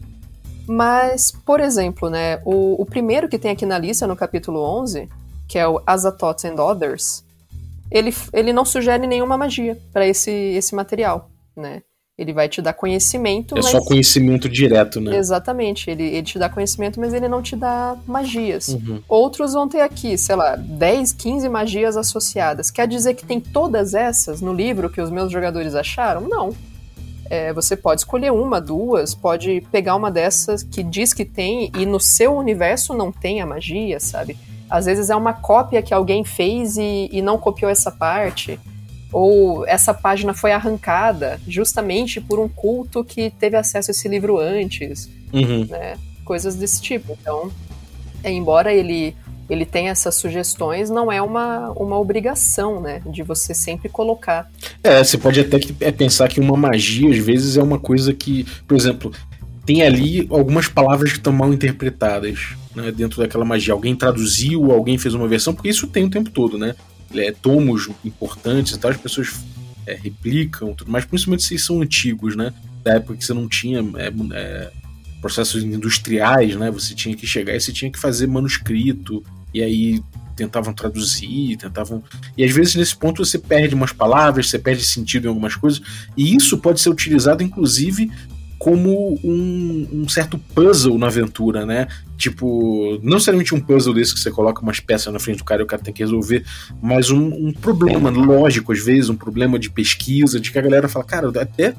mas, 0.66 1.31
por 1.31 1.61
exemplo, 1.61 2.11
né, 2.11 2.40
o, 2.44 2.81
o 2.81 2.85
primeiro 2.85 3.29
que 3.29 3.38
tem 3.38 3.53
aqui 3.53 3.64
na 3.64 3.79
lista, 3.79 4.07
no 4.07 4.16
capítulo 4.16 4.61
11, 4.61 5.09
que 5.49 5.59
é 5.59 5.66
o 5.66 5.81
Azathoth 5.87 6.44
and 6.44 6.61
Others, 6.61 7.25
ele, 7.90 8.12
ele 8.33 8.53
não 8.53 8.64
sugere 8.64 9.07
nenhuma 9.07 9.38
magia 9.38 9.79
para 9.92 10.07
esse, 10.07 10.31
esse 10.31 10.75
material, 10.75 11.31
né? 11.57 11.83
Ele 12.18 12.33
vai 12.33 12.48
te 12.48 12.62
dar 12.62 12.72
conhecimento, 12.72 13.55
É 13.55 13.61
mas... 13.62 13.70
só 13.70 13.81
conhecimento 13.85 14.48
direto, 14.48 15.02
né? 15.02 15.18
Exatamente, 15.18 15.90
ele, 15.90 16.02
ele 16.02 16.22
te 16.22 16.38
dá 16.38 16.48
conhecimento, 16.48 16.98
mas 16.98 17.12
ele 17.12 17.29
não 17.29 17.42
te 17.42 17.55
dá 17.55 17.94
magias. 18.07 18.68
Uhum. 18.68 19.02
Outros 19.07 19.52
vão 19.52 19.68
ter 19.68 19.83
aqui, 19.83 20.16
sei 20.16 20.35
lá, 20.35 20.57
10, 20.57 21.12
15 21.12 21.48
magias 21.50 21.94
associadas. 21.94 22.70
Quer 22.70 22.88
dizer 22.88 23.12
que 23.14 23.26
tem 23.26 23.38
todas 23.38 23.92
essas 23.92 24.40
no 24.40 24.55
livro 24.55 24.88
que 24.88 25.00
os 25.00 25.11
meus 25.11 25.31
jogadores 25.31 25.74
acharam? 25.74 26.22
Não. 26.22 26.55
É, 27.29 27.52
você 27.52 27.76
pode 27.76 28.00
escolher 28.00 28.33
uma, 28.33 28.61
duas, 28.61 29.14
pode 29.14 29.61
pegar 29.70 29.94
uma 29.94 30.11
dessas 30.11 30.62
que 30.62 30.83
diz 30.83 31.12
que 31.12 31.24
tem 31.24 31.70
e 31.76 31.85
no 31.85 32.00
seu 32.00 32.35
universo 32.35 32.94
não 32.94 33.12
tem 33.12 33.42
a 33.42 33.46
magia, 33.46 34.00
sabe? 34.00 34.38
Às 34.70 34.87
vezes 34.87 35.11
é 35.11 35.16
uma 35.16 35.33
cópia 35.33 35.83
que 35.83 35.92
alguém 35.92 36.24
fez 36.24 36.76
e, 36.76 37.09
e 37.12 37.20
não 37.20 37.37
copiou 37.37 37.70
essa 37.70 37.90
parte. 37.90 38.59
Ou 39.18 39.66
essa 39.66 39.94
página 39.94 40.35
foi 40.35 40.52
arrancada 40.52 41.40
justamente 41.48 42.20
por 42.20 42.38
um 42.38 42.46
culto 42.46 43.02
que 43.02 43.31
teve 43.31 43.57
acesso 43.57 43.90
a 43.90 43.92
esse 43.92 44.07
livro 44.09 44.38
antes 44.38 45.09
Uhum. 45.33 45.64
né? 45.70 45.96
Coisas 46.22 46.55
desse 46.55 46.83
tipo. 46.83 47.16
Então, 47.18 47.50
é, 48.22 48.31
embora 48.31 48.74
ele 48.74 49.16
ele 49.48 49.64
tenha 49.64 49.92
essas 49.92 50.16
sugestões, 50.16 50.90
não 50.90 51.11
é 51.11 51.22
uma, 51.22 51.70
uma 51.70 51.98
obrigação, 51.98 52.79
né? 52.81 53.00
De 53.07 53.22
você 53.22 53.55
sempre 53.55 53.88
colocar. 53.88 54.50
É, 54.83 55.02
você 55.02 55.16
pode 55.16 55.40
até 55.40 55.59
que- 55.61 55.74
é, 55.81 55.90
pensar 55.92 56.29
que 56.29 56.38
uma 56.40 56.57
magia, 56.57 57.09
às 57.09 57.16
vezes, 57.18 57.57
é 57.57 57.62
uma 57.62 57.79
coisa 57.79 58.12
que, 58.12 58.44
por 58.68 58.76
exemplo, 58.76 59.12
tem 59.64 59.81
ali 59.83 60.26
algumas 60.31 60.68
palavras 60.68 61.12
que 61.12 61.18
estão 61.18 61.33
mal 61.33 61.52
interpretadas 61.55 62.55
né, 62.74 62.90
dentro 62.92 63.22
daquela 63.22 63.44
magia. 63.46 63.72
Alguém 63.72 63.94
traduziu, 63.96 64.72
alguém 64.72 64.98
fez 64.98 65.14
uma 65.14 65.26
versão, 65.29 65.55
porque 65.55 65.68
isso 65.70 65.87
tem 65.87 66.05
o 66.05 66.11
tempo 66.11 66.29
todo, 66.29 66.59
né? 66.59 66.74
É, 67.16 67.33
tomos 67.33 67.88
importantes 68.05 68.72
e 68.72 68.79
tal, 68.79 68.90
as 68.90 68.96
pessoas 68.96 69.35
é, 69.87 69.94
replicam, 69.94 70.74
tudo 70.74 70.90
mais, 70.90 71.05
principalmente 71.05 71.44
se 71.44 71.59
são 71.59 71.81
antigos, 71.81 72.37
né? 72.37 72.52
Da 72.83 72.94
época 72.94 73.16
que 73.16 73.24
você 73.24 73.35
não 73.35 73.48
tinha 73.48 73.81
é, 73.96 74.12
é, 74.35 74.72
processos 75.20 75.62
industriais, 75.62 76.57
né? 76.57 76.70
Você 76.70 76.94
tinha 76.94 77.16
que 77.16 77.26
chegar 77.26 77.55
e 77.55 77.61
você 77.61 77.72
tinha 77.72 77.90
que 77.90 77.98
fazer 77.98 78.26
manuscrito, 78.26 79.24
e 79.55 79.62
aí 79.62 80.02
tentavam 80.37 80.74
traduzir, 80.74 81.57
tentavam. 81.57 82.02
E 82.37 82.44
às 82.44 82.52
vezes 82.52 82.74
nesse 82.74 82.94
ponto 82.94 83.24
você 83.24 83.38
perde 83.38 83.74
umas 83.74 83.92
palavras, 83.92 84.50
você 84.50 84.59
perde 84.59 84.85
sentido 84.85 85.24
em 85.24 85.29
algumas 85.29 85.55
coisas, 85.57 85.81
e 86.16 86.37
isso 86.37 86.59
pode 86.59 86.81
ser 86.81 86.90
utilizado 86.90 87.42
inclusive 87.42 88.11
como 88.59 89.19
um, 89.23 89.88
um 89.92 90.09
certo 90.09 90.38
puzzle 90.55 90.99
na 90.99 91.09
aventura, 91.09 91.66
né? 91.66 91.87
Tipo, 92.16 92.99
não 93.03 93.14
necessariamente 93.14 93.55
um 93.55 93.61
puzzle 93.61 93.92
desse 93.92 94.14
que 94.14 94.21
você 94.21 94.31
coloca 94.31 94.62
umas 94.62 94.81
peças 94.81 95.12
na 95.12 95.19
frente 95.19 95.38
do 95.38 95.45
cara 95.45 95.61
e 95.61 95.64
o 95.64 95.66
cara 95.66 95.83
tem 95.83 95.92
que 95.92 96.03
resolver, 96.03 96.45
mas 96.81 97.11
um, 97.11 97.49
um 97.49 97.53
problema 97.53 98.09
lógico, 98.11 98.73
às 98.73 98.83
vezes, 98.83 99.11
um 99.11 99.16
problema 99.16 99.59
de 99.59 99.71
pesquisa, 99.71 100.40
de 100.40 100.51
que 100.51 100.59
a 100.59 100.62
galera 100.62 100.88
fala, 100.88 101.05
cara, 101.05 101.29
até 101.40 101.75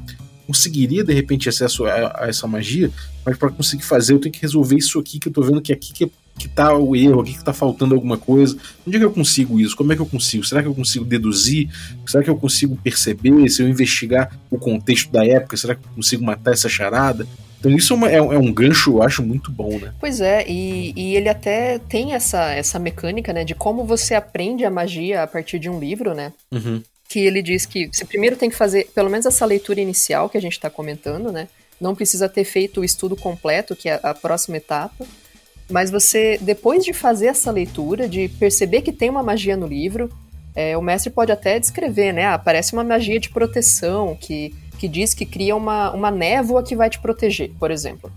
conseguiria 0.46 1.04
de 1.04 1.14
repente 1.14 1.50
acesso 1.50 1.86
a, 1.86 2.24
a 2.24 2.28
essa 2.28 2.48
magia, 2.48 2.90
mas 3.26 3.38
para 3.38 3.50
conseguir 3.50 3.84
fazer 3.84 4.14
eu 4.14 4.20
tenho 4.20 4.34
que 4.34 4.42
resolver 4.42 4.78
isso 4.78 4.98
aqui 4.98 5.20
que 5.20 5.28
eu 5.28 5.34
tô 5.34 5.42
vendo 5.42 5.62
que 5.62 5.74
aqui 5.74 5.92
que, 5.92 6.10
que 6.38 6.48
tá 6.48 6.76
o 6.78 6.96
erro, 6.96 7.22
aqui 7.22 7.34
que 7.38 7.44
tá 7.44 7.54
faltando 7.54 7.96
alguma 7.96 8.18
coisa. 8.18 8.58
Onde 8.86 8.98
é 8.98 9.00
que 9.00 9.06
eu 9.06 9.12
consigo 9.12 9.60
isso? 9.60 9.76
Como 9.76 9.92
é 9.92 9.96
que 9.96 10.02
eu 10.02 10.06
consigo? 10.06 10.44
Será 10.44 10.62
que 10.62 10.68
eu 10.68 10.76
consigo 10.76 11.04
deduzir? 11.06 11.70
Será 12.06 12.24
que 12.24 12.30
eu 12.30 12.38
consigo 12.38 12.76
perceber? 12.78 13.50
Se 13.50 13.62
eu 13.62 13.68
investigar 13.70 14.38
o 14.52 14.58
contexto 14.58 15.12
da 15.12 15.26
época, 15.26 15.58
será 15.58 15.76
que 15.76 15.82
eu 15.86 15.92
consigo 15.96 16.24
matar 16.24 16.54
essa 16.54 16.70
charada? 16.70 17.28
Então 17.60 17.72
isso 17.76 17.92
é, 17.94 17.96
uma- 17.96 18.10
é 18.12 18.22
um- 18.22 18.32
é 18.34 18.38
um 18.38 18.54
gancho, 18.54 18.92
eu 18.92 19.02
acho, 19.04 19.24
muito 19.24 19.52
bom, 19.52 19.80
né? 19.80 19.92
Pois 20.00 20.22
é, 20.22 20.46
e, 20.48 20.94
e 20.96 21.16
ele 21.16 21.28
até 21.28 21.80
tem 21.80 22.14
essa, 22.14 22.52
essa 22.52 22.78
mecânica, 22.78 23.34
né? 23.34 23.44
De 23.44 23.56
como 23.56 23.84
você 23.84 24.14
aprende 24.14 24.64
a 24.64 24.70
magia 24.70 25.24
a 25.24 25.28
partir 25.28 25.58
de 25.58 25.68
um 25.70 25.80
livro, 25.80 26.14
né? 26.14 26.32
Uhum. 26.52 26.82
que 27.10 27.20
ele 27.20 27.42
diz 27.42 27.66
que 27.66 27.88
você 27.92 28.04
primeiro 28.04 28.36
tem 28.36 28.50
que 28.50 28.56
fazer 28.56 28.90
pelo 28.94 29.10
menos 29.10 29.26
essa 29.26 29.46
leitura 29.46 29.80
inicial 29.80 30.30
que 30.30 30.38
a 30.38 30.42
gente 30.42 30.52
está 30.54 30.70
comentando, 30.70 31.32
né? 31.32 31.48
Não 31.80 31.96
precisa 31.96 32.28
ter 32.28 32.44
feito 32.44 32.82
o 32.82 32.84
estudo 32.84 33.16
completo, 33.16 33.76
que 33.78 33.88
é 33.88 34.00
a 34.04 34.14
próxima 34.14 34.58
etapa. 34.58 35.06
Mas 35.70 35.92
você, 35.92 36.38
depois 36.42 36.84
de 36.84 36.94
fazer 36.94 37.28
essa 37.28 37.52
leitura, 37.52 38.08
de 38.08 38.30
perceber 38.30 38.82
que 38.82 38.92
tem 38.92 39.10
uma 39.10 39.22
magia 39.22 39.58
no 39.58 39.68
livro, 39.68 40.10
é, 40.56 40.78
o 40.78 40.82
mestre 40.82 41.12
pode 41.12 41.32
até 41.32 41.60
descrever, 41.60 42.14
né? 42.14 42.26
Ah, 42.26 42.34
aparece 42.36 42.74
uma 42.74 42.84
magia 42.84 43.20
de 43.20 43.30
proteção 43.30 44.18
que, 44.20 44.56
que 44.80 44.88
diz 44.88 45.14
que 45.14 45.26
cria 45.26 45.56
uma, 45.56 45.92
uma 45.92 46.10
névoa 46.10 46.64
que 46.64 46.76
vai 46.76 46.90
te 46.90 47.00
proteger, 47.00 47.52
por 47.60 47.70
exemplo, 47.70 48.12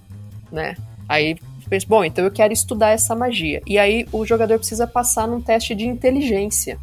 né? 0.50 0.76
Aí 1.08 1.36
pensa, 1.68 1.86
bom, 1.88 2.04
então 2.04 2.24
eu 2.24 2.30
quero 2.30 2.52
estudar 2.52 2.90
essa 2.90 3.14
magia. 3.14 3.60
E 3.66 3.78
aí 3.78 4.06
o 4.12 4.24
jogador 4.24 4.58
precisa 4.58 4.86
passar 4.86 5.26
num 5.26 5.40
teste 5.40 5.74
de 5.74 5.86
inteligência 5.86 6.78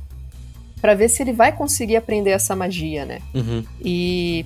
para 0.81 0.93
ver 0.93 1.09
se 1.09 1.23
ele 1.23 1.33
vai 1.33 1.51
conseguir 1.51 1.95
aprender 1.95 2.31
essa 2.31 2.55
magia, 2.55 3.05
né? 3.05 3.19
Uhum. 3.33 3.63
E 3.81 4.45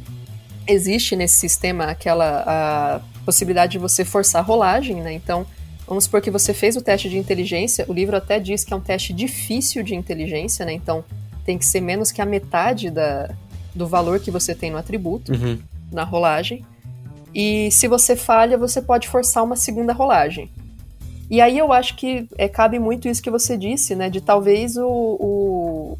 existe 0.67 1.15
nesse 1.15 1.35
sistema 1.35 1.85
aquela 1.85 2.43
a 2.47 3.01
possibilidade 3.25 3.73
de 3.73 3.77
você 3.77 4.05
forçar 4.05 4.41
a 4.41 4.45
rolagem, 4.45 5.01
né? 5.01 5.13
Então, 5.13 5.45
vamos 5.91 6.05
supor 6.05 6.21
que 6.21 6.31
você 6.31 6.53
fez 6.53 6.77
o 6.77 6.81
teste 6.81 7.09
de 7.09 7.17
inteligência, 7.17 7.83
o 7.85 7.91
livro 7.91 8.15
até 8.15 8.39
diz 8.39 8.63
que 8.63 8.73
é 8.73 8.77
um 8.77 8.79
teste 8.79 9.11
difícil 9.11 9.83
de 9.83 9.93
inteligência, 9.93 10.65
né? 10.65 10.71
Então, 10.71 11.03
tem 11.45 11.57
que 11.57 11.65
ser 11.65 11.81
menos 11.81 12.13
que 12.13 12.21
a 12.21 12.25
metade 12.25 12.89
da, 12.89 13.29
do 13.75 13.85
valor 13.85 14.21
que 14.21 14.31
você 14.31 14.55
tem 14.55 14.71
no 14.71 14.77
atributo, 14.77 15.33
Uhum. 15.33 15.59
na 15.91 16.05
rolagem. 16.05 16.65
E 17.35 17.69
se 17.71 17.89
você 17.89 18.15
falha, 18.15 18.57
você 18.57 18.81
pode 18.81 19.09
forçar 19.09 19.43
uma 19.43 19.57
segunda 19.57 19.91
rolagem. 19.91 20.49
E 21.29 21.41
aí 21.41 21.57
eu 21.57 21.73
acho 21.73 21.97
que 21.97 22.25
é, 22.37 22.47
cabe 22.47 22.79
muito 22.79 23.09
isso 23.09 23.21
que 23.21 23.29
você 23.29 23.57
disse, 23.57 23.93
né? 23.93 24.09
De 24.09 24.21
talvez 24.21 24.77
o, 24.77 24.87
o- 24.87 25.97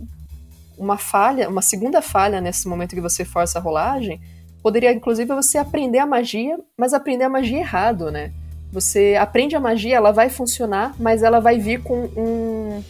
uma 0.78 0.98
falha, 0.98 1.50
uma 1.50 1.62
segunda 1.62 2.02
falha 2.02 2.40
nesse 2.40 2.66
momento 2.66 2.96
que 2.96 3.02
você 3.02 3.26
força 3.26 3.60
a 3.60 3.62
rolagem, 3.62 4.22
poderia 4.64 4.94
inclusive 4.94 5.34
você 5.36 5.58
aprender 5.58 6.00
a 6.00 6.06
magia, 6.06 6.58
mas 6.78 6.94
aprender 6.94 7.26
a 7.26 7.30
magia 7.30 7.60
errado, 7.60 8.10
né? 8.10 8.32
Você 8.72 9.18
aprende 9.20 9.56
a 9.56 9.60
magia, 9.60 9.96
ela 9.98 10.12
vai 10.12 10.30
funcionar, 10.30 10.96
mas 11.00 11.24
ela 11.24 11.40
vai 11.40 11.60
vir 11.60 11.82
com 11.82 12.04
um- 12.16 12.84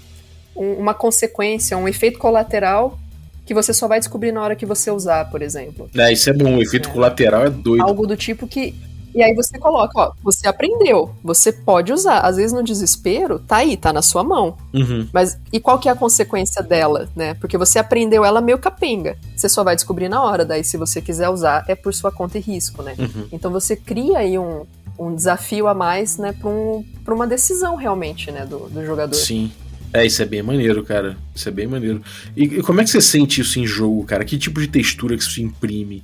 um- 0.56 0.74
uma 0.74 0.94
consequência, 0.94 1.78
um 1.78 1.88
efeito 1.88 2.20
colateral 2.20 2.98
que 3.46 3.54
você 3.54 3.74
só 3.74 3.88
vai 3.88 4.00
descobrir 4.00 4.32
na 4.32 4.41
hora 4.44 4.56
que 4.56 4.65
você 4.65 4.91
usar, 4.91 5.30
por 5.32 5.41
exemplo. 5.41 5.89
É, 5.98 6.12
isso 6.13 6.30
é 6.30 6.34
bom. 6.34 6.58
O 6.58 6.62
efeito 6.62 6.89
É. 6.89 6.91
colateral 6.91 7.46
é 7.46 7.50
doido. 7.50 7.82
Algo 7.84 8.06
do 8.06 8.15
tipo 8.15 8.48
que. 8.48 8.76
E 9.13 9.22
aí 9.22 9.36
você 9.36 9.60
coloca, 9.60 9.91
ó, 10.00 10.12
você 10.24 10.48
aprendeu, 10.48 11.13
você 11.22 11.52
pode 11.52 11.91
usar. 11.91 12.20
Às 12.20 12.38
vezes 12.38 12.54
no 12.54 12.63
desespero, 12.63 13.39
tá 13.39 13.58
aí, 13.58 13.76
tá 13.76 13.91
na 13.91 14.02
sua 14.02 14.24
mão. 14.24 14.56
Uhum. 14.74 15.06
Mas 15.12 15.38
e 15.52 15.60
qual 15.60 15.78
que 15.80 15.89
é 15.89 15.91
a 15.91 15.96
consequência 15.96 16.63
dela, 16.63 17.10
né? 17.13 17.34
Porque 17.34 17.58
você 17.58 17.78
aprendeu 17.78 18.24
ela 18.24 18.39
meio 18.39 18.58
capenga. 18.58 19.17
Você 19.36 19.50
só 19.50 19.65
vai 19.65 19.76
descobrir 19.76 20.08
na 20.08 20.24
hora, 20.24 20.46
daí 20.46 20.63
se 20.63 20.78
você 20.78 21.02
quiser 21.02 21.28
usar, 21.28 21.65
é 21.67 21.76
por 21.76 21.94
sua 21.94 22.10
conta 22.10 22.38
e 22.38 22.41
risco, 22.41 22.82
né? 22.84 22.96
Uhum. 22.98 23.28
Então 23.34 23.52
você 23.52 23.76
cria 23.76 24.20
aí 24.20 24.39
um, 24.39 24.65
um 25.07 25.15
desafio 25.15 25.67
a 25.67 25.73
mais, 25.73 26.17
né, 26.17 26.33
pra, 26.33 26.49
um, 26.49 26.85
pra 27.03 27.13
uma 27.13 27.25
decisão 27.25 27.75
realmente, 27.75 28.31
né, 28.31 28.45
do, 28.45 28.69
do 28.69 28.85
jogador. 28.85 29.15
Sim. 29.15 29.51
É, 29.93 30.05
isso 30.05 30.21
é 30.21 30.25
bem 30.25 30.41
maneiro, 30.41 30.83
cara. 30.83 31.17
Isso 31.35 31.49
é 31.49 31.51
bem 31.51 31.67
maneiro. 31.67 32.01
E, 32.35 32.43
e 32.43 32.61
como 32.61 32.79
é 32.79 32.83
que 32.83 32.89
você 32.89 33.01
sente 33.01 33.41
isso 33.41 33.59
em 33.59 33.65
jogo, 33.65 34.05
cara? 34.05 34.23
Que 34.23 34.37
tipo 34.37 34.61
de 34.61 34.67
textura 34.67 35.17
que 35.17 35.23
isso 35.23 35.41
imprime? 35.41 36.03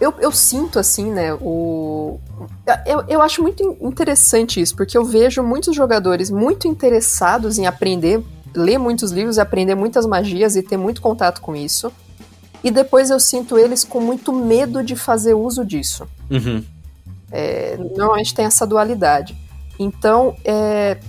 Eu, 0.00 0.14
eu 0.20 0.30
sinto 0.30 0.78
assim, 0.78 1.10
né, 1.10 1.32
o... 1.34 2.20
Eu, 2.86 3.04
eu 3.08 3.22
acho 3.22 3.42
muito 3.42 3.62
in- 3.62 3.88
interessante 3.88 4.60
isso, 4.60 4.76
porque 4.76 4.96
eu 4.96 5.04
vejo 5.04 5.42
muitos 5.42 5.74
jogadores 5.74 6.30
muito 6.30 6.68
interessados 6.68 7.58
em 7.58 7.66
aprender, 7.66 8.20
ler 8.54 8.78
muitos 8.78 9.10
livros 9.10 9.36
e 9.36 9.40
aprender 9.40 9.74
muitas 9.74 10.04
magias 10.06 10.54
e 10.56 10.62
ter 10.62 10.76
muito 10.76 11.00
contato 11.00 11.40
com 11.40 11.56
isso. 11.56 11.90
E 12.62 12.70
depois 12.70 13.10
eu 13.10 13.20
sinto 13.20 13.58
eles 13.58 13.84
com 13.84 14.00
muito 14.00 14.32
medo 14.32 14.82
de 14.82 14.96
fazer 14.96 15.34
uso 15.34 15.64
disso. 15.64 16.06
Uhum. 16.30 16.62
É, 17.36 17.76
normalmente 17.96 18.32
tem 18.32 18.44
essa 18.44 18.64
dualidade. 18.64 19.36
Então, 19.76 20.36
é, 20.44 21.00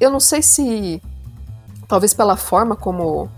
eu 0.00 0.10
não 0.10 0.18
sei 0.18 0.40
se, 0.40 1.02
talvez 1.86 2.14
pela 2.14 2.34
forma 2.34 2.74
como, 2.74 3.28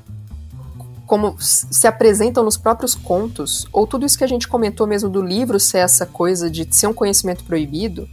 como 1.05 1.35
se 1.41 1.89
apresentam 1.89 2.45
nos 2.45 2.57
próprios 2.57 2.95
contos, 2.95 3.67
ou 3.73 3.89
tudo 3.89 4.07
isso 4.07 4.17
que 4.17 4.23
a 4.23 4.29
gente 4.29 4.47
comentou 4.47 4.87
mesmo 4.87 5.11
do 5.11 5.21
livro 5.21 5.59
ser 5.59 5.79
essa 5.79 6.07
coisa 6.07 6.49
de 6.49 6.65
ser 6.73 6.87
um 6.87 6.95
conhecimento 6.95 7.43
proibido, 7.43 8.09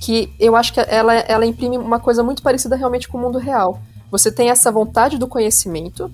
que 0.00 0.34
eu 0.40 0.56
acho 0.56 0.72
que 0.72 0.80
ela, 0.80 1.14
ela 1.14 1.46
imprime 1.46 1.78
uma 1.78 2.00
coisa 2.00 2.24
muito 2.24 2.42
parecida 2.42 2.74
realmente 2.74 3.08
com 3.08 3.18
o 3.18 3.20
mundo 3.20 3.38
real. 3.38 3.80
Você 4.10 4.32
tem 4.32 4.50
essa 4.50 4.72
vontade 4.72 5.16
do 5.16 5.28
conhecimento, 5.28 6.10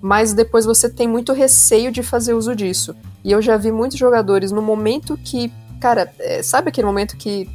mas 0.00 0.32
depois 0.32 0.66
você 0.66 0.90
tem 0.90 1.06
muito 1.06 1.32
receio 1.32 1.92
de 1.92 2.02
fazer 2.02 2.34
uso 2.34 2.56
disso. 2.56 2.92
E 3.22 3.30
eu 3.30 3.40
já 3.40 3.56
vi 3.56 3.70
muitos 3.70 3.96
jogadores 3.96 4.50
no 4.50 4.60
momento 4.60 5.16
que 5.16 5.52
cara, 5.80 6.12
é, 6.18 6.42
sabe 6.42 6.68
aquele 6.68 6.86
momento 6.86 7.16
que 7.16 7.48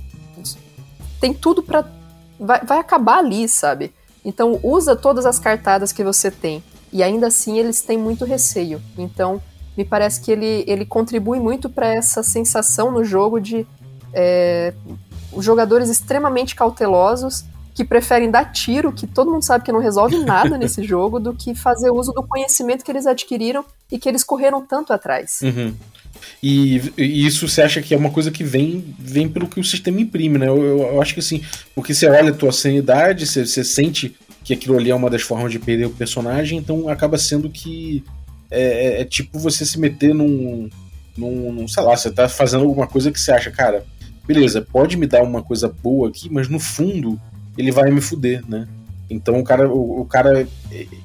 tem 1.19 1.33
tudo 1.33 1.63
pra. 1.63 1.85
Vai, 2.39 2.61
vai 2.65 2.77
acabar 2.79 3.19
ali, 3.19 3.47
sabe? 3.47 3.93
Então 4.25 4.59
usa 4.63 4.95
todas 4.95 5.25
as 5.25 5.39
cartadas 5.39 5.91
que 5.91 6.03
você 6.03 6.31
tem. 6.31 6.63
E 6.91 7.01
ainda 7.01 7.27
assim 7.27 7.57
eles 7.57 7.81
têm 7.81 7.97
muito 7.97 8.25
receio. 8.25 8.81
Então 8.97 9.41
me 9.75 9.83
parece 9.83 10.21
que 10.21 10.31
ele, 10.31 10.63
ele 10.67 10.85
contribui 10.85 11.39
muito 11.39 11.69
para 11.69 11.87
essa 11.87 12.21
sensação 12.21 12.91
no 12.91 13.03
jogo 13.03 13.39
de 13.39 13.65
é, 14.13 14.73
os 15.31 15.43
jogadores 15.43 15.89
extremamente 15.89 16.55
cautelosos 16.55 17.45
que 17.73 17.83
preferem 17.83 18.29
dar 18.29 18.51
tiro, 18.51 18.91
que 18.91 19.07
todo 19.07 19.31
mundo 19.31 19.43
sabe 19.43 19.63
que 19.65 19.71
não 19.71 19.79
resolve 19.79 20.19
nada 20.23 20.57
nesse 20.57 20.83
jogo, 20.83 21.19
do 21.19 21.33
que 21.33 21.55
fazer 21.55 21.89
uso 21.89 22.11
do 22.11 22.21
conhecimento 22.21 22.83
que 22.83 22.91
eles 22.91 23.07
adquiriram 23.07 23.65
e 23.91 23.97
que 23.97 24.07
eles 24.07 24.23
correram 24.23 24.63
tanto 24.63 24.93
atrás. 24.93 25.39
Uhum. 25.41 25.75
E, 26.41 26.81
e 26.97 27.25
isso 27.25 27.47
você 27.47 27.61
acha 27.61 27.81
que 27.81 27.93
é 27.93 27.97
uma 27.97 28.09
coisa 28.11 28.31
que 28.31 28.43
vem, 28.43 28.83
vem 28.99 29.27
pelo 29.29 29.47
que 29.47 29.59
o 29.59 29.63
sistema 29.63 30.01
imprime, 30.01 30.37
né? 30.37 30.47
Eu, 30.47 30.61
eu- 30.63 30.79
eu 30.93 31.01
acho 31.01 31.13
que 31.13 31.21
sim. 31.21 31.41
Porque 31.75 31.93
você 31.93 32.07
olha 32.07 32.31
a 32.31 32.35
tua 32.35 32.51
sanidade, 32.51 33.25
você, 33.25 33.45
você 33.45 33.63
sente 33.63 34.15
que 34.43 34.53
aquilo 34.53 34.77
ali 34.77 34.89
é 34.89 34.95
uma 34.95 35.09
das 35.09 35.21
formas 35.21 35.51
de 35.51 35.59
perder 35.59 35.85
o 35.85 35.89
personagem, 35.91 36.57
então 36.59 36.89
acaba 36.89 37.17
sendo 37.17 37.49
que 37.49 38.03
é, 38.51 38.61
é- 38.97 39.01
é 39.01 39.05
tipo 39.05 39.39
você 39.39 39.65
se 39.65 39.79
meter 39.79 40.13
num, 40.13 40.69
num, 41.17 41.51
num, 41.53 41.67
sei 41.67 41.81
lá, 41.83 41.95
você 41.95 42.11
tá 42.11 42.27
fazendo 42.27 42.63
alguma 42.65 42.85
coisa 42.87 43.09
que 43.11 43.19
você 43.19 43.31
acha, 43.31 43.49
cara, 43.51 43.85
beleza, 44.27 44.61
pode 44.61 44.97
me 44.97 45.07
dar 45.07 45.23
uma 45.23 45.41
coisa 45.41 45.67
boa 45.81 46.09
aqui, 46.09 46.29
mas 46.29 46.49
no 46.49 46.59
fundo 46.59 47.19
ele 47.57 47.71
vai 47.71 47.89
me 47.89 48.01
fuder, 48.01 48.41
né? 48.47 48.67
Então 49.09 49.39
o 49.39 49.43
cara, 49.43 49.69
o, 49.69 50.01
o 50.01 50.05
cara 50.05 50.47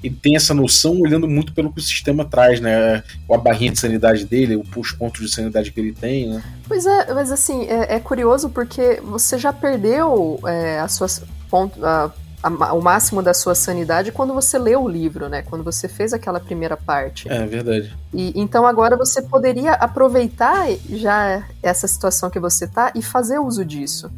ele 0.03 0.17
tem 0.23 0.37
essa 0.37 0.55
noção 0.55 0.99
olhando 1.01 1.29
muito 1.29 1.53
pelo 1.53 1.73
que 1.73 1.81
o 1.81 1.83
sistema 1.83 2.25
traz, 2.25 2.61
né? 2.61 3.03
A 3.31 3.37
barrinha 3.37 3.73
de 3.73 3.79
sanidade 3.79 4.25
dele, 4.25 4.63
os 4.77 4.93
pontos 4.93 5.21
de 5.21 5.33
sanidade 5.35 5.73
que 5.73 5.81
ele 5.81 5.93
tem, 5.93 6.29
né? 6.29 6.43
Pois 6.67 6.87
é, 6.87 7.13
mas 7.13 7.31
assim, 7.33 7.67
é, 7.67 7.97
é 7.97 8.01
curioso 8.01 8.49
porque 8.51 9.01
você 9.03 9.37
já 9.37 9.53
perdeu 9.53 10.39
é, 10.47 10.79
as 10.81 10.93
suas 10.93 11.23
ponto, 11.51 11.85
a- 11.85 12.13
a- 12.43 12.73
o 12.73 12.81
máximo 12.81 13.21
da 13.21 13.35
sua 13.35 13.55
sanidade 13.55 14.13
quando 14.13 14.33
você 14.33 14.59
leu 14.59 14.85
o 14.85 14.89
livro, 14.89 15.29
né? 15.29 15.43
Quando 15.43 15.65
você 15.65 15.89
fez 15.89 16.13
aquela 16.13 16.39
primeira 16.39 16.77
parte. 16.77 17.29
É 17.29 17.45
verdade. 17.47 17.95
E, 18.15 18.33
então 18.41 18.65
agora 18.65 18.97
você 18.97 19.21
poderia 19.21 19.73
aproveitar 19.73 20.67
já 20.89 21.43
essa 21.63 21.89
situação 21.89 22.31
que 22.31 22.39
você 22.39 22.67
tá 22.67 22.93
e 22.95 23.03
fazer 23.03 23.39
uso 23.39 23.65
disso. 23.65 24.11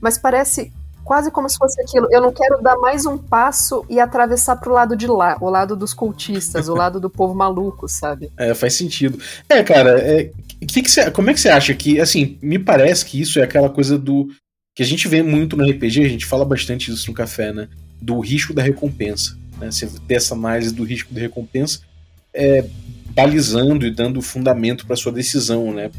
Mas 0.00 0.18
parece 0.18 0.72
quase 1.04 1.30
como 1.30 1.48
se 1.48 1.56
fosse 1.58 1.80
aquilo. 1.82 2.06
Eu 2.10 2.20
não 2.20 2.32
quero 2.32 2.62
dar 2.62 2.76
mais 2.78 3.06
um 3.06 3.18
passo 3.18 3.84
e 3.88 3.98
atravessar 4.00 4.56
pro 4.56 4.72
lado 4.72 4.96
de 4.96 5.06
lá, 5.06 5.36
o 5.40 5.48
lado 5.50 5.76
dos 5.76 5.92
cultistas, 5.92 6.68
o 6.68 6.74
lado 6.74 6.98
do 7.00 7.10
povo 7.10 7.34
maluco, 7.34 7.88
sabe? 7.88 8.30
É, 8.38 8.54
faz 8.54 8.74
sentido. 8.74 9.18
É, 9.48 9.62
cara, 9.62 9.98
é, 10.00 10.30
que 10.66 10.82
que 10.82 10.90
você- 10.90 11.10
como 11.10 11.30
é 11.30 11.34
que 11.34 11.40
você 11.40 11.48
acha 11.48 11.74
que, 11.74 12.00
assim, 12.00 12.38
me 12.42 12.58
parece 12.58 13.04
que 13.04 13.20
isso 13.20 13.38
é 13.38 13.42
aquela 13.42 13.68
coisa 13.70 13.98
do. 13.98 14.28
que 14.74 14.82
a 14.82 14.86
gente 14.86 15.06
vê 15.08 15.22
muito 15.22 15.56
no 15.56 15.64
RPG, 15.68 16.04
a 16.04 16.08
gente 16.08 16.24
fala 16.26 16.44
bastante 16.44 16.90
disso 16.90 17.08
no 17.08 17.14
café, 17.14 17.52
né? 17.52 17.68
Do 18.00 18.18
risco 18.20 18.54
da 18.54 18.62
recompensa. 18.62 19.36
Né? 19.60 19.70
Você 19.70 19.86
ter 20.08 20.14
essa 20.14 20.34
análise 20.34 20.72
do 20.74 20.82
risco 20.82 21.12
da 21.12 21.20
recompensa, 21.20 21.80
é, 22.34 22.64
balizando 23.14 23.86
e 23.86 23.90
dando 23.90 24.22
fundamento 24.22 24.86
para 24.86 24.96
sua 24.96 25.12
decisão, 25.12 25.72
né? 25.72 25.90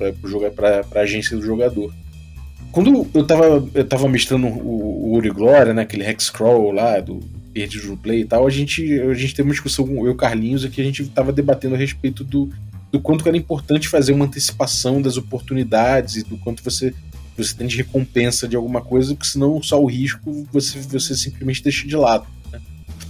Para 0.55 0.83
a 0.95 0.99
agência 1.03 1.37
do 1.37 1.45
jogador. 1.45 1.93
Quando 2.73 3.07
eu 3.13 3.23
tava, 3.23 3.69
eu 3.75 3.85
tava 3.85 4.09
mestrando 4.09 4.47
o, 4.47 5.05
o 5.05 5.11
Ouro 5.11 5.27
e 5.27 5.29
Glória, 5.29 5.75
né? 5.75 5.83
Aquele 5.83 6.03
Hexcrawl 6.03 6.71
lá, 6.71 6.99
do 6.99 7.19
Perdido 7.53 7.89
no 7.89 7.97
Play 7.97 8.21
e 8.21 8.25
tal, 8.25 8.47
a 8.47 8.49
gente, 8.49 8.99
a 8.99 9.13
gente 9.13 9.35
teve 9.35 9.47
uma 9.47 9.53
discussão 9.53 9.87
eu 9.87 10.07
e 10.07 10.09
o 10.09 10.15
Carlinhos 10.15 10.65
aqui, 10.65 10.81
a 10.81 10.83
gente 10.83 11.05
tava 11.09 11.31
debatendo 11.31 11.75
a 11.75 11.77
respeito 11.77 12.23
do, 12.23 12.49
do 12.91 12.99
quanto 12.99 13.27
era 13.27 13.37
importante 13.37 13.87
fazer 13.87 14.11
uma 14.11 14.25
antecipação 14.25 14.99
das 14.99 15.17
oportunidades 15.17 16.15
e 16.15 16.23
do 16.23 16.35
quanto 16.39 16.63
você, 16.63 16.91
você 17.37 17.55
tem 17.55 17.67
de 17.67 17.77
recompensa 17.77 18.47
de 18.47 18.55
alguma 18.55 18.81
coisa, 18.81 19.13
porque 19.13 19.29
senão 19.29 19.61
só 19.61 19.79
o 19.79 19.85
risco 19.85 20.47
você, 20.51 20.79
você 20.79 21.15
simplesmente 21.15 21.61
deixa 21.61 21.87
de 21.87 21.95
lado. 21.95 22.25
né? 22.51 22.59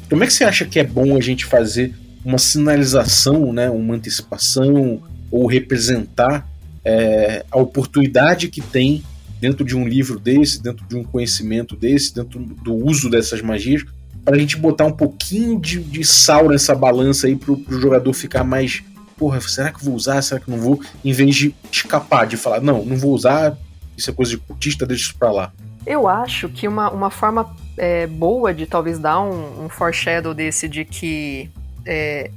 Como 0.10 0.26
é 0.26 0.28
que 0.28 0.34
você 0.34 0.44
acha 0.44 0.66
que 0.66 0.78
é 0.78 0.84
bom 0.84 1.16
a 1.16 1.22
gente 1.22 1.46
fazer 1.46 1.96
uma 2.26 2.38
sinalização, 2.38 3.54
né, 3.54 3.70
uma 3.70 3.96
antecipação, 3.96 5.02
ou 5.32 5.48
representar 5.48 6.50
é, 6.84 7.46
a 7.50 7.58
oportunidade 7.58 8.50
que 8.50 8.60
tem 8.60 9.02
dentro 9.44 9.66
de 9.66 9.76
um 9.76 9.86
livro 9.86 10.18
desse, 10.18 10.64
dentro 10.64 10.86
de 10.88 10.96
um 10.96 11.04
conhecimento 11.04 11.76
desse, 11.76 12.16
dentro 12.16 12.40
do 12.40 12.74
uso 12.74 13.10
dessas 13.10 13.42
magias, 13.42 13.84
para 14.24 14.38
a 14.38 14.40
gente 14.40 14.56
botar 14.56 14.86
um 14.86 14.92
pouquinho 14.94 15.60
de, 15.60 15.84
de 15.84 16.02
sal 16.06 16.48
nessa 16.48 16.74
balança 16.74 17.28
aí 17.28 17.36
pro, 17.36 17.58
pro 17.58 17.78
jogador 17.82 18.14
ficar 18.14 18.46
mais. 18.46 18.82
Porra, 19.18 19.42
será 19.42 19.70
que 19.70 19.82
eu 19.82 19.84
vou 19.84 19.96
usar? 19.96 20.22
Será 20.22 20.40
que 20.40 20.50
não 20.50 20.58
vou? 20.58 20.82
Em 21.04 21.12
vez 21.12 21.36
de 21.36 21.54
escapar, 21.70 22.26
de 22.26 22.38
falar, 22.38 22.62
não, 22.62 22.86
não 22.86 22.96
vou 22.96 23.12
usar, 23.12 23.58
isso 23.98 24.10
é 24.10 24.14
coisa 24.14 24.32
de 24.32 24.38
cultista, 24.38 24.86
deixa 24.86 25.08
isso 25.08 25.18
pra 25.18 25.30
lá. 25.30 25.52
Eu 25.86 26.08
acho 26.08 26.48
que 26.48 26.66
uma, 26.66 26.90
uma 26.90 27.10
forma 27.10 27.54
é, 27.78 28.08
boa 28.08 28.54
de 28.54 28.66
talvez 28.66 28.98
dar 28.98 29.20
um, 29.20 29.66
um 29.66 29.68
foreshadow 29.68 30.34
desse 30.34 30.70
de 30.70 30.86
que 30.86 31.50
é, 31.86 32.32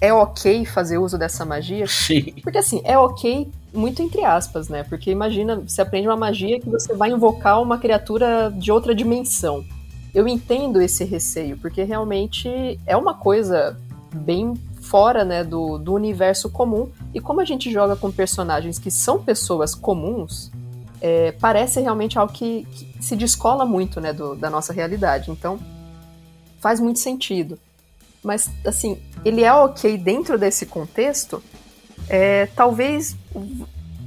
é 0.00 0.12
ok 0.12 0.64
fazer 0.66 0.98
uso 0.98 1.16
dessa 1.16 1.44
magia. 1.44 1.86
Sim. 1.86 2.34
Porque 2.42 2.58
assim, 2.58 2.82
é 2.82 2.98
ok 2.98 3.48
muito 3.74 4.00
entre 4.02 4.24
aspas, 4.24 4.68
né? 4.68 4.84
Porque 4.84 5.10
imagina, 5.10 5.56
você 5.56 5.82
aprende 5.82 6.08
uma 6.08 6.16
magia 6.16 6.60
que 6.60 6.68
você 6.68 6.94
vai 6.94 7.10
invocar 7.10 7.60
uma 7.60 7.78
criatura 7.78 8.52
de 8.56 8.70
outra 8.70 8.94
dimensão. 8.94 9.64
Eu 10.14 10.28
entendo 10.28 10.80
esse 10.80 11.04
receio, 11.04 11.58
porque 11.58 11.82
realmente 11.82 12.78
é 12.86 12.96
uma 12.96 13.14
coisa 13.14 13.76
bem 14.14 14.54
fora 14.80 15.24
né, 15.24 15.42
do, 15.42 15.76
do 15.78 15.92
universo 15.92 16.48
comum. 16.48 16.88
E 17.12 17.20
como 17.20 17.40
a 17.40 17.44
gente 17.44 17.72
joga 17.72 17.96
com 17.96 18.12
personagens 18.12 18.78
que 18.78 18.90
são 18.90 19.22
pessoas 19.22 19.74
comuns, 19.74 20.52
é, 21.00 21.32
parece 21.32 21.80
realmente 21.80 22.18
algo 22.18 22.32
que, 22.32 22.66
que, 22.70 23.02
se 23.02 23.16
descola 23.16 23.66
muito 23.66 24.00
né, 24.00 24.12
do, 24.12 24.36
da 24.36 24.48
nossa 24.48 24.72
realidade. 24.72 25.30
Então, 25.30 25.58
faz 26.60 26.78
muito 26.78 27.00
sentido. 27.00 27.58
Mas, 28.22 28.48
assim, 28.64 28.98
ele 29.24 29.42
é 29.42 29.52
ok 29.52 29.98
dentro 29.98 30.38
desse 30.38 30.64
contexto. 30.64 31.42
É, 32.08 32.46
talvez 32.54 33.16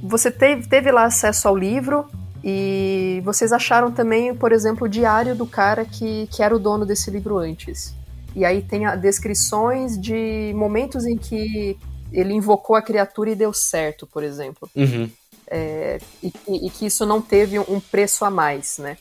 você 0.02 0.30
teve, 0.30 0.68
teve 0.68 0.90
lá 0.90 1.04
acesso 1.04 1.48
ao 1.48 1.56
livro 1.56 2.06
e 2.42 3.20
vocês 3.24 3.52
acharam 3.52 3.90
também, 3.90 4.34
por 4.34 4.52
exemplo, 4.52 4.86
o 4.86 4.88
diário 4.88 5.34
do 5.34 5.46
cara 5.46 5.84
que, 5.84 6.28
que 6.28 6.42
era 6.42 6.54
o 6.54 6.58
dono 6.58 6.86
desse 6.86 7.10
livro 7.10 7.38
antes. 7.38 7.94
E 8.34 8.44
aí 8.44 8.62
tem 8.62 8.82
descrições 9.00 10.00
de 10.00 10.52
momentos 10.54 11.04
em 11.04 11.16
que 11.16 11.76
ele 12.12 12.32
invocou 12.32 12.76
a 12.76 12.82
criatura 12.82 13.30
e 13.30 13.34
deu 13.34 13.52
certo, 13.52 14.06
por 14.06 14.22
exemplo. 14.22 14.68
Uhum. 14.74 15.10
É, 15.50 15.98
e, 16.22 16.32
e, 16.46 16.70
que 16.70 16.86
isso 16.86 17.04
não 17.06 17.20
teve 17.20 17.58
um 17.58 17.80
preço 17.80 18.24
a 18.24 18.30
mais, 18.30 18.78
né? 18.78 18.98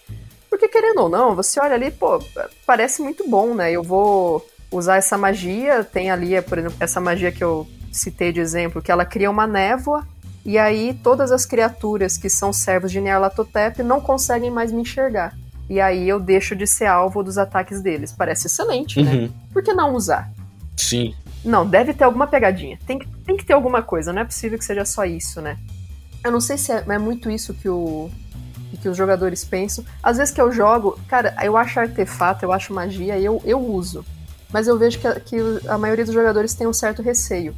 Porque 0.49 0.67
querendo 0.67 1.01
ou 1.01 1.09
não, 1.09 1.35
você 1.35 1.59
olha 1.59 1.75
ali, 1.75 1.91
pô, 1.91 2.19
parece 2.65 3.01
muito 3.01 3.29
bom, 3.29 3.53
né? 3.53 3.71
Eu 3.71 3.83
vou 3.83 4.45
usar 4.71 4.95
essa 4.95 5.17
magia, 5.17 5.83
tem 5.83 6.09
ali, 6.09 6.41
por 6.41 6.57
exemplo, 6.57 6.77
essa 6.79 6.99
magia 6.99 7.31
que 7.31 7.43
eu 7.43 7.67
citei 7.97 8.31
de 8.31 8.39
exemplo, 8.39 8.81
que 8.81 8.91
ela 8.91 9.05
cria 9.05 9.29
uma 9.29 9.47
névoa, 9.47 10.07
e 10.45 10.57
aí 10.57 10.97
todas 11.03 11.31
as 11.31 11.45
criaturas 11.45 12.17
que 12.17 12.29
são 12.29 12.53
servos 12.53 12.91
de 12.91 13.01
Nyarlathotep 13.01 13.83
não 13.83 13.99
conseguem 13.99 14.49
mais 14.49 14.71
me 14.71 14.81
enxergar. 14.81 15.35
E 15.69 15.81
aí 15.81 16.07
eu 16.07 16.19
deixo 16.19 16.55
de 16.55 16.65
ser 16.65 16.85
alvo 16.85 17.21
dos 17.21 17.37
ataques 17.37 17.81
deles. 17.81 18.13
Parece 18.13 18.47
excelente, 18.47 19.01
né? 19.01 19.11
uhum. 19.11 19.21
né? 19.23 19.29
Por 19.51 19.61
que 19.61 19.73
não 19.73 19.93
usar? 19.93 20.31
Sim. 20.77 21.13
Não, 21.43 21.65
deve 21.65 21.93
ter 21.93 22.05
alguma 22.05 22.27
pegadinha. 22.27 22.79
Tem 22.87 22.97
que, 22.97 23.07
tem 23.25 23.35
que 23.35 23.45
ter 23.45 23.53
alguma 23.53 23.81
coisa, 23.81 24.13
não 24.13 24.21
é 24.21 24.25
possível 24.25 24.57
que 24.57 24.63
seja 24.63 24.85
só 24.85 25.03
isso, 25.03 25.41
né? 25.41 25.57
Eu 26.23 26.31
não 26.31 26.39
sei 26.39 26.57
se 26.57 26.71
é, 26.71 26.83
é 26.87 26.97
muito 26.97 27.29
isso 27.29 27.53
que 27.53 27.67
o 27.67 28.09
que 28.81 28.89
os 28.89 28.97
jogadores 28.97 29.43
pensam. 29.43 29.83
Às 30.03 30.17
vezes 30.17 30.33
que 30.33 30.41
eu 30.41 30.51
jogo, 30.51 30.99
cara, 31.07 31.33
eu 31.41 31.55
acho 31.55 31.79
artefato, 31.79 32.45
eu 32.45 32.51
acho 32.51 32.73
magia, 32.73 33.17
eu, 33.19 33.41
eu 33.45 33.59
uso. 33.59 34.05
Mas 34.51 34.67
eu 34.67 34.77
vejo 34.77 34.99
que 34.99 35.07
a, 35.07 35.19
que 35.19 35.37
a 35.67 35.77
maioria 35.77 36.05
dos 36.05 36.13
jogadores 36.13 36.53
tem 36.53 36.67
um 36.67 36.73
certo 36.73 37.01
receio. 37.01 37.55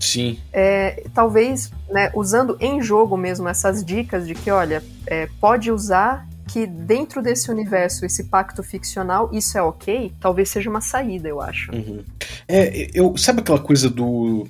Sim. 0.00 0.38
É, 0.52 1.04
talvez, 1.14 1.70
né, 1.90 2.10
usando 2.14 2.56
em 2.60 2.80
jogo 2.82 3.16
mesmo 3.16 3.48
essas 3.48 3.84
dicas 3.84 4.26
de 4.26 4.34
que, 4.34 4.50
olha, 4.50 4.82
é, 5.06 5.28
pode 5.40 5.70
usar 5.70 6.26
que 6.48 6.66
dentro 6.66 7.22
desse 7.22 7.50
universo, 7.50 8.06
esse 8.06 8.24
pacto 8.24 8.62
ficcional, 8.62 9.30
isso 9.32 9.56
é 9.58 9.62
ok, 9.62 10.12
talvez 10.18 10.48
seja 10.48 10.70
uma 10.70 10.80
saída, 10.80 11.28
eu 11.28 11.40
acho. 11.40 11.70
Uhum. 11.72 12.02
É, 12.46 12.88
eu, 12.94 13.16
sabe 13.16 13.40
aquela 13.40 13.58
coisa 13.58 13.90
do. 13.90 14.48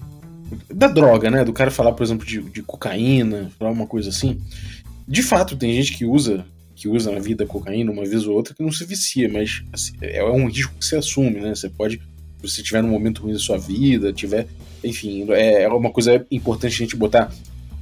da 0.73 0.87
droga, 0.87 1.31
né? 1.31 1.45
Do 1.45 1.53
cara 1.53 1.71
falar, 1.71 1.93
por 1.93 2.05
exemplo, 2.05 2.25
de, 2.25 2.41
de 2.41 2.63
cocaína, 2.63 3.51
falar 3.59 3.73
uma 3.73 3.87
coisa 3.87 4.11
assim. 4.11 4.41
De 5.07 5.23
fato, 5.23 5.57
tem 5.57 5.73
gente 5.73 5.97
que 5.97 6.05
usa 6.05 6.45
que 6.79 6.89
usa 6.89 7.11
na 7.11 7.19
vida 7.19 7.45
cocaína 7.45 7.91
uma 7.91 8.05
vez 8.05 8.25
ou 8.25 8.37
outra 8.37 8.55
que 8.55 8.63
não 8.63 8.71
se 8.71 8.85
vicia, 8.85 9.29
mas 9.29 9.65
assim, 9.73 9.95
é 10.01 10.23
um 10.25 10.47
risco 10.47 10.73
que 10.79 10.85
você 10.85 10.95
assume, 10.95 11.41
né? 11.41 11.53
Você 11.53 11.69
pode, 11.69 11.97
se 11.97 12.03
você 12.41 12.63
tiver 12.63 12.81
num 12.83 12.91
momento 12.91 13.23
ruim 13.23 13.33
da 13.33 13.39
sua 13.41 13.59
vida, 13.59 14.13
tiver, 14.13 14.47
enfim, 14.83 15.27
é, 15.31 15.63
é 15.63 15.69
uma 15.69 15.91
coisa 15.91 16.25
importante 16.31 16.75
a 16.75 16.79
gente 16.79 16.97
botar. 16.97 17.33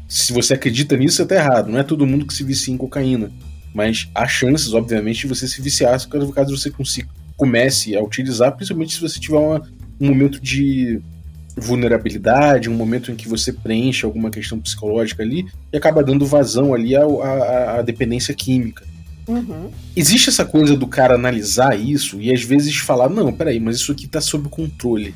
Se 0.09 0.33
você 0.33 0.55
acredita 0.55 0.97
nisso, 0.97 1.17
você 1.17 1.27
tá 1.27 1.35
errado. 1.35 1.69
Não 1.69 1.79
é 1.79 1.83
todo 1.83 2.07
mundo 2.07 2.27
que 2.27 2.35
se 2.35 2.45
vicia 2.45 2.73
em 2.73 2.77
cocaína 2.77 3.31
mas 3.77 4.09
há 4.15 4.27
chances, 4.27 4.73
obviamente, 4.73 5.21
de 5.21 5.27
você 5.27 5.47
se 5.47 5.61
viciar 5.61 5.91
caso, 6.09 6.33
caso 6.33 6.57
você 6.57 6.71
consiga, 6.71 7.11
comece 7.37 7.95
a 7.95 8.03
utilizar, 8.03 8.57
principalmente 8.57 8.95
se 8.95 9.01
você 9.03 9.21
tiver 9.21 9.37
uma, 9.37 9.61
um 10.01 10.07
momento 10.07 10.41
de 10.41 10.99
vulnerabilidade, 11.55 12.71
um 12.71 12.75
momento 12.75 13.13
em 13.13 13.15
que 13.15 13.29
você 13.29 13.53
preenche 13.53 14.07
alguma 14.07 14.31
questão 14.31 14.59
psicológica 14.59 15.23
ali 15.23 15.47
e 15.71 15.77
acaba 15.77 16.03
dando 16.03 16.25
vazão 16.25 16.73
ali 16.73 16.97
à, 16.97 17.03
à, 17.03 17.79
à 17.79 17.83
dependência 17.83 18.33
química. 18.33 18.83
Uhum. 19.29 19.69
Existe 19.95 20.31
essa 20.31 20.47
coisa 20.47 20.75
do 20.75 20.87
cara 20.87 21.15
analisar 21.15 21.79
isso 21.79 22.19
e 22.19 22.33
às 22.33 22.43
vezes 22.43 22.77
falar: 22.77 23.11
não, 23.11 23.31
peraí, 23.31 23.61
mas 23.61 23.77
isso 23.77 23.93
aqui 23.93 24.09
tá 24.09 24.23
sob 24.23 24.49
controle. 24.49 25.15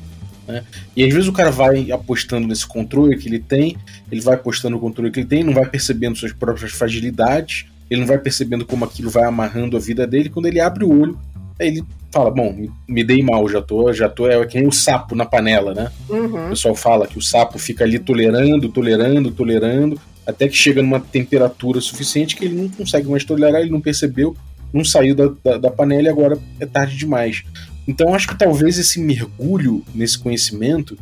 Né? 0.51 0.63
E 0.95 1.03
às 1.03 1.13
vezes 1.13 1.27
o 1.27 1.33
cara 1.33 1.49
vai 1.49 1.91
apostando 1.91 2.47
nesse 2.47 2.67
controle 2.67 3.17
que 3.17 3.29
ele 3.29 3.39
tem, 3.39 3.77
ele 4.11 4.21
vai 4.21 4.35
apostando 4.35 4.75
no 4.75 4.81
controle 4.81 5.11
que 5.11 5.21
ele 5.21 5.27
tem, 5.27 5.43
não 5.43 5.53
vai 5.53 5.65
percebendo 5.65 6.17
suas 6.17 6.33
próprias 6.33 6.71
fragilidades, 6.71 7.65
ele 7.89 8.01
não 8.01 8.07
vai 8.07 8.17
percebendo 8.17 8.65
como 8.65 8.85
aquilo 8.85 9.09
vai 9.09 9.23
amarrando 9.23 9.75
a 9.75 9.79
vida 9.79 10.05
dele. 10.05 10.29
Quando 10.29 10.45
ele 10.45 10.59
abre 10.59 10.83
o 10.83 11.01
olho, 11.01 11.19
aí 11.59 11.67
ele 11.67 11.83
fala: 12.11 12.31
Bom, 12.31 12.53
me, 12.53 12.71
me 12.87 13.03
dei 13.03 13.21
mal, 13.21 13.47
já 13.49 13.61
tô, 13.61 13.91
já 13.93 14.09
tô. 14.09 14.27
É 14.27 14.45
que 14.45 14.57
nem 14.57 14.67
o 14.67 14.71
sapo 14.71 15.15
na 15.15 15.25
panela, 15.25 15.73
né? 15.73 15.91
Uhum. 16.09 16.47
O 16.47 16.49
pessoal 16.49 16.75
fala 16.75 17.07
que 17.07 17.17
o 17.17 17.21
sapo 17.21 17.57
fica 17.57 17.83
ali 17.83 17.99
tolerando, 17.99 18.69
tolerando, 18.69 19.31
tolerando, 19.31 19.99
até 20.25 20.47
que 20.47 20.55
chega 20.55 20.81
numa 20.81 20.99
temperatura 20.99 21.81
suficiente 21.81 22.35
que 22.35 22.45
ele 22.45 22.55
não 22.55 22.69
consegue 22.69 23.09
mais 23.09 23.23
tolerar, 23.23 23.61
ele 23.61 23.71
não 23.71 23.81
percebeu, 23.81 24.35
não 24.73 24.85
saiu 24.85 25.15
da, 25.15 25.31
da, 25.43 25.57
da 25.57 25.71
panela 25.71 26.03
e 26.03 26.09
agora 26.09 26.37
é 26.59 26.65
tarde 26.65 26.95
demais. 26.95 27.43
Então 27.91 28.15
acho 28.15 28.27
que 28.27 28.37
talvez 28.37 28.79
esse 28.79 28.99
mergulho 28.99 29.83
nesse 29.93 30.17
conhecimento 30.17 30.97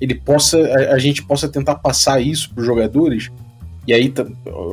ele 0.00 0.14
possa 0.16 0.58
a, 0.58 0.94
a 0.94 0.98
gente 0.98 1.22
possa 1.22 1.48
tentar 1.48 1.76
passar 1.76 2.20
isso 2.20 2.50
para 2.50 2.60
os 2.60 2.66
jogadores 2.66 3.30
e 3.86 3.92
aí, 3.92 4.12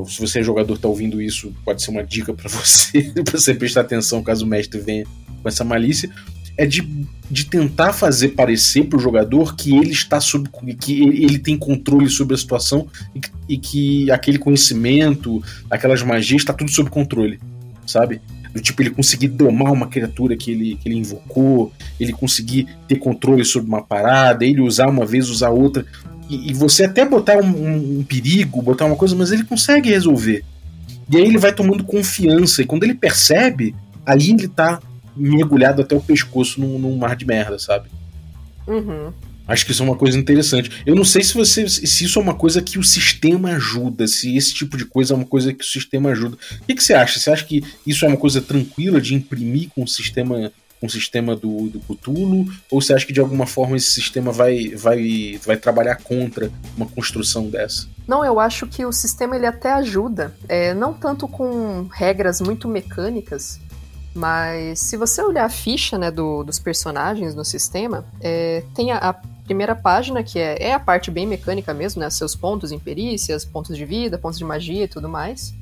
se 0.08 0.20
você 0.22 0.40
é 0.40 0.44
jogador 0.44 0.78
tá 0.78 0.88
ouvindo 0.88 1.22
isso, 1.22 1.54
pode 1.66 1.84
ser 1.84 1.92
uma 1.92 2.04
dica 2.04 2.34
para 2.34 2.48
você, 2.50 3.12
para 3.26 3.38
você 3.38 3.54
prestar 3.54 3.82
atenção 3.82 4.24
caso 4.24 4.46
o 4.46 4.48
mestre 4.48 4.80
venha 4.80 5.06
com 5.42 5.50
essa 5.50 5.64
malícia, 5.64 6.10
é 6.58 6.66
de, 6.66 6.82
de 7.30 7.46
tentar 7.46 7.94
fazer 7.94 8.30
parecer 8.30 8.86
pro 8.86 9.00
jogador 9.00 9.56
que 9.56 9.76
ele 9.76 9.92
está 9.92 10.20
sob 10.22 10.50
que 10.80 11.02
ele 11.04 11.40
tem 11.40 11.58
controle 11.58 12.10
sobre 12.10 12.36
a 12.36 12.38
situação 12.38 12.88
e 13.16 13.20
que, 13.20 13.32
e 13.50 13.58
que 13.58 14.12
aquele 14.12 14.38
conhecimento, 14.38 15.44
aquelas 15.70 16.02
magias 16.04 16.42
está 16.42 16.54
tudo 16.54 16.72
sob 16.72 16.90
controle, 16.90 17.40
sabe? 17.86 18.22
Do 18.54 18.60
tipo, 18.60 18.82
ele 18.82 18.90
conseguir 18.90 19.30
domar 19.30 19.72
uma 19.72 19.88
criatura 19.88 20.36
que 20.36 20.52
ele, 20.52 20.76
que 20.76 20.90
ele 20.90 20.98
invocou, 20.98 21.72
ele 22.00 22.12
conseguir 22.12 22.68
ter 22.88 22.98
controle 22.98 23.46
sobre 23.46 23.70
uma 23.70 23.82
parada, 23.82 24.44
ele 24.44 24.60
usar 24.60 24.90
uma 24.90 25.06
vez, 25.06 25.30
usar 25.30 25.50
outra 25.50 25.86
e, 26.32 26.52
e 26.52 26.54
você 26.54 26.86
até 26.86 27.06
botar 27.06 27.38
um, 27.38 27.46
um, 27.46 28.00
um, 28.00 28.04
perigo, 28.04 28.62
botar 28.62 28.86
uma 28.86 28.96
coisa, 28.96 29.14
mas 29.14 29.34
ele 29.34 29.44
consegue 29.44 29.90
resolver. 29.90 30.46
E 31.10 31.18
aí 31.18 31.24
ele 31.24 31.38
vai 31.38 31.54
tomando 31.54 31.84
confiança, 31.84 32.62
e 32.62 32.66
quando 32.66 32.84
ele 32.84 32.96
percebe, 32.96 33.76
ali 34.06 34.32
ele 34.32 34.48
tá 34.48 34.82
mergulhado 35.14 35.82
até 35.82 35.94
o 35.94 36.00
pescoço 36.00 36.62
num, 36.62 36.80
num 36.80 36.98
mar 36.98 37.18
de 37.18 37.26
merda, 37.26 37.60
sabe? 37.60 37.90
Uhum. 38.66 39.12
Acho 39.52 39.66
que 39.66 39.72
isso 39.74 39.84
é 39.84 39.86
uma 39.86 39.98
coisa 39.98 40.18
interessante. 40.18 40.72
Eu 40.86 40.96
não 40.96 41.04
sei 41.04 41.24
se 41.24 41.34
você 41.34 41.68
se 41.68 42.06
isso 42.06 42.18
é 42.18 42.22
uma 42.22 42.34
coisa 42.34 42.62
que 42.62 42.80
o 42.80 42.84
sistema 42.84 43.50
ajuda, 43.52 44.08
se 44.08 44.38
esse 44.38 44.54
tipo 44.54 44.78
de 44.78 44.86
coisa 44.86 45.14
é 45.14 45.18
uma 45.18 45.26
coisa 45.26 45.52
que 45.52 45.64
o 45.64 45.68
sistema 45.68 46.12
ajuda. 46.12 46.38
O 46.62 46.66
que, 46.66 46.76
que 46.76 46.84
você 46.84 46.94
acha? 46.94 47.20
Você 47.20 47.30
acha 47.30 47.44
que 47.44 47.62
isso 47.86 48.06
é 48.06 48.08
uma 48.08 48.18
coisa 48.18 48.42
tranquila 48.42 49.02
de 49.02 49.14
imprimir 49.14 49.70
com 49.76 49.84
o 49.84 49.88
sistema 49.88 50.52
um 50.82 50.90
sistema 50.90 51.36
do, 51.36 51.70
do 51.70 51.80
Cthulhu? 51.82 52.52
Ou 52.72 52.82
você 52.82 52.94
acha 52.94 53.06
que 53.06 53.14
de 53.14 53.20
alguma 53.20 53.46
forma 53.46 53.78
esse 53.78 53.92
sistema 53.92 54.32
vai, 54.32 54.70
vai, 54.70 55.40
vai 55.46 55.56
trabalhar 55.56 55.98
contra 55.98 56.52
uma 56.76 56.88
construção 56.88 57.50
dessa? 57.50 57.88
Não, 58.08 58.26
eu 58.26 58.40
acho 58.40 58.66
que 58.66 58.84
o 58.84 58.92
sistema 58.92 59.36
ele 59.36 59.46
até 59.46 59.72
ajuda, 59.74 60.34
é, 60.50 60.74
não 60.74 60.94
tanto 60.94 61.28
com 61.28 61.88
regras 61.94 62.42
muito 62.42 62.68
mecânicas, 62.68 63.60
mas 64.14 64.80
se 64.80 64.98
você 64.98 65.22
olhar 65.22 65.46
a 65.46 65.50
ficha 65.50 65.98
né, 65.98 66.12
do, 66.12 66.44
dos 66.44 66.60
personagens 66.60 67.34
no 67.34 67.46
sistema, 67.46 68.06
é, 68.20 68.64
tem 68.76 68.92
a, 68.92 68.98
a, 68.98 69.14
primeira 69.44 69.76
página, 69.76 70.24
que 70.24 70.40
é, 70.40 70.70
é 70.70 70.74
a 70.74 70.80
parte 70.80 71.12
bem 71.12 71.28
mecânica 71.28 71.74
mesmo, 71.74 72.00
né? 72.00 72.10
Seus 72.10 72.36
pontos 72.36 72.72
em 72.72 72.80
perícias, 72.80 73.44
pontos 73.44 73.76
de 73.76 73.84
vida, 73.84 74.18
pontos 74.18 74.40
de 74.40 74.46
magia 74.46 74.86
e 74.86 74.88
tudo 74.88 75.10
mais. 75.10 75.54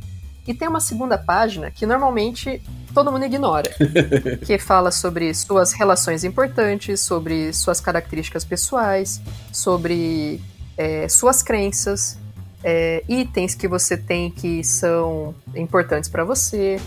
E 0.47 0.53
tem 0.53 0.67
uma 0.67 0.79
segunda 0.79 1.17
página 1.17 1.71
que 1.71 1.87
normalmente 1.87 2.61
todo 2.93 3.11
mundo 3.11 3.25
ignora, 3.25 3.69
que 4.45 4.59
fala 4.59 4.91
sobre 4.91 5.33
suas 5.33 5.73
relações 5.73 6.23
importantes, 6.23 6.99
sobre 7.01 7.51
suas 7.53 7.79
características 7.79 8.43
pessoais, 8.45 9.21
sobre 9.51 10.39
é, 10.77 11.07
suas 11.07 11.41
crenças, 11.41 12.17
é, 12.63 13.03
itens 13.07 13.55
que 13.55 13.67
você 13.67 13.95
tem 13.97 14.29
que 14.29 14.63
são 14.63 15.33
importantes 15.55 16.09
para 16.09 16.23
você, 16.23 16.79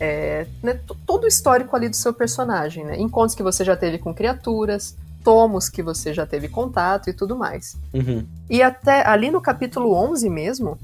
é, 0.00 0.46
né, 0.62 0.78
todo 1.06 1.24
o 1.24 1.26
histórico 1.26 1.74
ali 1.74 1.88
do 1.88 1.96
seu 1.96 2.12
personagem, 2.12 2.84
né? 2.84 2.98
Encontros 2.98 3.34
que 3.34 3.42
você 3.42 3.64
já 3.64 3.76
teve 3.76 3.98
com 3.98 4.14
criaturas, 4.14 4.96
tomos 5.24 5.68
que 5.68 5.82
você 5.82 6.14
já 6.14 6.24
teve 6.24 6.48
contato 6.48 7.10
e 7.10 7.12
tudo 7.12 7.36
mais. 7.36 7.76
Uhum. 7.92 8.24
E 8.48 8.62
até 8.62 9.06
ali 9.06 9.30
no 9.30 9.40
capítulo 9.40 9.92
11 9.92 10.30
mesmo, 10.30 10.78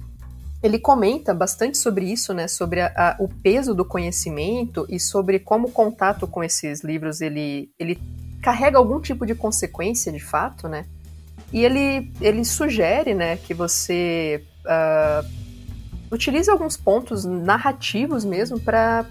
ele 0.63 0.79
comenta 0.79 1.35
bastante 1.35 1.77
sobre 1.79 2.07
isso, 2.07 2.33
né, 2.33 2.49
sobre 2.49 2.81
a, 2.81 2.93
a, 2.97 3.17
o 3.19 3.29
peso 3.29 3.75
do 3.75 3.85
conhecimento 3.85 4.87
e 4.89 4.99
sobre 4.99 5.39
como 5.39 5.69
o 5.69 5.71
contato 5.71 6.27
com 6.27 6.43
esses 6.43 6.83
livros 6.83 7.21
ele, 7.21 7.71
ele 7.79 8.01
carrega 8.41 8.79
algum 8.79 9.01
tipo 9.01 9.27
de 9.27 9.35
consequência 9.35 10.11
de 10.11 10.21
fato, 10.21 10.69
né? 10.69 10.87
E 11.53 11.65
ele, 11.65 12.11
ele 12.21 12.45
sugere, 12.45 13.15
né, 13.15 13.37
que 13.37 13.53
você 13.53 14.43
uh, 14.65 15.42
utilize 16.13 16.51
alguns 16.51 16.77
pontos 16.77 17.25
narrativos 17.25 18.25
mesmo 18.25 18.61
para 18.61 19.07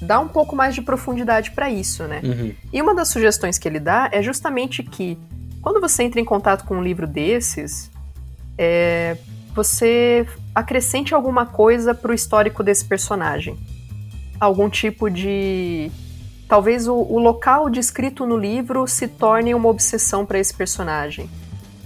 dar 0.00 0.20
um 0.20 0.28
pouco 0.28 0.54
mais 0.54 0.74
de 0.74 0.82
profundidade 0.82 1.50
para 1.50 1.70
isso, 1.70 2.04
né? 2.04 2.20
Uhum. 2.22 2.54
E 2.72 2.80
uma 2.80 2.94
das 2.94 3.08
sugestões 3.08 3.58
que 3.58 3.66
ele 3.66 3.80
dá 3.80 4.08
é 4.12 4.22
justamente 4.22 4.82
que 4.82 5.18
quando 5.60 5.80
você 5.80 6.02
entra 6.02 6.20
em 6.20 6.24
contato 6.24 6.64
com 6.64 6.76
um 6.76 6.82
livro 6.82 7.06
desses, 7.06 7.90
é, 8.56 9.16
você 9.54 10.26
acrescente 10.54 11.14
alguma 11.14 11.46
coisa 11.46 11.94
pro 11.94 12.14
histórico 12.14 12.62
desse 12.62 12.84
personagem. 12.84 13.58
Algum 14.38 14.68
tipo 14.68 15.10
de. 15.10 15.90
Talvez 16.48 16.88
o, 16.88 16.94
o 16.94 17.18
local 17.18 17.70
descrito 17.70 18.26
no 18.26 18.36
livro 18.36 18.86
se 18.86 19.06
torne 19.06 19.54
uma 19.54 19.68
obsessão 19.68 20.26
para 20.26 20.38
esse 20.38 20.52
personagem. 20.52 21.28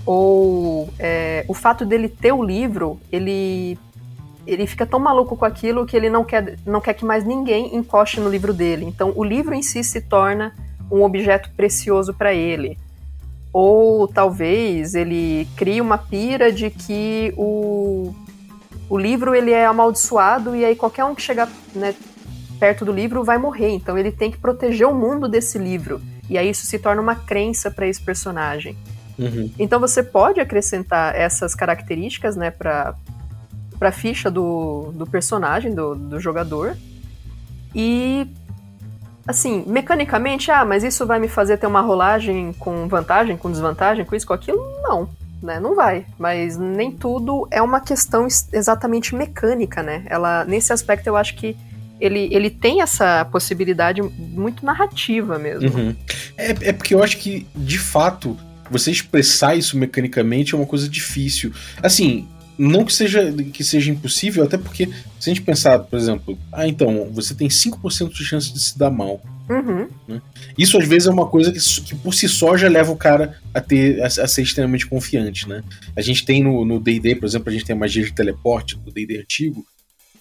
Ou 0.06 0.88
é, 0.98 1.44
o 1.48 1.54
fato 1.54 1.84
dele 1.84 2.08
ter 2.08 2.32
o 2.32 2.42
livro, 2.42 3.00
ele 3.10 3.78
ele 4.46 4.66
fica 4.66 4.86
tão 4.86 5.00
maluco 5.00 5.36
com 5.36 5.44
aquilo 5.44 5.86
que 5.86 5.96
ele 5.96 6.10
não 6.10 6.24
quer, 6.24 6.58
não 6.66 6.80
quer 6.80 6.94
que 6.94 7.04
mais 7.04 7.24
ninguém 7.24 7.74
encoste 7.74 8.20
no 8.20 8.28
livro 8.28 8.52
dele. 8.52 8.84
Então, 8.84 9.12
o 9.16 9.24
livro 9.24 9.54
em 9.54 9.62
si 9.62 9.82
se 9.82 10.02
torna 10.02 10.54
um 10.90 11.02
objeto 11.02 11.50
precioso 11.56 12.12
para 12.12 12.34
ele. 12.34 12.78
Ou 13.52 14.06
talvez 14.06 14.94
ele 14.94 15.48
crie 15.56 15.80
uma 15.80 15.96
pira 15.96 16.52
de 16.52 16.68
que 16.68 17.32
o, 17.36 18.14
o 18.88 18.98
livro 18.98 19.34
ele 19.34 19.50
é 19.50 19.64
amaldiçoado 19.64 20.54
e 20.54 20.64
aí 20.64 20.76
qualquer 20.76 21.04
um 21.04 21.14
que 21.14 21.22
chegar 21.22 21.48
né, 21.74 21.94
perto 22.58 22.84
do 22.84 22.92
livro 22.92 23.24
vai 23.24 23.38
morrer. 23.38 23.70
Então, 23.70 23.96
ele 23.96 24.12
tem 24.12 24.30
que 24.30 24.38
proteger 24.38 24.86
o 24.86 24.94
mundo 24.94 25.28
desse 25.28 25.56
livro. 25.56 26.02
E 26.28 26.36
aí 26.36 26.50
isso 26.50 26.66
se 26.66 26.78
torna 26.78 27.00
uma 27.00 27.14
crença 27.14 27.70
para 27.70 27.86
esse 27.86 28.02
personagem. 28.02 28.76
Uhum. 29.18 29.50
Então 29.58 29.78
você 29.80 30.02
pode 30.02 30.40
acrescentar 30.40 31.14
essas 31.14 31.54
características, 31.54 32.36
né, 32.36 32.50
para 32.50 32.94
pra 33.78 33.90
ficha 33.90 34.30
do, 34.30 34.92
do 34.94 35.06
personagem, 35.06 35.74
do, 35.74 35.94
do 35.94 36.20
jogador. 36.20 36.76
E 37.74 38.26
assim, 39.26 39.64
mecanicamente, 39.66 40.50
ah, 40.50 40.64
mas 40.64 40.84
isso 40.84 41.06
vai 41.06 41.18
me 41.18 41.28
fazer 41.28 41.56
ter 41.56 41.66
uma 41.66 41.80
rolagem 41.80 42.52
com 42.52 42.86
vantagem, 42.88 43.36
com 43.36 43.50
desvantagem, 43.50 44.04
com 44.04 44.14
isso, 44.14 44.26
com 44.26 44.32
aquilo? 44.32 44.58
Não, 44.82 45.08
né? 45.42 45.58
Não 45.58 45.74
vai. 45.74 46.06
Mas 46.18 46.56
nem 46.56 46.92
tudo 46.92 47.48
é 47.50 47.60
uma 47.60 47.80
questão 47.80 48.26
exatamente 48.52 49.14
mecânica, 49.14 49.82
né? 49.82 50.04
Ela, 50.06 50.44
nesse 50.44 50.72
aspecto, 50.72 51.06
eu 51.06 51.16
acho 51.16 51.34
que 51.36 51.56
ele, 52.00 52.28
ele 52.32 52.50
tem 52.50 52.82
essa 52.82 53.24
possibilidade 53.24 54.02
muito 54.02 54.64
narrativa 54.64 55.38
mesmo. 55.38 55.78
Uhum. 55.78 55.96
É, 56.36 56.50
é 56.68 56.72
porque 56.72 56.94
eu 56.94 57.02
acho 57.02 57.18
que, 57.18 57.46
de 57.54 57.78
fato, 57.78 58.36
você 58.70 58.90
expressar 58.90 59.56
isso 59.56 59.76
mecanicamente 59.76 60.54
é 60.54 60.56
uma 60.56 60.66
coisa 60.66 60.88
difícil. 60.88 61.52
Assim, 61.82 62.26
não 62.56 62.84
que 62.84 62.92
seja, 62.92 63.32
que 63.52 63.64
seja 63.64 63.90
impossível, 63.90 64.44
até 64.44 64.56
porque 64.56 64.86
se 65.18 65.30
a 65.30 65.34
gente 65.34 65.42
pensar, 65.42 65.80
por 65.80 65.98
exemplo, 65.98 66.38
ah, 66.52 66.66
então, 66.66 67.10
você 67.12 67.34
tem 67.34 67.48
5% 67.48 68.12
de 68.12 68.24
chance 68.24 68.52
de 68.52 68.60
se 68.60 68.78
dar 68.78 68.90
mal. 68.90 69.20
Uhum. 69.48 69.88
Né? 70.08 70.22
Isso 70.56 70.78
às 70.78 70.86
vezes 70.86 71.08
é 71.08 71.10
uma 71.10 71.26
coisa 71.26 71.52
que, 71.52 71.80
que, 71.82 71.94
por 71.96 72.14
si 72.14 72.28
só 72.28 72.56
já 72.56 72.68
leva 72.68 72.92
o 72.92 72.96
cara 72.96 73.38
a, 73.52 73.60
ter, 73.60 74.00
a, 74.02 74.06
a 74.06 74.28
ser 74.28 74.42
extremamente 74.42 74.86
confiante, 74.86 75.48
né? 75.48 75.62
A 75.96 76.00
gente 76.00 76.24
tem 76.24 76.42
no 76.42 76.80
D&D, 76.80 77.16
por 77.16 77.26
exemplo, 77.26 77.50
a 77.50 77.52
gente 77.52 77.64
tem 77.64 77.76
a 77.76 77.78
magia 77.78 78.04
de 78.04 78.12
teleporte 78.12 78.76
do 78.76 78.90
D&D 78.90 79.18
antigo, 79.18 79.66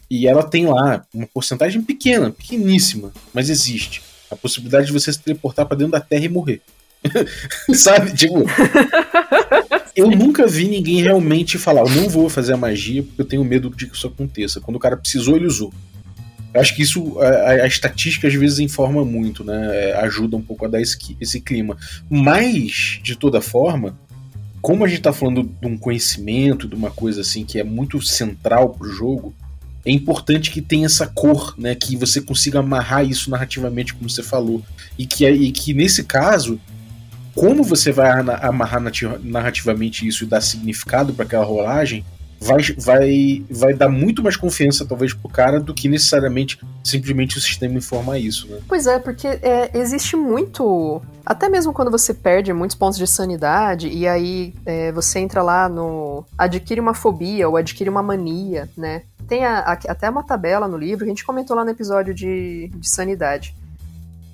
e 0.09 0.27
ela 0.27 0.43
tem 0.43 0.67
lá 0.67 1.05
uma 1.13 1.25
porcentagem 1.25 1.81
pequena, 1.81 2.29
pequeníssima, 2.29 3.11
mas 3.33 3.49
existe. 3.49 4.03
A 4.29 4.35
possibilidade 4.35 4.87
de 4.87 4.93
você 4.93 5.11
se 5.11 5.19
teleportar 5.19 5.65
para 5.65 5.77
dentro 5.77 5.93
da 5.93 6.01
Terra 6.01 6.25
e 6.25 6.29
morrer. 6.29 6.61
Sabe? 7.73 8.13
Tipo. 8.13 8.43
eu 9.95 10.09
nunca 10.09 10.47
vi 10.47 10.67
ninguém 10.67 11.01
realmente 11.01 11.57
falar, 11.57 11.81
eu 11.81 11.89
não 11.89 12.09
vou 12.09 12.29
fazer 12.29 12.53
a 12.53 12.57
magia 12.57 13.03
porque 13.03 13.21
eu 13.21 13.25
tenho 13.25 13.43
medo 13.43 13.69
de 13.69 13.87
que 13.87 13.95
isso 13.95 14.07
aconteça. 14.07 14.59
Quando 14.59 14.77
o 14.77 14.79
cara 14.79 14.97
precisou, 14.97 15.35
ele 15.35 15.45
usou. 15.45 15.73
Eu 16.53 16.61
acho 16.61 16.75
que 16.75 16.83
isso, 16.83 17.19
a, 17.19 17.49
a, 17.63 17.67
estatística 17.67 18.27
às 18.27 18.33
vezes 18.33 18.59
informa 18.59 19.03
muito, 19.03 19.43
né? 19.43 19.89
É, 19.89 19.95
ajuda 19.97 20.37
um 20.37 20.41
pouco 20.41 20.65
a 20.65 20.67
dar 20.67 20.81
esse, 20.81 20.97
esse 21.19 21.41
clima. 21.41 21.75
Mas, 22.09 22.99
de 23.01 23.15
toda 23.15 23.41
forma, 23.41 23.97
como 24.61 24.85
a 24.85 24.87
gente 24.87 25.01
tá 25.01 25.11
falando 25.11 25.43
de 25.43 25.67
um 25.67 25.77
conhecimento, 25.77 26.67
de 26.67 26.75
uma 26.75 26.91
coisa 26.91 27.21
assim 27.21 27.43
que 27.43 27.59
é 27.59 27.63
muito 27.63 27.99
central 28.01 28.69
pro 28.69 28.91
jogo, 28.91 29.33
é 29.85 29.91
importante 29.91 30.51
que 30.51 30.61
tenha 30.61 30.85
essa 30.85 31.07
cor, 31.07 31.55
né? 31.57 31.75
Que 31.75 31.95
você 31.95 32.21
consiga 32.21 32.59
amarrar 32.59 33.03
isso 33.03 33.31
narrativamente, 33.31 33.93
como 33.93 34.09
você 34.09 34.23
falou. 34.23 34.63
E 34.97 35.07
que, 35.07 35.27
e 35.27 35.51
que 35.51 35.73
nesse 35.73 36.03
caso, 36.03 36.59
como 37.35 37.63
você 37.63 37.91
vai 37.91 38.11
amarrar 38.41 38.81
narrativamente 39.21 40.07
isso 40.07 40.23
e 40.23 40.27
dar 40.27 40.41
significado 40.41 41.13
para 41.13 41.25
aquela 41.25 41.45
rolagem, 41.45 42.05
vai, 42.43 42.61
vai, 42.77 43.45
vai 43.49 43.73
dar 43.73 43.89
muito 43.89 44.21
mais 44.21 44.35
confiança, 44.35 44.85
talvez, 44.85 45.13
pro 45.13 45.29
cara 45.29 45.59
do 45.59 45.73
que 45.73 45.87
necessariamente 45.87 46.59
simplesmente 46.83 47.37
o 47.37 47.41
sistema 47.41 47.75
informar 47.75 48.19
isso, 48.19 48.47
né? 48.47 48.59
Pois 48.67 48.85
é, 48.85 48.99
porque 48.99 49.27
é, 49.27 49.71
existe 49.73 50.15
muito. 50.15 51.01
Até 51.25 51.47
mesmo 51.47 51.73
quando 51.73 51.89
você 51.89 52.13
perde 52.13 52.51
muitos 52.51 52.75
pontos 52.75 52.99
de 52.99 53.07
sanidade, 53.07 53.87
e 53.87 54.07
aí 54.07 54.53
é, 54.65 54.91
você 54.91 55.19
entra 55.19 55.41
lá 55.41 55.69
no. 55.69 56.25
adquire 56.37 56.81
uma 56.81 56.93
fobia 56.93 57.47
ou 57.47 57.55
adquire 57.55 57.89
uma 57.89 58.03
mania, 58.03 58.69
né? 58.77 59.03
Tem 59.27 59.45
a, 59.45 59.59
a, 59.59 59.71
até 59.71 60.09
uma 60.09 60.23
tabela 60.23 60.67
no 60.67 60.77
livro 60.77 61.05
que 61.05 61.11
a 61.11 61.13
gente 61.13 61.25
comentou 61.25 61.55
lá 61.55 61.63
no 61.63 61.71
episódio 61.71 62.13
de, 62.13 62.69
de 62.75 62.89
sanidade. 62.89 63.55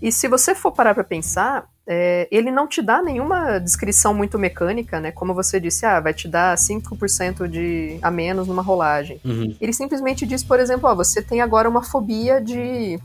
E 0.02 0.12
se 0.12 0.28
você 0.28 0.56
for 0.56 0.72
parar 0.72 0.96
pra 0.96 1.04
pensar, 1.04 1.66
é, 1.92 2.28
ele 2.30 2.52
não 2.52 2.68
te 2.68 2.84
dá 2.84 3.02
nenhuma 3.02 3.58
descrição 3.58 4.14
muito 4.14 4.38
mecânica, 4.38 5.00
né? 5.00 5.12
Como 5.12 5.34
você 5.34 5.60
disse, 5.60 5.88
ah, 5.88 6.00
vai 6.00 6.14
te 6.14 6.28
dar 6.28 6.56
5% 6.56 7.48
de 7.48 7.98
a 8.00 8.12
menos 8.12 8.48
numa 8.48 8.62
rolagem. 8.62 9.20
Uhum. 9.26 9.56
Ele 9.60 9.74
simplesmente 9.74 10.24
diz, 10.28 10.44
por 10.44 10.60
exemplo, 10.60 10.88
ó, 10.88 10.94
você 10.94 11.20
tem 11.20 11.42
agora 11.42 11.68
uma 11.68 11.82
fobia 11.82 12.40
de 12.40 13.00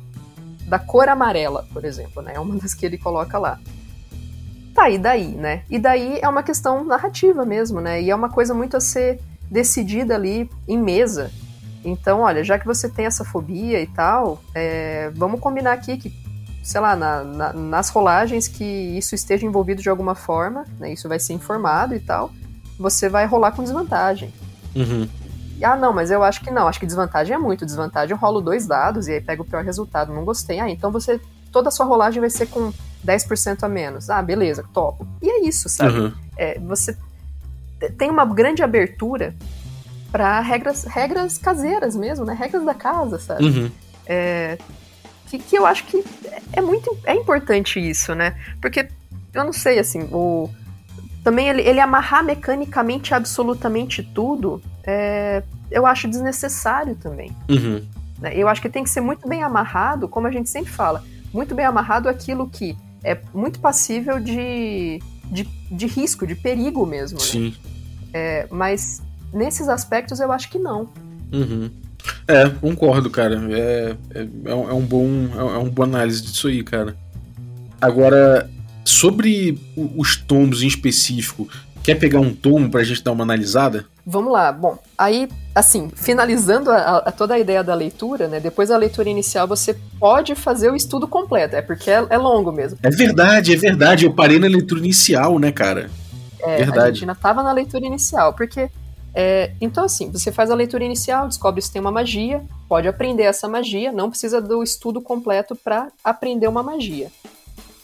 da 0.66 0.78
cor 0.78 1.08
amarela, 1.08 1.66
por 1.72 1.82
exemplo, 1.82 2.20
né? 2.20 2.32
É 2.34 2.40
uma 2.40 2.56
das 2.56 2.74
que 2.74 2.84
ele 2.84 2.98
coloca 2.98 3.38
lá. 3.38 3.58
Tá, 4.74 4.90
e 4.90 4.98
daí, 4.98 5.28
né? 5.28 5.62
E 5.70 5.78
daí 5.78 6.18
é 6.20 6.28
uma 6.28 6.42
questão 6.42 6.84
narrativa 6.84 7.46
mesmo, 7.46 7.80
né? 7.80 8.02
E 8.02 8.10
é 8.10 8.14
uma 8.14 8.28
coisa 8.28 8.52
muito 8.52 8.76
a 8.76 8.80
ser 8.80 9.18
decidida 9.50 10.14
ali 10.14 10.50
em 10.68 10.76
mesa. 10.76 11.30
Então, 11.82 12.20
olha, 12.20 12.44
já 12.44 12.58
que 12.58 12.66
você 12.66 12.86
tem 12.86 13.06
essa 13.06 13.24
fobia 13.24 13.80
e 13.80 13.86
tal, 13.86 14.42
é, 14.54 15.10
vamos 15.14 15.40
combinar 15.40 15.72
aqui 15.72 15.96
que 15.96 16.23
sei 16.64 16.80
lá, 16.80 16.96
na, 16.96 17.22
na, 17.22 17.52
nas 17.52 17.90
rolagens 17.90 18.48
que 18.48 18.64
isso 18.64 19.14
esteja 19.14 19.44
envolvido 19.44 19.82
de 19.82 19.90
alguma 19.90 20.14
forma, 20.14 20.64
né, 20.80 20.92
isso 20.92 21.06
vai 21.08 21.20
ser 21.20 21.34
informado 21.34 21.94
e 21.94 22.00
tal, 22.00 22.32
você 22.78 23.06
vai 23.06 23.26
rolar 23.26 23.52
com 23.52 23.62
desvantagem. 23.62 24.32
Uhum. 24.74 25.06
Ah, 25.62 25.76
não, 25.76 25.92
mas 25.92 26.10
eu 26.10 26.24
acho 26.24 26.40
que 26.40 26.50
não, 26.50 26.66
acho 26.66 26.80
que 26.80 26.86
desvantagem 26.86 27.34
é 27.34 27.38
muito. 27.38 27.64
Desvantagem 27.64 28.12
eu 28.12 28.18
rolo 28.18 28.40
dois 28.40 28.66
dados 28.66 29.06
e 29.06 29.12
aí 29.12 29.20
pego 29.20 29.42
o 29.42 29.46
pior 29.46 29.62
resultado, 29.62 30.12
não 30.12 30.24
gostei. 30.24 30.58
Ah, 30.58 30.68
então 30.68 30.90
você. 30.90 31.20
Toda 31.52 31.68
a 31.68 31.70
sua 31.70 31.86
rolagem 31.86 32.20
vai 32.20 32.30
ser 32.30 32.46
com 32.46 32.72
10% 33.06 33.62
a 33.62 33.68
menos. 33.68 34.10
Ah, 34.10 34.20
beleza, 34.20 34.64
topo. 34.74 35.06
E 35.22 35.30
é 35.30 35.46
isso, 35.46 35.68
sabe? 35.68 35.96
Uhum. 35.96 36.12
É, 36.36 36.58
você 36.58 36.96
tem 37.96 38.10
uma 38.10 38.24
grande 38.24 38.60
abertura 38.64 39.32
para 40.10 40.40
regras, 40.40 40.82
regras 40.82 41.38
caseiras 41.38 41.94
mesmo, 41.94 42.24
né? 42.24 42.34
Regras 42.34 42.64
da 42.64 42.74
casa, 42.74 43.20
sabe? 43.20 43.44
Uhum. 43.44 43.70
É, 44.04 44.58
que, 45.38 45.50
que 45.50 45.56
eu 45.56 45.66
acho 45.66 45.84
que 45.84 46.04
é 46.52 46.60
muito 46.60 46.96
é 47.04 47.14
importante 47.14 47.80
isso, 47.80 48.14
né? 48.14 48.36
Porque 48.60 48.88
eu 49.32 49.44
não 49.44 49.52
sei, 49.52 49.78
assim, 49.78 50.08
o 50.12 50.48
também 51.22 51.48
ele, 51.48 51.62
ele 51.62 51.80
amarrar 51.80 52.22
mecanicamente 52.22 53.14
absolutamente 53.14 54.02
tudo, 54.02 54.60
é, 54.84 55.42
eu 55.70 55.86
acho 55.86 56.06
desnecessário 56.06 56.94
também. 56.96 57.34
Uhum. 57.48 57.82
Né? 58.20 58.36
Eu 58.36 58.46
acho 58.46 58.60
que 58.60 58.68
tem 58.68 58.84
que 58.84 58.90
ser 58.90 59.00
muito 59.00 59.26
bem 59.26 59.42
amarrado, 59.42 60.06
como 60.06 60.26
a 60.26 60.30
gente 60.30 60.50
sempre 60.50 60.70
fala, 60.70 61.02
muito 61.32 61.54
bem 61.54 61.64
amarrado 61.64 62.10
aquilo 62.10 62.46
que 62.46 62.76
é 63.02 63.18
muito 63.32 63.58
passível 63.58 64.20
de, 64.20 65.00
de, 65.24 65.44
de 65.70 65.86
risco, 65.86 66.26
de 66.26 66.34
perigo 66.34 66.84
mesmo. 66.84 67.18
Né? 67.18 67.24
Sim. 67.24 67.56
É, 68.12 68.46
mas 68.50 69.02
nesses 69.32 69.66
aspectos 69.66 70.20
eu 70.20 70.30
acho 70.30 70.50
que 70.50 70.58
não. 70.58 70.90
Uhum. 71.32 71.70
É, 72.26 72.48
concordo, 72.48 73.10
cara. 73.10 73.40
É, 73.50 73.96
é, 74.14 74.26
é, 74.46 74.54
um, 74.54 74.70
é 74.70 74.72
um 74.72 74.80
bom, 74.80 75.06
é, 75.34 75.38
é 75.38 75.58
uma 75.58 75.70
boa 75.70 75.86
análise 75.86 76.22
disso 76.22 76.48
aí, 76.48 76.62
cara. 76.62 76.96
Agora, 77.80 78.48
sobre 78.84 79.58
os 79.96 80.16
tomos 80.16 80.62
em 80.62 80.66
específico, 80.66 81.48
quer 81.82 81.96
pegar 81.96 82.20
um 82.20 82.34
tomo 82.34 82.70
pra 82.70 82.82
gente 82.82 83.04
dar 83.04 83.12
uma 83.12 83.24
analisada? 83.24 83.84
Vamos 84.06 84.32
lá. 84.32 84.50
Bom, 84.52 84.78
aí, 84.96 85.28
assim, 85.54 85.90
finalizando 85.94 86.70
a, 86.70 86.98
a 86.98 87.12
toda 87.12 87.34
a 87.34 87.38
ideia 87.38 87.62
da 87.62 87.74
leitura, 87.74 88.26
né? 88.26 88.40
Depois 88.40 88.70
da 88.70 88.76
leitura 88.76 89.08
inicial, 89.08 89.46
você 89.46 89.74
pode 89.98 90.34
fazer 90.34 90.70
o 90.70 90.76
estudo 90.76 91.06
completo, 91.06 91.56
é 91.56 91.62
porque 91.62 91.90
é, 91.90 92.06
é 92.08 92.18
longo 92.18 92.52
mesmo. 92.52 92.78
É 92.82 92.90
verdade, 92.90 93.52
é 93.52 93.56
verdade. 93.56 94.06
Eu 94.06 94.14
parei 94.14 94.38
na 94.38 94.46
leitura 94.46 94.80
inicial, 94.80 95.38
né, 95.38 95.52
cara? 95.52 95.90
É, 96.40 96.56
verdade. 96.56 96.78
a 96.80 96.90
gente 96.92 97.04
ainda 97.04 97.14
tava 97.14 97.42
na 97.42 97.52
leitura 97.52 97.86
inicial, 97.86 98.34
porque 98.34 98.70
é, 99.14 99.52
então, 99.60 99.84
assim, 99.84 100.10
você 100.10 100.32
faz 100.32 100.50
a 100.50 100.54
leitura 100.54 100.84
inicial, 100.84 101.28
descobre 101.28 101.62
se 101.62 101.70
tem 101.70 101.80
uma 101.80 101.92
magia, 101.92 102.44
pode 102.68 102.88
aprender 102.88 103.22
essa 103.22 103.48
magia, 103.48 103.92
não 103.92 104.10
precisa 104.10 104.40
do 104.40 104.62
estudo 104.62 105.00
completo 105.00 105.54
para 105.54 105.92
aprender 106.02 106.48
uma 106.48 106.62
magia. 106.62 107.12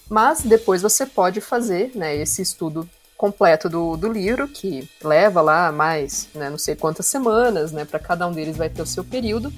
Mas 0.08 0.40
depois 0.40 0.82
você 0.82 1.06
pode 1.06 1.40
fazer 1.40 1.92
né, 1.94 2.16
esse 2.16 2.42
estudo 2.42 2.88
completo 3.16 3.68
do, 3.68 3.96
do 3.96 4.10
livro, 4.10 4.48
que 4.48 4.88
leva 5.04 5.40
lá 5.40 5.70
mais 5.70 6.28
né, 6.34 6.50
não 6.50 6.58
sei 6.58 6.74
quantas 6.74 7.06
semanas, 7.06 7.70
né, 7.70 7.84
para 7.84 8.00
cada 8.00 8.26
um 8.26 8.32
deles 8.32 8.56
vai 8.56 8.68
ter 8.68 8.82
o 8.82 8.86
seu 8.86 9.04
período. 9.04 9.52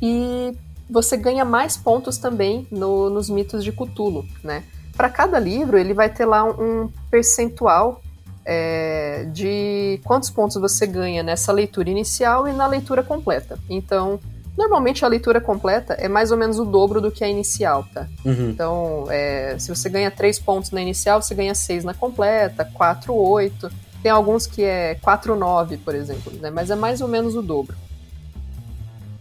E 0.00 0.56
você 0.90 1.16
ganha 1.16 1.44
mais 1.44 1.76
pontos 1.76 2.18
também 2.18 2.66
no, 2.68 3.08
nos 3.08 3.30
mitos 3.30 3.62
de 3.62 3.70
Cthulhu, 3.70 4.26
né? 4.42 4.64
Para 4.96 5.08
cada 5.08 5.38
livro, 5.38 5.78
ele 5.78 5.94
vai 5.94 6.10
ter 6.10 6.26
lá 6.26 6.44
um 6.44 6.90
percentual 7.10 8.01
é, 8.44 9.26
de 9.32 10.00
quantos 10.04 10.30
pontos 10.30 10.56
você 10.60 10.86
ganha 10.86 11.22
nessa 11.22 11.52
leitura 11.52 11.90
inicial 11.90 12.48
e 12.48 12.52
na 12.52 12.66
leitura 12.66 13.02
completa. 13.02 13.58
Então, 13.68 14.18
normalmente 14.56 15.04
a 15.04 15.08
leitura 15.08 15.40
completa 15.40 15.94
é 15.94 16.08
mais 16.08 16.30
ou 16.30 16.36
menos 16.36 16.58
o 16.58 16.64
dobro 16.64 17.00
do 17.00 17.10
que 17.10 17.24
a 17.24 17.28
inicial, 17.28 17.84
tá? 17.92 18.06
Uhum. 18.24 18.50
Então, 18.50 19.04
é, 19.08 19.56
se 19.58 19.68
você 19.68 19.88
ganha 19.88 20.10
3 20.10 20.38
pontos 20.40 20.70
na 20.70 20.80
inicial, 20.80 21.22
você 21.22 21.34
ganha 21.34 21.54
6 21.54 21.84
na 21.84 21.94
completa, 21.94 22.64
4, 22.64 23.14
8. 23.14 23.70
Tem 24.02 24.10
alguns 24.10 24.46
que 24.46 24.62
é 24.64 24.96
4, 24.96 25.36
9, 25.36 25.76
por 25.78 25.94
exemplo, 25.94 26.32
né? 26.40 26.50
Mas 26.50 26.70
é 26.70 26.74
mais 26.74 27.00
ou 27.00 27.08
menos 27.08 27.36
o 27.36 27.42
dobro. 27.42 27.76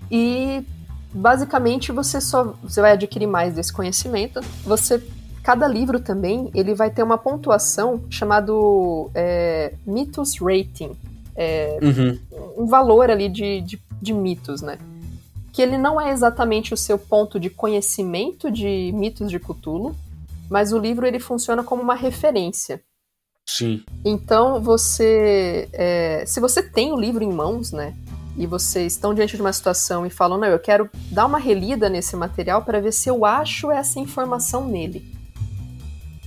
E 0.09 0.65
basicamente 1.13 1.91
você 1.91 2.19
só 2.19 2.55
você 2.63 2.82
vai 2.82 2.93
adquirir 2.93 3.28
mais 3.28 3.53
desse 3.53 3.72
conhecimento. 3.72 4.41
Você 4.63 5.01
cada 5.43 5.67
livro 5.67 5.99
também 5.99 6.49
ele 6.53 6.73
vai 6.73 6.89
ter 6.89 7.03
uma 7.03 7.17
pontuação 7.17 8.01
chamado 8.09 9.09
é, 9.13 9.73
Mythos 9.85 10.37
Rating, 10.39 10.91
é, 11.35 11.79
Uhum. 11.81 12.19
um 12.57 12.65
valor 12.65 13.09
ali 13.09 13.29
de, 13.29 13.61
de, 13.61 13.81
de 14.01 14.13
mitos, 14.13 14.61
né? 14.61 14.77
Que 15.51 15.61
ele 15.61 15.77
não 15.77 15.99
é 15.99 16.11
exatamente 16.11 16.73
o 16.73 16.77
seu 16.77 16.97
ponto 16.97 17.39
de 17.39 17.49
conhecimento 17.49 18.49
de 18.51 18.91
mitos 18.93 19.29
de 19.29 19.39
Cthulhu, 19.39 19.95
mas 20.49 20.71
o 20.71 20.77
livro 20.77 21.05
ele 21.05 21.19
funciona 21.19 21.63
como 21.63 21.81
uma 21.81 21.95
referência. 21.95 22.81
Sim. 23.45 23.83
Então 24.05 24.61
você, 24.61 25.67
é, 25.73 26.23
se 26.25 26.39
você 26.39 26.61
tem 26.61 26.91
o 26.93 26.99
livro 26.99 27.23
em 27.23 27.31
mãos, 27.31 27.71
né, 27.71 27.95
e 28.37 28.47
vocês 28.47 28.93
estão 28.93 29.13
diante 29.13 29.35
de 29.35 29.41
uma 29.41 29.51
situação 29.51 30.05
e 30.05 30.09
falam, 30.09 30.37
não, 30.37 30.47
eu 30.47 30.59
quero 30.59 30.89
dar 31.11 31.25
uma 31.25 31.37
relida 31.37 31.89
nesse 31.89 32.15
material 32.15 32.63
para 32.63 32.79
ver 32.79 32.93
se 32.93 33.09
eu 33.09 33.25
acho 33.25 33.69
essa 33.71 33.99
informação 33.99 34.65
nele. 34.67 35.05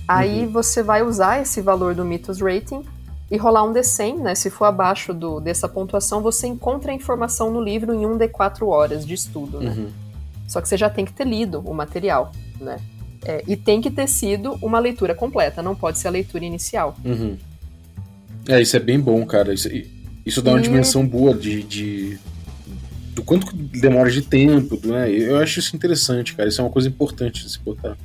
Aí 0.07 0.45
você 0.45 0.83
vai 0.83 1.01
usar 1.03 1.41
esse 1.41 1.61
valor 1.61 1.95
do 1.95 2.05
Mythos 2.05 2.39
Rating 2.39 2.83
e 3.31 3.37
rolar 3.37 3.63
um 3.63 3.73
D100, 3.73 4.17
né? 4.19 4.35
Se 4.35 4.49
for 4.49 4.65
abaixo 4.65 5.13
do, 5.13 5.39
dessa 5.39 5.67
pontuação, 5.67 6.21
você 6.21 6.45
encontra 6.47 6.91
a 6.91 6.93
informação 6.95 7.51
no 7.51 7.59
livro 7.61 7.93
em 7.93 8.05
um 8.05 8.17
D4 8.17 8.67
horas 8.67 9.05
de 9.05 9.13
estudo, 9.15 9.59
né? 9.59 9.71
Uhum. 9.75 9.87
Só 10.47 10.61
que 10.61 10.69
você 10.69 10.77
já 10.77 10.89
tem 10.89 11.03
que 11.05 11.11
ter 11.13 11.25
lido 11.25 11.59
o 11.65 11.73
material, 11.73 12.31
né? 12.61 12.77
É, 13.23 13.43
e 13.47 13.55
tem 13.57 13.81
que 13.81 13.89
ter 13.89 14.07
sido 14.07 14.53
uma 14.61 14.77
leitura 14.77 15.15
completa, 15.15 15.63
não 15.63 15.75
pode 15.75 15.97
ser 15.97 16.07
a 16.07 16.11
leitura 16.11 16.45
inicial. 16.45 16.95
Uhum. 17.03 17.35
É, 18.47 18.61
isso 18.61 18.75
é 18.77 18.79
bem 18.79 18.99
bom, 18.99 19.25
cara. 19.25 19.51
Isso, 19.51 19.67
isso 20.23 20.41
dá 20.43 20.51
uma 20.51 20.59
E- 20.59 20.63
dimensão 20.63 21.07
boa 21.07 21.33
de, 21.33 21.63
de- 21.63 22.19
do 23.15 23.23
quanto 23.23 23.55
demora 23.55 24.11
de 24.11 24.21
tempo, 24.21 24.79
né? 24.85 25.09
Eu 25.09 25.37
acho 25.37 25.57
isso 25.59 25.75
interessante, 25.75 26.35
cara. 26.35 26.47
Isso 26.47 26.61
é 26.61 26.63
uma 26.63 26.69
coisa 26.69 26.87
importante 26.87 27.43
de 27.43 27.51
se 27.51 27.57
botar. 27.59 27.97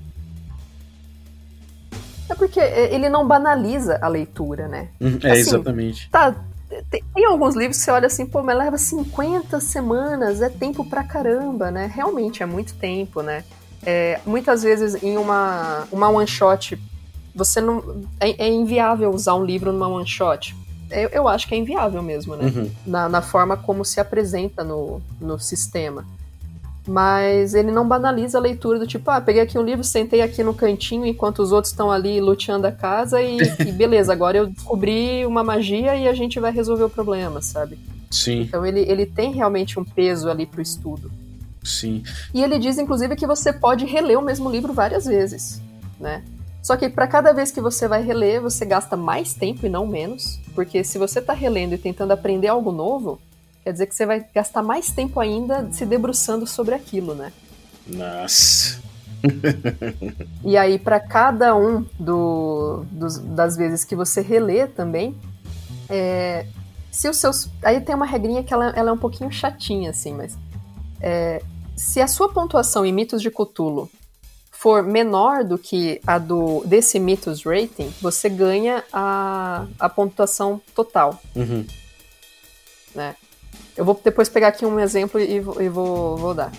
Porque 2.41 2.59
é, 2.59 2.95
ele 2.95 3.11
não 3.11 3.29
banaliza 3.29 3.99
a 4.01 4.09
leitura, 4.09 4.67
né? 4.67 4.89
Uhum, 4.99 5.19
É, 5.23 5.33
Assim, 5.33 5.41
exatamente. 5.41 6.09
Tá, 6.09 6.35
tem, 6.91 7.05
tem 7.15 7.27
alguns 7.27 7.55
livros 7.55 7.77
que 7.77 7.85
você 7.85 7.91
olha 7.91 8.07
assim, 8.07 8.25
pô, 8.25 8.43
mas 8.43 8.57
leva 8.57 8.79
50 8.79 9.61
semanas, 9.61 10.41
é 10.41 10.49
tempo 10.49 10.83
pra 10.89 11.05
caramba, 11.05 11.71
né? 11.71 11.91
Realmente 11.95 12.43
é 12.43 12.47
muito 12.47 12.73
tempo, 12.77 13.21
né? 13.21 13.45
É, 13.85 14.21
muitas 14.25 14.63
vezes 14.63 15.03
em 15.03 15.19
uma, 15.19 15.87
uma 15.93 16.09
one 16.09 16.27
shot, 16.27 16.81
você 17.35 17.61
não. 17.61 18.03
É, 18.19 18.47
é 18.47 18.49
inviável 18.49 19.11
usar 19.11 19.35
um 19.35 19.45
livro 19.45 19.71
numa 19.71 19.89
one 19.89 20.07
shot. 20.09 20.57
Eu, 20.91 21.11
eu 21.11 21.29
acho 21.29 21.47
que 21.47 21.55
é 21.55 21.59
inviável 21.59 22.03
mesmo, 22.03 22.37
né? 22.37 22.47
Uhum. 22.47 22.71
na, 22.87 23.07
na 23.07 23.21
forma 23.21 23.55
como 23.55 23.85
se 23.85 24.01
apresenta 24.01 24.65
no, 24.65 25.03
no 25.21 25.39
sistema. 25.39 26.07
Mas 26.91 27.55
ele 27.55 27.71
não 27.71 27.87
banaliza 27.87 28.37
a 28.37 28.41
leitura 28.41 28.77
do 28.77 28.85
tipo, 28.85 29.09
ah, 29.13 29.21
peguei 29.21 29.41
aqui 29.41 29.57
um 29.57 29.63
livro, 29.63 29.85
sentei 29.85 30.21
aqui 30.23 30.43
no 30.43 30.53
cantinho 30.53 31.07
enquanto 31.07 31.39
os 31.39 31.53
outros 31.53 31.71
estão 31.71 31.89
ali 31.89 32.21
luteando 32.21 32.67
a 32.67 32.73
casa 32.73 33.23
e, 33.23 33.39
e 33.65 33.71
beleza, 33.71 34.13
agora 34.13 34.39
eu 34.39 34.49
descobri 34.49 35.25
uma 35.25 35.45
magia 35.45 35.95
e 35.95 36.09
a 36.09 36.15
gente 36.15 36.41
vai 36.41 36.51
resolver 36.51 36.83
o 36.83 36.91
problema, 36.91 37.41
sabe? 37.41 37.79
Sim, 38.11 38.41
Então 38.41 38.67
ele, 38.67 38.81
ele 38.81 39.07
tem 39.07 39.33
realmente 39.33 39.79
um 39.79 39.85
peso 39.85 40.29
ali 40.29 40.47
pro 40.47 40.61
estudo. 40.61 41.13
sim. 41.63 42.03
E 42.35 42.43
ele 42.43 42.59
diz, 42.59 42.77
inclusive, 42.77 43.15
que 43.15 43.25
você 43.25 43.53
pode 43.53 43.87
reler 43.87 44.19
o 44.19 44.23
mesmo 44.23 44.51
livro 44.51 44.73
várias 44.73 45.05
vezes, 45.05 45.63
né? 46.01 46.25
Só 46.61 46.77
que 46.77 46.89
para 46.89 47.07
cada 47.07 47.33
vez 47.33 47.53
que 47.53 47.61
você 47.61 47.87
vai 47.87 48.03
reler, 48.03 48.41
você 48.43 48.65
gasta 48.65 48.97
mais 48.97 49.33
tempo 49.33 49.65
e 49.65 49.69
não 49.69 49.87
menos, 49.87 50.41
porque 50.57 50.83
se 50.83 50.99
você 50.99 51.23
tá 51.23 51.33
relendo 51.33 51.75
e 51.75 51.79
tentando 51.79 52.11
aprender 52.11 52.49
algo 52.49 52.73
novo, 52.73 53.21
quer 53.65 53.73
dizer 53.73 53.87
que 53.87 53.95
você 53.95 54.07
vai 54.07 54.25
gastar 54.35 54.63
mais 54.63 54.91
tempo 54.91 55.19
ainda 55.21 55.71
se 55.73 55.85
debruçando 55.87 56.47
sobre 56.47 56.75
aquilo, 56.75 57.15
né? 57.15 57.33
Nossa. 57.87 58.79
E 60.43 60.57
aí, 60.57 60.79
para 60.79 60.99
cada 60.99 61.55
um 61.55 61.85
do- 61.99 62.85
dos- 62.91 63.19
das 63.19 63.57
vezes 63.57 63.85
que 63.85 63.95
você 63.95 64.23
relê 64.23 64.67
também, 64.67 65.15
é, 65.89 66.47
se 66.91 67.09
os 67.09 67.19
seus. 67.19 67.49
Aí 67.63 67.81
tem 67.81 67.95
uma 67.95 68.07
regrinha 68.07 68.43
que 68.43 68.53
ela, 68.55 68.71
ela 68.71 68.91
é 68.91 68.93
um 68.93 68.99
pouquinho 68.99 69.31
chatinha, 69.31 69.91
assim, 69.91 70.15
mas. 70.15 70.37
é, 71.01 71.43
se 71.77 72.01
a 72.01 72.07
sua 72.09 72.31
pontuação 72.33 72.85
em 72.85 72.93
mitos 72.93 73.23
de 73.23 73.31
Cthulhu 73.31 73.91
for 74.51 74.83
menor 74.83 75.45
do 75.45 75.57
que 75.59 75.99
a 76.07 76.19
do 76.19 76.63
desse 76.67 76.99
mitos 76.99 77.43
rating, 77.45 77.91
você 78.03 78.29
ganha 78.29 78.85
a, 78.93 79.67
a 79.79 79.89
pontuação 79.89 80.61
total, 80.75 81.19
Uhum. 81.35 81.67
né? 82.95 83.15
Eu 83.81 83.85
vou 83.87 83.99
depois 84.05 84.29
pegar 84.29 84.49
aqui 84.49 84.67
um 84.67 84.79
exemplo 84.79 85.19
e, 85.19 85.41
vou- 85.41 85.63
e 85.63 85.67
vou, 85.71 86.15
vou 86.19 86.35
dar. 86.35 86.53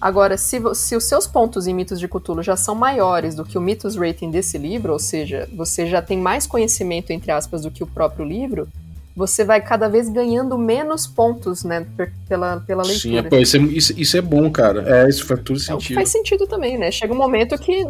Agora, 0.00 0.38
se, 0.38 0.58
se 0.74 0.96
os 0.96 1.04
seus 1.04 1.26
pontos 1.26 1.66
em 1.66 1.74
mitos 1.74 2.00
de 2.00 2.08
Cthulhu 2.08 2.42
já 2.42 2.56
são 2.56 2.74
maiores 2.74 3.34
do 3.34 3.44
que 3.44 3.58
o 3.58 3.60
mitos 3.60 3.96
rating 3.96 4.30
desse 4.30 4.56
livro, 4.56 4.94
ou 4.94 4.98
seja, 4.98 5.46
você 5.54 5.86
já 5.86 6.00
tem 6.00 6.16
mais 6.16 6.46
conhecimento, 6.46 7.10
entre 7.10 7.30
aspas, 7.30 7.60
do 7.62 7.70
que 7.70 7.82
o 7.84 7.86
próprio 7.86 8.24
livro, 8.24 8.66
você 9.14 9.44
vai 9.44 9.60
cada 9.60 9.90
vez 9.90 10.08
ganhando 10.08 10.56
menos 10.56 11.06
pontos, 11.06 11.64
né, 11.64 11.86
pela, 12.26 12.60
pela 12.60 12.82
leitura. 12.82 12.98
Sim, 12.98 13.18
é, 13.18 13.22
pô, 13.28 13.36
isso, 13.36 13.56
é, 13.58 13.60
isso, 13.60 13.94
isso 14.00 14.16
é 14.16 14.22
bom, 14.22 14.50
cara. 14.50 15.04
É, 15.04 15.08
isso 15.08 15.26
faz 15.26 15.40
todo 15.42 15.56
É 15.58 15.60
sentido. 15.60 15.94
faz 15.96 16.08
sentido 16.08 16.46
também, 16.46 16.78
né? 16.78 16.90
Chega 16.90 17.12
um 17.12 17.16
momento 17.18 17.58
que 17.58 17.84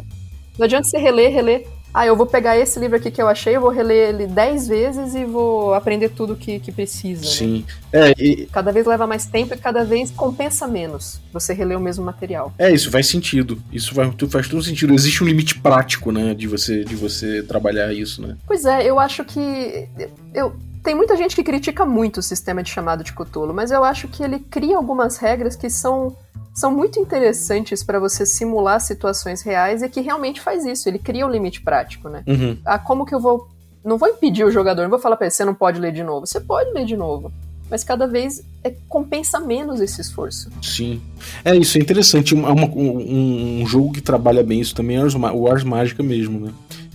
não 0.59 0.65
adianta 0.65 0.89
você 0.89 0.99
reler, 0.99 1.33
reler. 1.33 1.65
Ah, 1.95 2.05
eu 2.05 2.17
vou 2.17 2.27
pegar 2.27 2.59
esse 2.59 2.81
livro 2.81 2.97
aqui 2.97 3.09
que 3.09 3.23
eu 3.23 3.29
achei, 3.29 3.55
eu 3.55 3.61
vou 3.61 3.71
reler 3.71 4.09
ele 4.09 4.27
10 4.27 4.67
vezes 4.67 5.15
e 5.15 5.25
vou 5.25 5.73
aprender 5.75 6.09
tudo 6.09 6.35
que, 6.35 6.59
que 6.59 6.73
precisa. 6.73 7.23
né? 7.25 7.31
Sim. 7.31 7.65
É, 7.93 8.11
e- 8.19 8.47
Cada 8.47 8.73
vez 8.73 8.85
leva 8.85 9.07
mais 9.07 9.27
tempo 9.27 9.55
e 9.55 9.57
cada 9.57 9.85
vez 9.85 10.11
compensa 10.11 10.67
menos 10.67 11.21
você 11.33 11.55
reler 11.55 11.79
o 11.79 11.81
mesmo 11.81 12.05
material. 12.05 12.53
é, 12.59 12.73
isso 12.73 12.91
faz 12.91 13.07
sentido. 13.07 13.63
Isso 13.73 13.95
faz, 13.95 14.13
faz 14.29 14.49
todo 14.49 14.63
sentido. 14.63 14.93
Existe 14.93 15.23
um 15.23 15.27
limite 15.29 15.57
prático, 15.61 16.11
né, 16.11 16.35
de 16.35 16.49
você, 16.49 16.83
de 16.85 16.97
você 16.97 17.43
trabalhar 17.45 17.93
isso, 17.93 18.21
né? 18.21 18.37
Pois 18.47 18.65
é, 18.65 18.85
eu 18.85 18.99
acho 18.99 19.25
que. 19.25 19.89
Eu, 20.35 20.53
tem 20.83 20.95
muita 20.95 21.17
gente 21.17 21.35
que 21.37 21.43
critica 21.45 21.87
muito 21.87 22.19
o 22.19 22.23
sistema 22.23 22.63
de 22.63 22.71
chamado 22.71 23.03
de 23.05 23.13
Cthulhu, 23.13 23.55
mas 23.55 23.71
eu 23.71 23.83
acho 23.85 24.07
que 24.09 24.23
ele 24.23 24.39
cria 24.41 24.77
algumas 24.77 25.17
regras 25.17 25.57
que 25.57 25.71
são, 25.71 26.15
são 26.55 26.71
muito 26.71 26.99
interessantes 27.01 27.83
para 27.83 27.99
você 27.99 28.25
simular 28.25 28.81
situações 28.81 29.43
reais 29.43 29.83
e 29.83 29.89
que 29.89 30.01
realmente 30.01 30.41
faz 30.41 30.65
isso. 30.65 30.89
Ele 30.89 30.99
cria 30.99 31.27
um 31.27 31.31
limite 31.31 31.61
prático, 31.61 32.09
né? 32.09 32.23
Uhum. 32.27 32.57
Ah, 32.65 32.79
como 32.79 33.05
que 33.05 33.15
eu 33.15 33.21
vou. 33.21 33.49
Não 33.85 33.99
vou 33.99 34.09
impedir 34.09 34.45
o 34.45 34.51
jogador, 34.51 34.83
não 34.85 34.91
vou 34.91 34.99
falar 34.99 35.17
pra 35.17 35.27
ele, 35.27 35.33
você 35.35 35.45
não 35.45 35.55
pode 35.55 35.79
ler 35.81 35.93
de 35.93 36.03
novo. 36.03 36.27
Você 36.27 36.41
pode 36.41 36.71
ler 36.73 36.87
de 36.87 36.97
novo. 36.97 37.31
Mas 37.71 37.83
cada 37.83 38.07
vez 38.07 38.43
é, 38.63 38.71
compensa 38.89 39.41
menos 39.41 39.81
esse 39.81 40.01
esforço. 40.01 40.49
Sim. 40.63 41.03
É 41.45 41.55
isso, 41.57 41.77
é 41.77 41.81
interessante. 41.81 42.35
Um, 42.35 42.47
um- 42.47 43.63
um 43.63 43.67
jogo 43.67 43.93
que 43.93 44.01
trabalha 44.01 44.43
bem 44.43 44.61
isso 44.61 44.75
também 44.75 44.97
é 44.97 45.01
o 45.03 45.49
Ars 45.49 45.63
o 45.65 45.67
Mágica 45.69 46.03
mesmo, 46.03 46.39
né? 46.41 46.53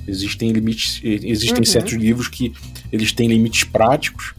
Existem 0.07 0.51
limites, 0.51 1.01
existem 1.03 1.57
Uhum. 1.59 1.65
certos 1.65 1.93
livros 1.93 2.27
que 2.27 2.53
eles 2.91 3.11
têm 3.11 3.27
limites 3.27 3.63
práticos, 3.65 4.33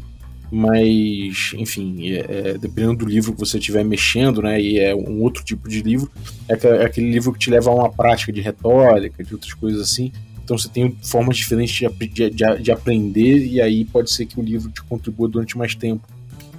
mas, 0.51 1.53
enfim, 1.57 2.09
é- 2.11 2.27
é, 2.51 2.59
dependendo 2.59 3.05
do 3.05 3.07
livro 3.07 3.33
que 3.33 3.39
você 3.39 3.59
estiver 3.59 3.85
mexendo, 3.85 4.43
né? 4.43 4.61
E 4.61 4.79
é 4.79 4.95
um 4.95 5.21
outro 5.23 5.45
tipo 5.45 5.69
de 5.69 5.81
livro, 5.83 6.11
é, 6.49 6.55
é 6.55 6.85
aquele 6.85 7.11
livro 7.11 7.33
que 7.33 7.39
te 7.39 7.51
leva 7.51 7.71
a 7.71 7.75
uma 7.75 7.91
prática 7.91 8.33
de 8.33 8.41
retórica, 8.41 9.23
de 9.23 9.33
outras 9.35 9.55
coisas 9.55 9.81
assim. 9.81 10.13
Então 10.45 10.59
você 10.59 10.69
tem 10.69 10.97
formas 11.03 11.37
diferentes 11.37 11.75
de, 11.75 11.89
de, 12.09 12.31
de- 12.31 12.63
de 12.63 12.73
aprender, 12.73 13.47
e 13.47 13.61
aí 13.61 13.85
pode 13.85 14.11
ser 14.11 14.27
que 14.27 14.39
o 14.41 14.43
livro 14.43 14.71
te 14.71 14.83
contribua 14.83 15.29
durante 15.29 15.57
mais 15.57 15.75
tempo. 15.75 16.07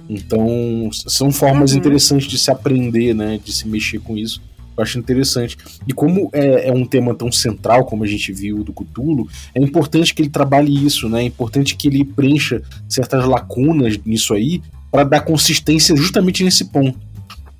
Então, 0.08 0.90
são 0.92 1.30
formas 1.30 1.72
Uhum. 1.72 1.78
interessantes 1.78 2.26
de 2.26 2.36
se 2.38 2.50
aprender, 2.50 3.14
né? 3.14 3.38
De 3.42 3.52
se 3.52 3.68
mexer 3.68 4.00
com 4.00 4.16
isso. 4.16 4.42
Eu 4.76 4.82
acho 4.82 4.98
interessante. 4.98 5.56
E 5.86 5.92
como 5.92 6.30
é, 6.32 6.68
é 6.68 6.72
um 6.72 6.84
tema 6.84 7.14
tão 7.14 7.30
central, 7.30 7.84
como 7.84 8.04
a 8.04 8.06
gente 8.06 8.32
viu 8.32 8.64
do 8.64 8.72
Cthulhu, 8.72 9.28
é 9.54 9.60
importante 9.60 10.14
que 10.14 10.22
ele 10.22 10.30
trabalhe 10.30 10.84
isso, 10.84 11.08
né? 11.08 11.22
É 11.22 11.26
importante 11.26 11.76
que 11.76 11.88
ele 11.88 12.04
preencha 12.04 12.62
certas 12.88 13.24
lacunas 13.26 13.98
nisso 14.04 14.34
aí 14.34 14.62
para 14.90 15.04
dar 15.04 15.20
consistência 15.20 15.96
justamente 15.96 16.44
nesse 16.44 16.66
ponto. 16.66 16.98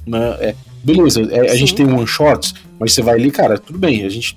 Né? 0.06 0.36
É, 0.40 0.54
beleza, 0.82 1.22
é, 1.30 1.50
a 1.50 1.56
gente 1.56 1.74
tem 1.74 1.86
one 1.86 2.06
shots, 2.06 2.54
mas 2.78 2.92
você 2.92 3.02
vai 3.02 3.18
ler, 3.18 3.30
cara, 3.30 3.58
tudo 3.58 3.78
bem, 3.78 4.04
a 4.04 4.08
gente 4.08 4.36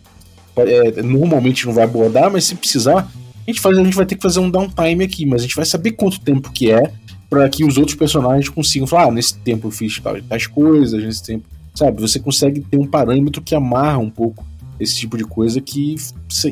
é, 0.58 1.02
normalmente 1.02 1.66
não 1.66 1.74
vai 1.74 1.84
abordar, 1.84 2.32
mas 2.32 2.46
se 2.46 2.56
precisar, 2.56 3.00
a 3.00 3.52
gente, 3.52 3.60
faz, 3.60 3.78
a 3.78 3.84
gente 3.84 3.96
vai 3.96 4.06
ter 4.06 4.16
que 4.16 4.22
fazer 4.22 4.40
um 4.40 4.50
downtime 4.50 5.04
aqui, 5.04 5.26
mas 5.26 5.42
a 5.42 5.44
gente 5.44 5.56
vai 5.56 5.66
saber 5.66 5.92
quanto 5.92 6.20
tempo 6.20 6.52
que 6.52 6.72
é 6.72 6.92
para 7.30 7.50
que 7.50 7.66
os 7.66 7.78
outros 7.78 7.98
personagens 7.98 8.48
consigam 8.48 8.88
falar, 8.88 9.10
ah, 9.10 9.12
nesse 9.12 9.38
tempo 9.40 9.68
eu 9.68 9.72
fiz 9.72 10.00
tais, 10.00 10.24
tais 10.28 10.48
coisas, 10.48 11.04
nesse 11.04 11.24
tempo, 11.24 11.46
sabe? 11.76 12.02
Você 12.02 12.20
consegue 12.20 12.62
ter 12.62 12.78
um 12.78 12.88
parâmetro 12.88 13.42
que 13.42 13.54
amarra 13.54 13.98
um 13.98 14.10
pouco 14.10 14.46
esse 14.80 14.96
tipo 14.98 15.18
de 15.18 15.24
coisa 15.24 15.62
que, 15.62 15.96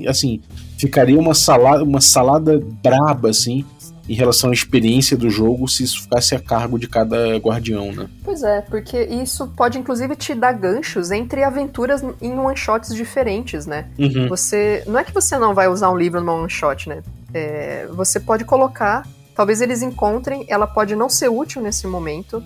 assim, 0.08 0.42
ficaria 0.78 1.20
uma 1.20 1.34
salada, 1.34 1.84
uma 1.84 2.02
salada 2.02 2.62
braba, 2.82 3.30
assim, 3.30 3.66
em 4.08 4.14
relação 4.14 4.50
à 4.50 4.54
experiência 4.54 5.16
do 5.16 5.30
jogo 5.30 5.68
se 5.68 5.84
isso 5.84 6.04
ficasse 6.04 6.36
a 6.36 6.40
cargo 6.40 6.78
de 6.78 6.88
cada 6.88 7.38
guardião, 7.38 7.92
né? 7.92 8.08
Pois 8.24 8.44
é, 8.44 8.62
porque 8.62 9.02
isso 9.02 9.48
pode 9.56 9.78
inclusive 9.78 10.16
te 10.16 10.36
dar 10.36 10.54
ganchos 10.54 11.10
entre 11.12 11.44
aventuras 11.44 12.04
em 12.22 12.38
one-shots 12.38 12.94
diferentes, 12.94 13.66
né? 13.66 13.88
Uhum. 13.98 14.28
Você. 14.28 14.84
Não 14.86 15.00
é 15.00 15.04
que 15.04 15.14
você 15.14 15.38
não 15.38 15.54
vai 15.54 15.68
usar 15.68 15.90
um 15.90 15.98
livro 15.98 16.20
numa 16.20 16.34
one-shot, 16.34 16.90
né? 16.90 17.02
É, 17.34 17.88
você 17.94 18.20
pode 18.20 18.44
colocar. 18.44 19.08
Talvez 19.36 19.62
eles 19.62 19.82
encontrem, 19.82 20.46
ela 20.48 20.68
pode 20.68 20.96
não 20.96 21.10
ser 21.10 21.28
útil 21.28 21.60
nesse 21.60 21.88
momento, 21.88 22.44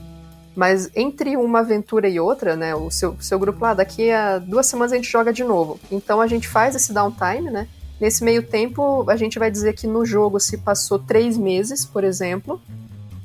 mas 0.58 0.89
entre 0.95 1.38
uma 1.38 1.60
aventura 1.60 2.10
e 2.10 2.20
outra, 2.20 2.55
né? 2.55 2.74
O 2.74 2.89
seu, 2.89 3.16
seu 3.22 3.38
grupo 3.38 3.62
lá, 3.62 3.76
daqui 3.76 4.10
a 4.10 4.39
duas 4.39 4.66
semanas 4.66 4.91
a 4.91 4.95
gente 4.95 5.08
joga 5.08 5.32
de 5.32 5.43
novo. 5.43 5.80
Então 5.91 6.20
a 6.20 6.26
gente 6.26 6.47
faz 6.47 6.76
esse 6.76 6.91
downtime, 6.91 7.51
né? 7.51 7.68
Nesse 8.01 8.24
meio 8.24 8.41
tempo, 8.41 9.08
a 9.08 9.16
gente 9.16 9.38
vai 9.38 9.51
dizer 9.51 9.74
que 9.74 9.86
no 9.86 10.03
jogo 10.03 10.39
se 10.39 10.58
passou 10.58 10.97
três 10.97 11.38
meses, 11.38 11.86
por 11.86 12.03
exemplo, 12.03 12.60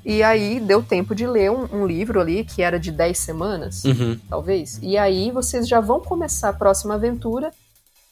e 0.04 0.22
aí 0.22 0.60
deu 0.60 0.82
tempo 0.82 1.14
de 1.14 1.26
ler 1.26 1.50
um, 1.50 1.66
um 1.72 1.86
livro 1.86 2.20
ali 2.20 2.44
que 2.44 2.60
era 2.60 2.78
de 2.78 2.90
dez 2.92 3.16
semanas, 3.18 3.82
Uhum. 3.84 4.18
talvez. 4.28 4.78
E 4.82 4.98
aí 4.98 5.30
vocês 5.30 5.66
já 5.66 5.80
vão 5.80 6.00
começar 6.00 6.50
a 6.50 6.52
próxima 6.52 6.94
aventura 6.96 7.50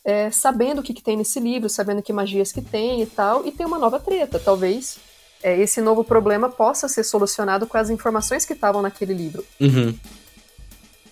é, 0.03 0.31
sabendo 0.31 0.79
o 0.79 0.83
que, 0.83 0.95
que 0.95 1.03
tem 1.03 1.15
nesse 1.19 1.39
livro, 1.39 1.69
sabendo 1.69 2.01
que 2.01 2.11
magias 2.11 2.53
que 2.53 2.63
tem 2.63 3.03
e 3.03 3.07
tal, 3.07 3.47
e 3.47 3.53
tem 3.53 3.67
uma 3.67 3.79
nova 3.79 4.01
treta. 4.01 4.39
Talvez 4.39 4.99
é, 5.43 5.59
esse 5.59 5.81
novo 5.81 6.05
problema 6.05 6.49
possa 6.49 6.89
ser 6.89 7.05
solucionado 7.05 7.67
com 7.67 7.77
as 7.77 7.91
informações 7.91 8.45
que 8.45 8.53
estavam 8.53 8.83
naquele 8.83 9.15
livro. 9.15 9.45
Uhum. 9.61 9.95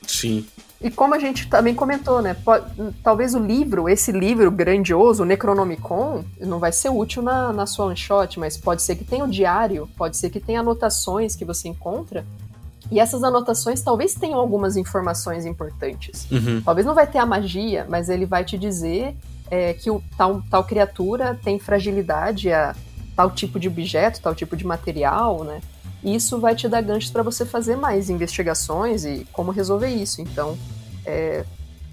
Sim. 0.06 0.46
E 0.80 0.90
como 0.90 1.14
a 1.14 1.18
gente 1.18 1.48
também 1.48 1.74
comentou, 1.74 2.22
né? 2.22 2.34
po- 2.34 2.92
talvez 3.02 3.34
o 3.34 3.38
livro, 3.38 3.88
esse 3.88 4.12
livro 4.12 4.48
grandioso, 4.50 5.22
o 5.22 5.26
Necronomicon, 5.26 6.24
não 6.40 6.60
vai 6.60 6.70
ser 6.70 6.88
útil 6.88 7.20
na, 7.20 7.52
na 7.52 7.66
sua 7.66 7.86
one 7.86 7.96
shot, 7.96 8.38
mas 8.38 8.56
pode 8.56 8.82
ser 8.82 8.94
que 8.94 9.04
tenha 9.04 9.24
o 9.24 9.28
diário, 9.28 9.88
pode 9.96 10.16
ser 10.16 10.30
que 10.30 10.38
tenha 10.38 10.60
anotações 10.60 11.34
que 11.34 11.44
você 11.44 11.68
encontra. 11.68 12.24
E 12.92 13.00
essas 13.00 13.24
anotações 13.24 13.82
talvez 13.82 14.14
tenham 14.14 14.38
algumas 14.38 14.76
informações 14.76 15.44
importantes. 15.44 16.30
Uhum. 16.30 16.62
Talvez 16.64 16.86
não 16.86 16.94
vai 16.94 17.06
ter 17.06 17.18
a 17.18 17.26
magia, 17.26 17.84
mas 17.88 18.08
ele 18.08 18.24
vai 18.24 18.44
te 18.44 18.56
dizer 18.56 19.16
é, 19.50 19.74
que 19.74 19.90
o, 19.90 20.00
tal, 20.16 20.42
tal 20.48 20.62
criatura 20.62 21.38
tem 21.42 21.58
fragilidade 21.58 22.52
a 22.52 22.74
tal 23.18 23.32
tipo 23.32 23.58
de 23.58 23.66
objeto, 23.66 24.20
tal 24.22 24.32
tipo 24.32 24.56
de 24.56 24.64
material, 24.64 25.42
né? 25.42 25.60
Isso 26.04 26.38
vai 26.38 26.54
te 26.54 26.68
dar 26.68 26.80
ganchos 26.80 27.10
para 27.10 27.24
você 27.24 27.44
fazer 27.44 27.74
mais 27.76 28.08
investigações 28.08 29.04
e 29.04 29.26
como 29.32 29.50
resolver 29.50 29.88
isso. 29.88 30.20
Então, 30.22 30.56
é, 31.04 31.44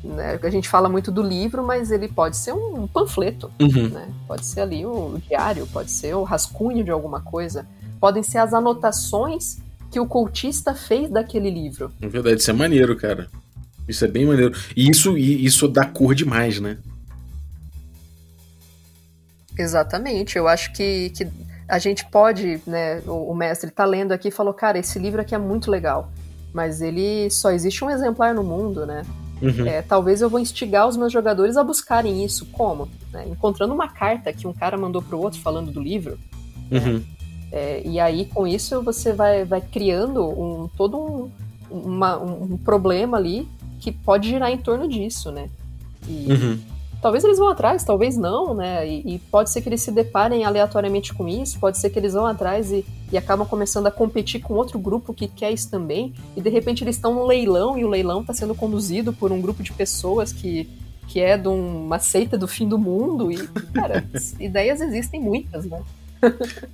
né, 0.04 0.40
a 0.44 0.50
gente 0.52 0.70
fala 0.70 0.88
muito 0.88 1.12
do 1.12 1.24
livro, 1.24 1.66
mas 1.66 1.90
ele 1.90 2.08
pode 2.08 2.38
ser 2.38 2.54
um 2.54 2.86
panfleto, 2.86 3.50
Uhum. 3.60 3.90
né? 3.90 4.08
Pode 4.28 4.46
ser 4.46 4.62
ali 4.62 4.86
o 4.86 5.18
diário, 5.28 5.66
pode 5.74 5.90
ser 5.90 6.14
o 6.16 6.22
rascunho 6.22 6.84
de 6.84 6.92
alguma 6.92 7.20
coisa, 7.22 7.66
podem 8.00 8.22
ser 8.22 8.38
as 8.38 8.54
anotações 8.54 9.58
que 9.92 10.00
o 10.00 10.06
cultista 10.06 10.76
fez 10.76 11.10
daquele 11.10 11.50
livro. 11.50 11.92
Na 12.00 12.08
verdade, 12.08 12.40
isso 12.40 12.52
é 12.52 12.54
maneiro, 12.54 12.96
cara. 12.96 13.28
Isso 13.88 14.06
é 14.06 14.08
bem 14.08 14.28
maneiro. 14.28 14.56
E 14.76 14.88
isso, 14.88 15.18
e 15.18 15.44
isso 15.44 15.68
dá 15.68 15.86
cor 15.86 16.14
demais, 16.14 16.60
né? 16.60 16.78
Exatamente, 19.58 20.38
eu 20.38 20.48
acho 20.48 20.72
que, 20.74 21.10
que 21.12 21.28
a 21.68 21.80
gente 21.80 22.06
pode, 22.06 22.62
né, 22.68 23.02
o, 23.08 23.32
o 23.32 23.36
mestre 23.36 23.72
tá 23.72 23.86
lendo 23.86 24.12
aqui 24.12 24.28
e 24.28 24.32
falou, 24.32 24.54
cara, 24.54 24.78
esse 24.78 25.00
livro 25.00 25.22
aqui 25.22 25.34
é 25.34 25.38
muito 25.38 25.72
legal, 25.72 26.12
mas 26.54 26.82
ele 26.82 27.30
só 27.30 27.52
existe 27.52 27.84
um 27.84 27.90
exemplar 27.90 28.34
no 28.34 28.44
mundo, 28.44 28.86
né? 28.86 29.04
Uhum. 29.42 29.66
É, 29.68 29.82
talvez 29.82 30.22
eu 30.22 30.30
vou 30.30 30.40
instigar 30.40 30.88
os 30.88 30.96
meus 30.96 31.12
jogadores 31.12 31.58
a 31.58 31.64
buscarem 31.64 32.24
isso. 32.24 32.46
Como? 32.48 32.88
Né, 33.12 33.26
encontrando 33.28 33.74
uma 33.74 33.88
carta 33.90 34.32
que 34.32 34.48
um 34.48 34.54
cara 34.54 34.78
mandou 34.78 35.02
pro 35.02 35.20
outro 35.20 35.40
falando 35.42 35.72
do 35.72 35.82
livro. 35.82 36.18
Uhum. 36.72 37.04
É, 37.52 37.82
e 37.86 38.00
aí, 38.00 38.26
com 38.26 38.48
isso, 38.48 38.82
você 38.82 39.12
vai, 39.14 39.44
vai 39.44 39.60
criando 39.62 40.24
um, 40.26 40.70
todo 40.78 40.98
um, 40.98 41.32
uma- 41.70 42.18
um 42.18 42.58
problema 42.58 43.18
ali 43.18 43.48
que 43.80 43.92
pode 43.92 44.30
girar 44.30 44.50
em 44.52 44.58
torno 44.58 44.88
disso, 44.88 45.32
né? 45.32 45.50
E, 46.08 46.28
Uhum. 46.32 46.60
Talvez 47.06 47.24
eles 47.24 47.38
vão 47.38 47.50
atrás, 47.50 47.84
talvez 47.84 48.18
não, 48.18 48.56
né? 48.56 48.90
E, 48.90 49.14
e 49.14 49.20
pode 49.20 49.52
ser 49.52 49.62
que 49.62 49.70
eles 49.70 49.80
se 49.80 49.92
deparem 49.92 50.44
aleatoriamente 50.44 51.14
com 51.14 51.28
isso, 51.28 51.60
pode 51.60 51.78
ser 51.78 51.92
que 51.92 52.00
eles 52.00 52.14
vão 52.14 52.26
atrás 52.26 52.72
e, 52.72 52.84
e 53.12 53.16
acabam 53.16 53.46
começando 53.48 53.86
a 53.86 53.92
competir 53.92 54.42
com 54.42 54.56
outro 54.56 54.80
grupo 54.80 55.14
que 55.14 55.28
quer 55.28 55.52
isso 55.52 55.70
também, 55.70 56.16
e 56.36 56.42
de 56.42 56.50
repente 56.50 56.84
eles 56.84 56.96
estão 56.96 57.14
no 57.14 57.24
leilão 57.24 57.78
e 57.78 57.86
o 57.86 57.88
leilão 57.88 58.22
está 58.22 58.34
sendo 58.34 58.56
conduzido 58.56 59.14
por 59.14 59.32
um 59.32 59.40
grupo 59.40 59.62
de 59.62 59.72
pessoas 59.72 60.34
que, 60.34 60.68
que 61.08 61.20
é 61.20 61.38
de 61.38 61.48
uma 61.48 62.00
seita 62.00 62.40
do 62.40 62.48
fim 62.48 62.68
do 62.68 62.80
mundo, 62.80 63.32
e, 63.32 63.38
cara, 63.72 64.04
ideias 64.42 64.82
existem 64.82 65.22
muitas, 65.22 65.64
né? 65.64 65.84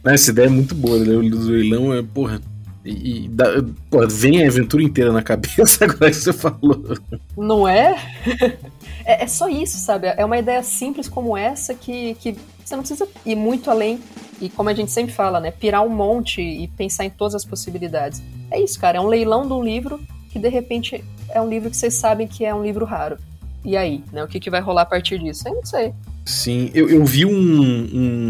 Essa 0.06 0.32
ideia 0.32 0.46
é 0.46 0.50
muito 0.50 0.74
boa, 0.74 0.98
né? 0.98 1.14
O 1.14 1.20
leilão 1.20 1.94
é, 1.94 2.02
porra. 2.02 2.42
E, 2.84 3.26
e 3.26 3.28
dá- 3.28 3.64
porra, 3.90 4.08
vem 4.08 4.44
a 4.44 4.48
aventura 4.48 4.84
inteira 4.84 5.12
na 5.12 5.22
cabeça 5.22 5.86
agora 5.86 6.10
que 6.10 6.18
você 6.18 6.34
falou. 6.34 6.98
Não 7.38 7.68
é? 7.68 7.96
é? 9.06 9.24
é 9.24 9.28
só 9.28 9.48
isso, 9.48 9.78
sabe? 9.78 10.08
É 10.08 10.26
uma 10.26 10.38
ideia 10.38 10.64
simples 10.64 11.08
como 11.08 11.38
essa 11.38 11.74
que, 11.74 12.16
que 12.16 12.36
você 12.64 12.76
não 12.76 12.84
precisa 12.84 13.08
ir 13.26 13.36
muito 13.36 13.70
além. 13.70 14.00
E 14.40 14.50
como 14.50 14.70
a 14.70 14.74
gente 14.74 14.92
sempre 14.92 15.14
fala, 15.14 15.40
né? 15.40 15.52
Pirar 15.52 15.86
um 15.86 15.90
monte 15.90 16.42
e 16.42 16.68
pensar 16.70 17.06
em 17.06 17.12
todas 17.12 17.36
as 17.36 17.46
possibilidades. 17.46 18.24
É 18.50 18.60
isso, 18.60 18.80
cara. 18.80 18.98
É 18.98 19.02
um 19.02 19.08
leilão 19.08 19.46
de 19.46 19.54
um 19.54 19.64
livro 19.64 20.00
que 20.32 20.40
de 20.40 20.50
repente 20.50 21.04
é 21.30 21.40
um 21.40 21.48
livro 21.48 21.70
que 21.70 21.78
vocês 21.78 21.94
sabem 21.94 22.28
que 22.28 22.44
é 22.44 22.54
um 22.54 22.64
livro 22.64 22.86
raro. 22.86 23.18
E 23.64 23.78
aí, 23.78 24.04
né? 24.12 24.24
O 24.24 24.28
que, 24.28 24.40
que 24.40 24.50
vai 24.50 24.62
rolar 24.62 24.82
a 24.84 24.86
partir 24.86 25.20
disso? 25.20 25.48
Eu 25.48 25.56
não 25.56 25.66
sei. 25.66 25.94
Sim, 26.26 26.72
eu, 26.74 26.90
eu 26.90 27.06
vi 27.06 27.26
um, 27.26 27.90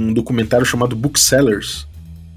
um 0.09 0.13
documentário 0.13 0.65
chamado 0.65 0.95
Booksellers, 0.95 1.87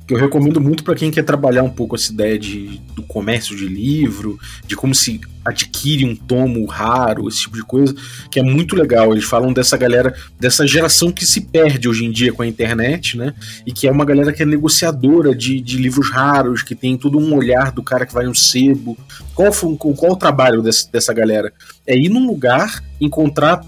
que 0.06 0.12
eu 0.12 0.18
recomendo 0.18 0.60
muito 0.60 0.84
para 0.84 0.94
quem 0.94 1.10
quer 1.10 1.24
trabalhar 1.24 1.62
um 1.62 1.70
pouco 1.70 1.96
essa 1.96 2.12
ideia 2.12 2.38
de, 2.38 2.80
do 2.94 3.02
comércio 3.02 3.56
de 3.56 3.66
livro, 3.66 4.38
de 4.66 4.76
como 4.76 4.94
se 4.94 5.20
adquire 5.44 6.04
um 6.04 6.14
tomo 6.14 6.64
raro, 6.66 7.28
esse 7.28 7.40
tipo 7.40 7.56
de 7.56 7.62
coisa, 7.62 7.94
que 8.30 8.38
é 8.38 8.42
muito 8.42 8.76
legal. 8.76 9.12
Eles 9.12 9.24
falam 9.24 9.52
dessa 9.52 9.76
galera, 9.76 10.14
dessa 10.38 10.66
geração 10.66 11.10
que 11.10 11.24
se 11.24 11.42
perde 11.42 11.88
hoje 11.88 12.04
em 12.04 12.10
dia 12.10 12.32
com 12.32 12.42
a 12.42 12.46
internet, 12.46 13.16
né? 13.16 13.34
E 13.66 13.72
que 13.72 13.86
é 13.86 13.90
uma 13.90 14.04
galera 14.04 14.32
que 14.32 14.42
é 14.42 14.46
negociadora 14.46 15.34
de, 15.34 15.60
de 15.60 15.78
livros 15.78 16.10
raros, 16.10 16.62
que 16.62 16.74
tem 16.74 16.96
todo 16.96 17.18
um 17.18 17.34
olhar 17.34 17.72
do 17.72 17.82
cara 17.82 18.06
que 18.06 18.14
vai 18.14 18.26
no 18.26 18.34
sebo. 18.34 18.96
Qual, 19.34 19.52
foi, 19.52 19.76
qual 19.76 20.12
o 20.12 20.16
trabalho 20.16 20.62
desse, 20.62 20.90
dessa 20.90 21.12
galera? 21.12 21.52
É 21.86 21.96
ir 21.96 22.08
num 22.08 22.26
lugar, 22.26 22.82
encontrar 23.00 23.60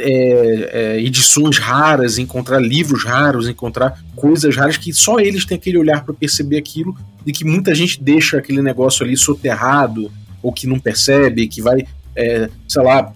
é, 0.00 0.70
é, 0.72 1.00
edições 1.00 1.58
raras, 1.58 2.18
encontrar 2.18 2.58
livros 2.58 3.04
raros, 3.04 3.48
encontrar 3.48 3.98
coisas 4.16 4.56
raras 4.56 4.76
que 4.76 4.92
só 4.92 5.20
eles 5.20 5.44
têm 5.44 5.56
aquele 5.56 5.78
olhar 5.78 6.04
para 6.04 6.14
perceber 6.14 6.58
aquilo 6.58 6.96
e 7.26 7.32
que 7.32 7.44
muita 7.44 7.74
gente 7.74 8.02
deixa 8.02 8.38
aquele 8.38 8.62
negócio 8.62 9.04
ali 9.04 9.16
soterrado 9.16 10.10
ou 10.42 10.52
que 10.52 10.66
não 10.66 10.78
percebe, 10.78 11.48
que 11.48 11.60
vai, 11.60 11.86
é, 12.16 12.48
sei 12.66 12.82
lá, 12.82 13.12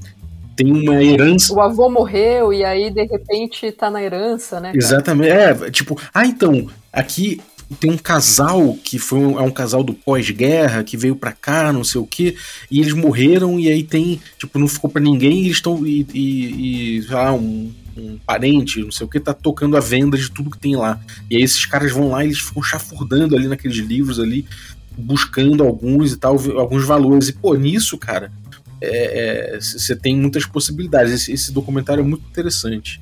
tem 0.54 0.70
uma 0.70 1.02
herança. 1.02 1.52
O 1.52 1.60
avô 1.60 1.88
morreu 1.88 2.52
e 2.52 2.64
aí 2.64 2.90
de 2.90 3.04
repente 3.04 3.72
tá 3.72 3.90
na 3.90 4.02
herança, 4.02 4.60
né? 4.60 4.68
cara? 4.68 4.78
Exatamente. 4.78 5.30
É, 5.30 5.70
tipo, 5.70 6.00
ah, 6.12 6.26
então, 6.26 6.68
aqui 6.92 7.40
tem 7.80 7.90
um 7.90 7.98
casal 7.98 8.76
que 8.84 8.98
foi 8.98 9.18
um, 9.18 9.38
é 9.38 9.42
um 9.42 9.50
casal 9.50 9.82
do 9.82 9.94
pós-guerra 9.94 10.84
que 10.84 10.96
veio 10.96 11.16
pra 11.16 11.32
cá, 11.32 11.72
não 11.72 11.84
sei 11.84 12.00
o 12.00 12.06
que, 12.06 12.36
e 12.70 12.80
eles 12.80 12.92
morreram 12.92 13.58
e 13.58 13.68
aí 13.68 13.82
tem, 13.82 14.20
tipo, 14.38 14.58
não 14.58 14.68
ficou 14.68 14.90
pra 14.90 15.02
ninguém 15.02 15.42
e 15.42 15.44
eles 15.46 15.56
estão 15.56 15.86
e, 15.86 16.06
e, 16.12 16.98
e 16.98 17.06
lá, 17.08 17.32
um, 17.32 17.72
um 17.96 18.18
parente, 18.26 18.80
não 18.80 18.90
sei 18.90 19.06
o 19.06 19.10
que, 19.10 19.18
tá 19.18 19.32
tocando 19.32 19.76
a 19.76 19.80
venda 19.80 20.16
de 20.16 20.30
tudo 20.30 20.50
que 20.50 20.58
tem 20.58 20.76
lá. 20.76 21.00
E 21.30 21.36
aí 21.36 21.42
esses 21.42 21.64
caras 21.64 21.92
vão 21.92 22.10
lá 22.10 22.24
e 22.24 22.28
eles 22.28 22.38
ficam 22.38 22.62
chafurdando 22.62 23.36
ali 23.36 23.48
naqueles 23.48 23.78
livros 23.78 24.20
ali, 24.20 24.44
buscando 24.96 25.62
alguns 25.64 26.12
e 26.12 26.16
tal, 26.16 26.38
alguns 26.58 26.84
valores. 26.84 27.28
E 27.28 27.32
pô, 27.32 27.54
nisso, 27.54 27.96
cara, 27.96 28.30
você 29.60 29.96
tem 29.96 30.16
muitas 30.16 30.44
possibilidades. 30.44 31.12
Esse, 31.12 31.32
esse 31.32 31.52
documentário 31.52 32.02
é 32.02 32.04
muito 32.04 32.24
interessante. 32.28 33.00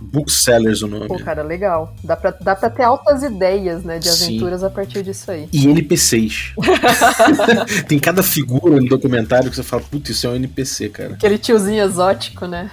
Booksellers 0.00 0.82
o 0.82 0.88
nome. 0.88 1.08
Pô, 1.08 1.18
cara, 1.18 1.42
legal. 1.42 1.94
Dá 2.04 2.16
pra, 2.16 2.30
dá 2.30 2.54
pra 2.56 2.70
ter 2.70 2.82
altas 2.82 3.22
ideias, 3.22 3.82
né, 3.84 3.98
de 3.98 4.08
Sim. 4.08 4.26
aventuras 4.26 4.62
a 4.62 4.70
partir 4.70 5.02
disso 5.02 5.30
aí. 5.30 5.48
E 5.52 5.66
NPCs. 5.66 6.52
Tem 7.88 7.98
cada 7.98 8.22
figura 8.22 8.80
no 8.80 8.88
documentário 8.88 9.50
que 9.50 9.56
você 9.56 9.62
fala, 9.62 9.82
putz, 9.82 10.10
isso 10.10 10.26
é 10.26 10.30
um 10.30 10.36
NPC, 10.36 10.88
cara. 10.88 11.14
Aquele 11.14 11.38
tiozinho 11.38 11.82
exótico, 11.84 12.46
né? 12.46 12.70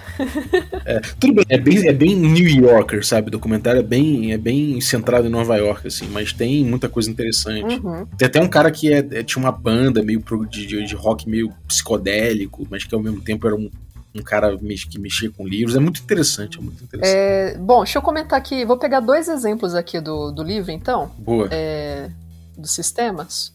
Tudo 1.18 1.34
bem, 1.34 1.44
é 1.48 1.58
bem, 1.58 1.88
é 1.88 1.92
bem 1.92 2.14
New 2.16 2.48
Yorker, 2.48 3.04
sabe? 3.06 3.28
O 3.28 3.30
documentário 3.32 3.80
é 3.80 3.82
bem, 3.82 4.32
é 4.32 4.38
bem 4.38 4.80
centrado 4.80 5.26
em 5.26 5.30
Nova 5.30 5.56
York, 5.56 5.86
assim, 5.86 6.08
mas 6.10 6.32
tem 6.32 6.64
muita 6.64 6.88
coisa 6.88 7.10
interessante. 7.10 7.80
Uhum. 7.84 8.06
Tem 8.16 8.26
até 8.26 8.40
um 8.40 8.48
cara 8.48 8.70
que 8.70 8.92
é, 8.92 8.98
é- 8.98 9.22
tinha 9.22 9.42
uma 9.42 9.52
banda 9.52 10.02
meio 10.02 10.20
pro- 10.20 10.46
de, 10.46 10.66
de, 10.66 10.84
de 10.84 10.94
rock 10.94 11.28
meio 11.28 11.52
psicodélico, 11.66 12.66
mas 12.70 12.84
que 12.84 12.94
ao 12.94 13.02
mesmo 13.02 13.20
tempo 13.20 13.46
era 13.46 13.56
um, 13.56 13.70
um 14.18 14.22
cara 14.22 14.56
que 14.56 14.98
mexia 14.98 15.30
com 15.30 15.46
livros. 15.46 15.76
É 15.76 15.80
muito 15.80 16.00
interessante, 16.00 16.58
é 16.58 16.60
muito 16.60 16.82
interessante. 16.82 17.16
É, 17.16 17.58
bom, 17.58 17.82
deixa 17.82 17.98
eu 17.98 18.02
comentar 18.02 18.38
aqui. 18.38 18.64
Vou 18.64 18.76
pegar 18.76 19.00
dois 19.00 19.28
exemplos 19.28 19.74
aqui 19.74 20.00
do, 20.00 20.30
do 20.30 20.42
livro, 20.42 20.70
então, 20.70 21.10
Boa. 21.18 21.48
é, 21.50 22.10
dos 22.56 22.70
sistemas. 22.72 23.52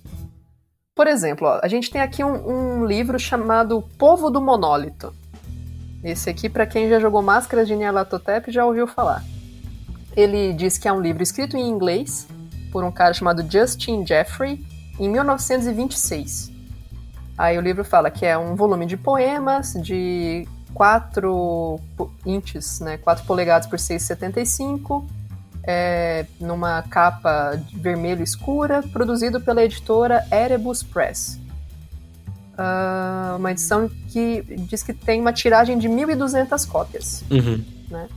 Por 0.95 1.07
exemplo, 1.07 1.47
ó, 1.47 1.59
a 1.64 1.68
gente 1.68 1.89
tem 1.89 2.01
aqui 2.01 2.24
um, 2.24 2.82
um 2.82 2.86
livro 2.86 3.18
chamado 3.18 3.82
Povo 3.97 4.30
do 4.30 4.41
Monólito. 4.41 5.14
Esse 6.03 6.30
aqui, 6.30 6.49
para 6.49 6.66
quem 6.66 6.89
já 6.89 6.99
jogou 6.99 7.22
Máscaras 7.22 7.68
de 7.68 7.76
Nyarlathotep, 7.76 8.51
já 8.51 8.66
ouviu 8.66 8.88
falar. 8.88 9.24
Ele 10.16 10.53
diz 10.53 10.78
que 10.78 10.88
é 10.88 10.93
um 10.93 10.99
livro 10.99 11.24
escrito 11.24 11.55
em 11.55 11.70
inglês 11.70 12.28
por 12.72 12.84
um 12.84 12.91
cara 12.91 13.14
chamado 13.14 13.45
Justin 13.49 14.05
Jeffrey 14.05 14.66
em 14.99 15.09
1926. 15.09 16.51
Aí 17.41 17.57
o 17.57 17.61
livro 17.61 17.83
fala 17.83 18.11
que 18.11 18.23
é 18.23 18.37
um 18.37 18.55
volume 18.55 18.85
de 18.85 18.95
poemas 18.95 19.73
de 19.73 20.47
4 20.75 21.79
inches, 22.23 22.79
né, 22.79 22.99
4 22.99 23.25
polegadas 23.25 23.65
por 23.67 23.79
6,75, 23.79 25.03
é, 25.63 26.27
numa 26.39 26.83
capa 26.83 27.59
vermelho 27.73 28.21
escura, 28.21 28.83
produzido 28.93 29.41
pela 29.41 29.63
editora 29.63 30.23
Erebus 30.31 30.83
Press. 30.83 31.39
Uh, 32.53 33.37
uma 33.37 33.49
edição 33.49 33.89
que 34.09 34.43
diz 34.69 34.83
que 34.83 34.93
tem 34.93 35.19
uma 35.19 35.33
tiragem 35.33 35.79
de 35.79 35.89
1.200 35.89 36.67
cópias. 36.69 37.23
Uhum. 37.31 37.65
Né? 37.89 38.07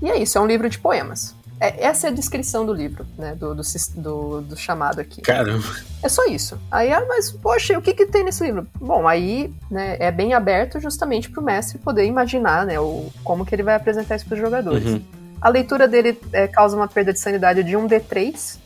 E 0.00 0.08
é 0.08 0.22
isso, 0.22 0.38
é 0.38 0.40
um 0.40 0.46
livro 0.46 0.70
de 0.70 0.78
poemas. 0.78 1.34
É, 1.60 1.86
essa 1.86 2.06
é 2.06 2.10
a 2.10 2.12
descrição 2.12 2.64
do 2.64 2.72
livro, 2.72 3.04
né? 3.16 3.34
Do, 3.34 3.54
do, 3.54 3.62
do, 3.96 4.40
do, 4.42 4.56
chamado 4.56 5.00
aqui. 5.00 5.20
Caramba. 5.20 5.64
É 6.02 6.08
só 6.08 6.24
isso. 6.26 6.58
Aí, 6.70 6.92
ah, 6.92 7.04
mas, 7.08 7.30
poxa, 7.30 7.76
o 7.76 7.82
que, 7.82 7.92
que 7.92 8.06
tem 8.06 8.24
nesse 8.24 8.44
livro? 8.44 8.66
Bom, 8.80 9.08
aí 9.08 9.52
né, 9.70 9.96
é 9.98 10.10
bem 10.10 10.34
aberto 10.34 10.80
justamente 10.80 11.28
para 11.28 11.40
o 11.40 11.44
mestre 11.44 11.78
poder 11.78 12.04
imaginar 12.04 12.64
né, 12.64 12.78
o, 12.78 13.10
como 13.24 13.44
que 13.44 13.54
ele 13.54 13.64
vai 13.64 13.74
apresentar 13.74 14.16
isso 14.16 14.26
para 14.26 14.34
os 14.34 14.40
jogadores. 14.40 14.86
Uhum. 14.86 15.02
A 15.40 15.48
leitura 15.48 15.88
dele 15.88 16.18
é, 16.32 16.46
causa 16.46 16.76
uma 16.76 16.88
perda 16.88 17.12
de 17.12 17.18
sanidade 17.18 17.62
de 17.62 17.76
1 17.76 17.86
D3, 17.88 18.58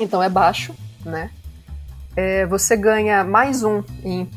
então 0.00 0.22
é 0.22 0.28
baixo, 0.28 0.74
né? 1.04 1.30
É, 2.14 2.46
você 2.46 2.76
ganha 2.76 3.24
mais 3.24 3.62
um 3.62 3.82
em 4.02 4.28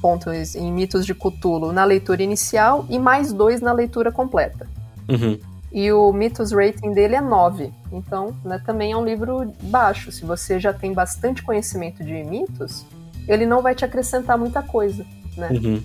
pontos 0.00 0.56
em 0.56 0.72
mitos 0.72 1.06
de 1.06 1.14
Cthulhu 1.14 1.72
na 1.72 1.84
leitura 1.84 2.22
inicial 2.22 2.84
e 2.90 2.98
mais 2.98 3.32
dois 3.32 3.60
na 3.60 3.72
leitura 3.72 4.10
completa. 4.10 4.66
Uhum. 5.08 5.38
E 5.72 5.92
o 5.92 6.12
Mythos 6.12 6.52
Rating 6.52 6.92
dele 6.92 7.14
é 7.14 7.20
9. 7.20 7.72
Então, 7.92 8.34
né, 8.44 8.60
também 8.64 8.92
é 8.92 8.96
um 8.96 9.04
livro 9.04 9.52
baixo. 9.62 10.10
Se 10.10 10.24
você 10.24 10.58
já 10.58 10.72
tem 10.72 10.92
bastante 10.92 11.42
conhecimento 11.42 12.02
de 12.02 12.12
mitos, 12.24 12.84
ele 13.28 13.46
não 13.46 13.62
vai 13.62 13.74
te 13.74 13.84
acrescentar 13.84 14.36
muita 14.36 14.62
coisa, 14.62 15.06
né? 15.36 15.48
Uhum. 15.50 15.82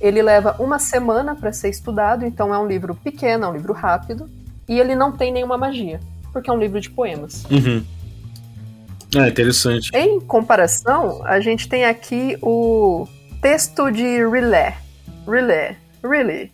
Ele 0.00 0.20
leva 0.20 0.56
uma 0.58 0.78
semana 0.78 1.34
para 1.34 1.52
ser 1.52 1.70
estudado, 1.70 2.26
então 2.26 2.52
é 2.52 2.58
um 2.58 2.66
livro 2.66 2.94
pequeno, 2.94 3.46
é 3.46 3.48
um 3.48 3.52
livro 3.52 3.72
rápido, 3.72 4.28
e 4.68 4.78
ele 4.78 4.94
não 4.94 5.12
tem 5.12 5.32
nenhuma 5.32 5.56
magia, 5.56 6.00
porque 6.32 6.50
é 6.50 6.52
um 6.52 6.58
livro 6.58 6.80
de 6.80 6.90
poemas. 6.90 7.44
Uhum. 7.44 7.84
É 9.14 9.28
interessante. 9.28 9.90
Em 9.94 10.20
comparação, 10.20 11.24
a 11.24 11.40
gente 11.40 11.68
tem 11.68 11.84
aqui 11.84 12.36
o 12.42 13.06
texto 13.40 13.90
de 13.90 14.26
Rilé. 14.26 14.76
Rilé. 15.26 15.76
Really 16.02 16.50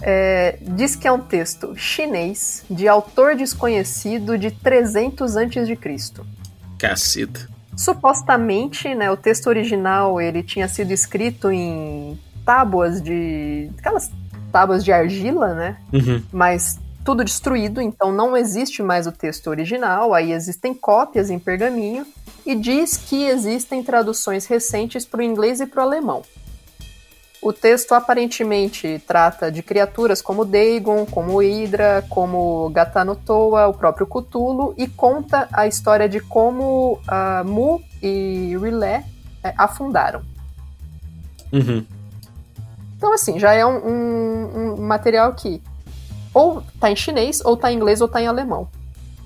é, 0.00 0.58
diz 0.60 0.94
que 0.94 1.08
é 1.08 1.12
um 1.12 1.20
texto 1.20 1.74
chinês 1.76 2.64
de 2.70 2.86
autor 2.86 3.34
desconhecido 3.34 4.38
de 4.38 4.50
300 4.50 5.36
a.C. 5.36 5.78
Caceta. 6.78 7.48
Supostamente, 7.76 8.94
né, 8.94 9.10
o 9.10 9.16
texto 9.16 9.46
original 9.46 10.20
ele 10.20 10.42
tinha 10.42 10.68
sido 10.68 10.92
escrito 10.92 11.50
em 11.50 12.18
tábuas 12.44 13.00
de 13.02 13.70
aquelas 13.78 14.10
tábuas 14.50 14.84
de 14.84 14.92
argila, 14.92 15.54
né? 15.54 15.76
Uhum. 15.92 16.22
Mas 16.32 16.78
tudo 17.04 17.24
destruído, 17.24 17.80
então 17.80 18.12
não 18.12 18.36
existe 18.36 18.82
mais 18.82 19.06
o 19.06 19.12
texto 19.12 19.48
original. 19.48 20.12
Aí 20.14 20.32
existem 20.32 20.74
cópias 20.74 21.30
em 21.30 21.38
pergaminho 21.38 22.06
e 22.44 22.54
diz 22.54 22.96
que 22.96 23.24
existem 23.24 23.82
traduções 23.82 24.46
recentes 24.46 25.04
para 25.04 25.20
o 25.20 25.22
inglês 25.22 25.60
e 25.60 25.66
para 25.66 25.80
o 25.80 25.86
alemão. 25.86 26.22
O 27.48 27.52
texto 27.54 27.92
aparentemente 27.92 29.02
trata 29.06 29.50
de 29.50 29.62
criaturas 29.62 30.20
como 30.20 30.44
Dagon, 30.44 31.06
como 31.06 31.40
Hydra, 31.40 32.04
como 32.10 32.68
Gatanotoa, 32.68 33.68
o 33.68 33.72
próprio 33.72 34.06
Cthulhu, 34.06 34.74
e 34.76 34.86
conta 34.86 35.48
a 35.50 35.66
história 35.66 36.06
de 36.06 36.20
como 36.20 37.00
uh, 37.08 37.48
Mu 37.48 37.82
e 38.02 38.54
Rilé 38.60 39.02
é, 39.42 39.54
afundaram. 39.56 40.20
Uhum. 41.50 41.86
Então, 42.98 43.14
assim, 43.14 43.38
já 43.38 43.54
é 43.54 43.64
um, 43.64 43.78
um, 43.78 44.74
um, 44.74 44.82
material 44.82 45.32
que 45.32 45.62
ou 46.34 46.62
tá 46.78 46.90
em 46.90 46.96
chinês, 46.96 47.40
ou 47.42 47.56
tá 47.56 47.72
em 47.72 47.76
inglês, 47.76 48.02
ou 48.02 48.08
tá 48.08 48.20
em 48.20 48.26
alemão. 48.26 48.68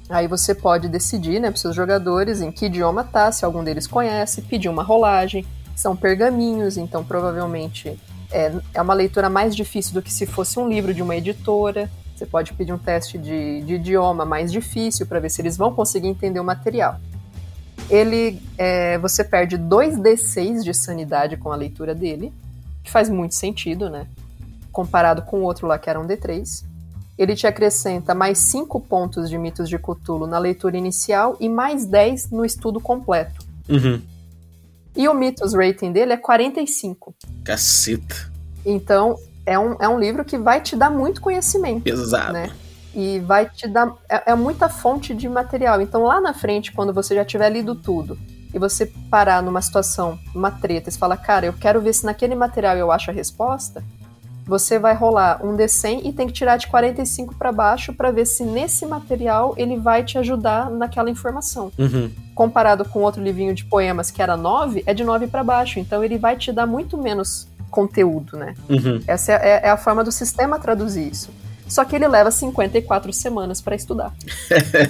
Aí 0.09 0.29
você 0.29 0.55
pode 0.55 0.89
decidir, 0.89 1.41
né, 1.41 1.51
para 1.51 1.59
seus 1.59 1.75
jogadores 1.75 2.41
em 2.41 2.53
que 2.53 2.67
idioma 2.67 3.03
tá, 3.03 3.33
se 3.33 3.45
algum 3.45 3.65
deles 3.65 3.89
conhece, 3.89 4.43
pedir 4.43 4.69
uma 4.69 4.85
rolagem 4.85 5.45
são 5.75 5.97
pergaminhos, 5.97 6.77
então 6.77 7.03
provavelmente 7.03 7.99
é, 8.33 8.53
é 8.75 8.83
uma 8.83 8.95
leitura 8.95 9.29
mais 9.29 9.55
difícil 9.55 9.95
do 9.95 10.03
que 10.03 10.13
se 10.13 10.27
fosse 10.27 10.59
um 10.59 10.69
livro 10.69 10.93
de 10.93 11.03
uma 11.03 11.15
editora. 11.15 11.91
Você 12.15 12.27
pode 12.27 12.53
pedir 12.53 12.73
um 12.73 12.79
teste 12.79 13.19
de, 13.19 13.63
de 13.63 13.75
idioma 13.75 14.25
mais 14.25 14.51
difícil 14.51 15.07
para 15.07 15.21
ver 15.21 15.31
se 15.31 15.41
eles 15.41 15.57
vão 15.57 15.75
conseguir 15.75 16.09
entender 16.09 16.41
o 16.41 16.45
material. 16.45 16.99
Ele, 17.91 18.41
é, 18.57 18.97
você 18.99 19.23
perde 19.23 19.59
2d6 19.59 20.63
de 20.63 20.73
sanidade 20.73 21.37
com 21.37 21.53
a 21.53 21.57
leitura 21.57 21.95
dele, 21.95 22.33
que 22.83 22.91
faz 22.91 23.09
muito 23.09 23.35
sentido, 23.35 23.91
né? 23.91 24.07
Comparado 24.71 25.23
com 25.23 25.41
o 25.41 25.43
outro 25.43 25.67
lá 25.67 25.79
que 25.79 25.91
era 25.91 26.01
um 26.01 26.07
d3. 26.07 26.65
Ele 27.19 27.35
te 27.35 27.47
acrescenta 27.47 28.15
mais 28.15 28.39
5 28.39 28.81
pontos 28.81 29.29
de 29.29 29.37
mitos 29.37 29.69
de 29.69 29.79
Cthulhu 29.79 30.27
na 30.27 30.39
leitura 30.39 30.77
inicial 30.77 31.37
e 31.39 31.49
mais 31.49 31.85
10 31.85 32.31
no 32.31 32.45
estudo 32.45 32.81
completo. 32.81 33.45
Uhum. 33.69 34.01
E 34.95 35.09
o 35.09 35.15
Mythos 35.15 35.55
Rating 35.55 35.93
dele 35.93 36.13
é 36.13 36.17
45. 36.17 37.15
Caceta. 37.45 38.31
Então, 38.65 39.17
é 39.47 39.59
um, 39.59 39.77
é 39.81 39.89
um 39.89 39.99
livro 39.99 40.25
que 40.25 40.39
vai 40.39 40.61
te 40.61 40.77
dar 40.77 40.91
muito 40.91 41.21
conhecimento. 41.21 41.87
Exato. 41.87 42.33
Né? 42.33 42.51
E 42.95 43.19
vai 43.21 43.49
te 43.49 43.67
dar. 43.67 43.95
É, 44.09 44.33
é 44.33 44.35
muita 44.35 44.69
fonte 44.69 45.15
de 45.15 45.29
material. 45.29 45.81
Então, 45.81 46.05
lá 46.05 46.21
na 46.21 46.35
frente, 46.35 46.73
quando 46.73 46.93
você 46.93 47.15
já 47.15 47.25
tiver 47.25 47.49
lido 47.49 47.75
tudo, 47.75 48.19
e 48.55 48.59
você 48.59 48.87
parar 49.11 49.43
numa 49.43 49.63
situação, 49.63 50.19
uma 50.35 50.51
treta, 50.51 50.91
e 50.91 50.93
falar, 50.93 51.17
cara, 51.17 51.47
eu 51.47 51.53
quero 51.55 51.81
ver 51.81 51.95
se 51.95 52.05
naquele 52.05 52.35
material 52.35 52.77
eu 52.77 52.93
acho 52.93 53.11
a 53.11 53.15
resposta, 53.15 53.83
você 54.45 54.79
vai 54.79 54.95
rolar 54.95 55.41
um 55.45 55.57
D100 55.57 56.03
e 56.05 56.13
tem 56.13 56.27
que 56.27 56.33
tirar 56.33 56.57
de 56.57 56.67
45 56.67 57.35
para 57.35 57.53
baixo 57.53 57.93
para 57.93 58.11
ver 58.11 58.27
se 58.27 58.45
nesse 58.45 58.85
material 58.87 59.55
ele 59.57 59.79
vai 59.79 60.05
te 60.05 60.19
ajudar 60.19 60.71
naquela 60.71 61.11
informação. 61.11 61.71
Uhum. 61.79 62.11
Comparado 62.35 62.85
com 62.85 63.01
outro 63.01 63.23
livrinho 63.23 63.55
de 63.55 63.65
poemas 63.65 64.11
que 64.11 64.21
era 64.21 64.37
9, 64.37 64.83
é 64.87 64.93
de 64.93 65.05
9 65.05 65.29
para 65.29 65.45
baixo. 65.45 65.79
Então 65.79 66.03
ele 66.03 66.19
vai 66.19 66.37
te 66.37 66.53
dar 66.53 66.67
muito 66.67 66.99
menos 66.99 67.47
conteúdo, 67.71 68.37
né? 68.37 68.55
Uhum. 68.69 69.01
Essa 69.07 69.33
é, 69.33 69.61
é, 69.65 69.71
a 69.71 69.77
forma 69.77 70.05
do 70.05 70.13
sistema 70.13 70.59
traduzir 70.59 71.11
isso. 71.11 71.31
Só 71.67 71.85
que 71.85 71.97
ele 71.97 72.07
leva 72.07 72.31
54 72.31 73.13
semanas 73.13 73.61
para 73.61 73.75
estudar. 73.75 74.13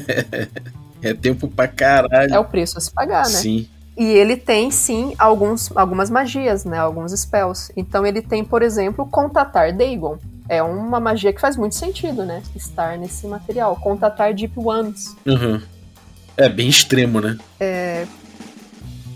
é 1.01 1.15
tempo 1.15 1.47
pra 1.47 1.69
caralho. 1.69 2.35
É 2.35 2.39
o 2.39 2.45
preço 2.45 2.79
a 2.79 2.81
se 2.81 2.91
pagar, 2.91 3.25
né? 3.25 3.31
Sim. 3.31 3.69
E 3.97 4.05
ele 4.05 4.37
tem, 4.37 4.71
sim, 4.71 5.15
alguns, 5.19 5.71
algumas 5.77 6.09
magias, 6.09 6.65
né? 6.65 6.79
Alguns 6.79 7.13
spells. 7.13 7.73
Então 7.77 8.07
ele 8.07 8.23
tem, 8.23 8.45
por 8.45 8.63
exemplo, 8.63 9.07
contatar 9.07 9.73
Dagon. 9.73 10.19
É 10.49 10.63
uma 10.63 10.99
magia 10.99 11.33
que 11.33 11.41
faz 11.41 11.57
muito 11.57 11.75
sentido, 11.75 12.25
né? 12.25 12.43
Estar 12.57 12.99
nesse 12.99 13.27
material. 13.27 13.77
Contatar 13.77 14.35
Deep 14.35 14.55
Ones. 14.59 15.15
Uhum. 15.27 15.61
É 16.37 16.49
bem 16.49 16.69
extremo, 16.69 17.21
né? 17.21 17.37
É. 17.61 18.07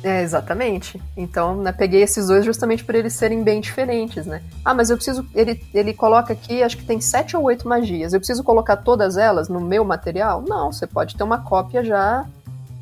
É, 0.05 0.23
exatamente. 0.23 1.03
Então, 1.17 1.57
né, 1.57 1.73
peguei 1.73 2.01
esses 2.01 2.29
dois 2.29 2.45
justamente 2.45 2.85
por 2.85 2.95
eles 2.95 3.13
serem 3.13 3.43
bem 3.43 3.61
diferentes, 3.61 4.25
né? 4.25 4.41
Ah, 4.65 4.73
mas 4.73 4.89
eu 4.89 4.97
preciso. 4.97 5.27
Ele, 5.35 5.61
ele 5.75 5.93
coloca 5.93 6.33
aqui, 6.33 6.63
acho 6.63 6.77
que 6.77 6.85
tem 6.85 7.01
sete 7.01 7.37
ou 7.37 7.43
oito 7.43 7.67
magias. 7.67 8.13
Eu 8.13 8.21
preciso 8.21 8.45
colocar 8.45 8.77
todas 8.77 9.17
elas 9.17 9.49
no 9.49 9.61
meu 9.61 9.85
material? 9.85 10.45
Não, 10.47 10.71
você 10.71 10.87
pode 10.87 11.17
ter 11.17 11.25
uma 11.25 11.39
cópia 11.39 11.83
já 11.83 12.25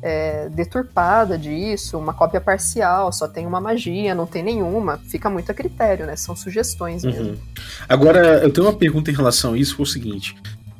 é, 0.05 0.49
deturpada 0.49 1.35
disso, 1.35 1.97
uma 1.97 2.13
cópia 2.13 2.39
parcial, 2.39 3.11
só 3.11 3.27
tem 3.27 3.47
uma 3.47 3.59
magia, 3.59 4.13
não 4.13 4.27
tem 4.27 4.43
nenhuma. 4.43 4.99
Fica 5.09 5.31
muito 5.31 5.51
a 5.51 5.53
critério, 5.55 6.05
né? 6.05 6.15
São 6.15 6.35
sugestões 6.35 7.03
uhum. 7.03 7.11
mesmo. 7.11 7.37
Agora, 7.89 8.43
eu 8.43 8.51
tenho 8.51 8.67
uma 8.67 8.77
pergunta 8.77 9.09
em 9.09 9.15
relação 9.15 9.53
a 9.53 9.57
isso, 9.57 9.75
que 9.75 9.81
é 9.81 9.83
o 9.83 9.87
seguinte. 9.87 10.35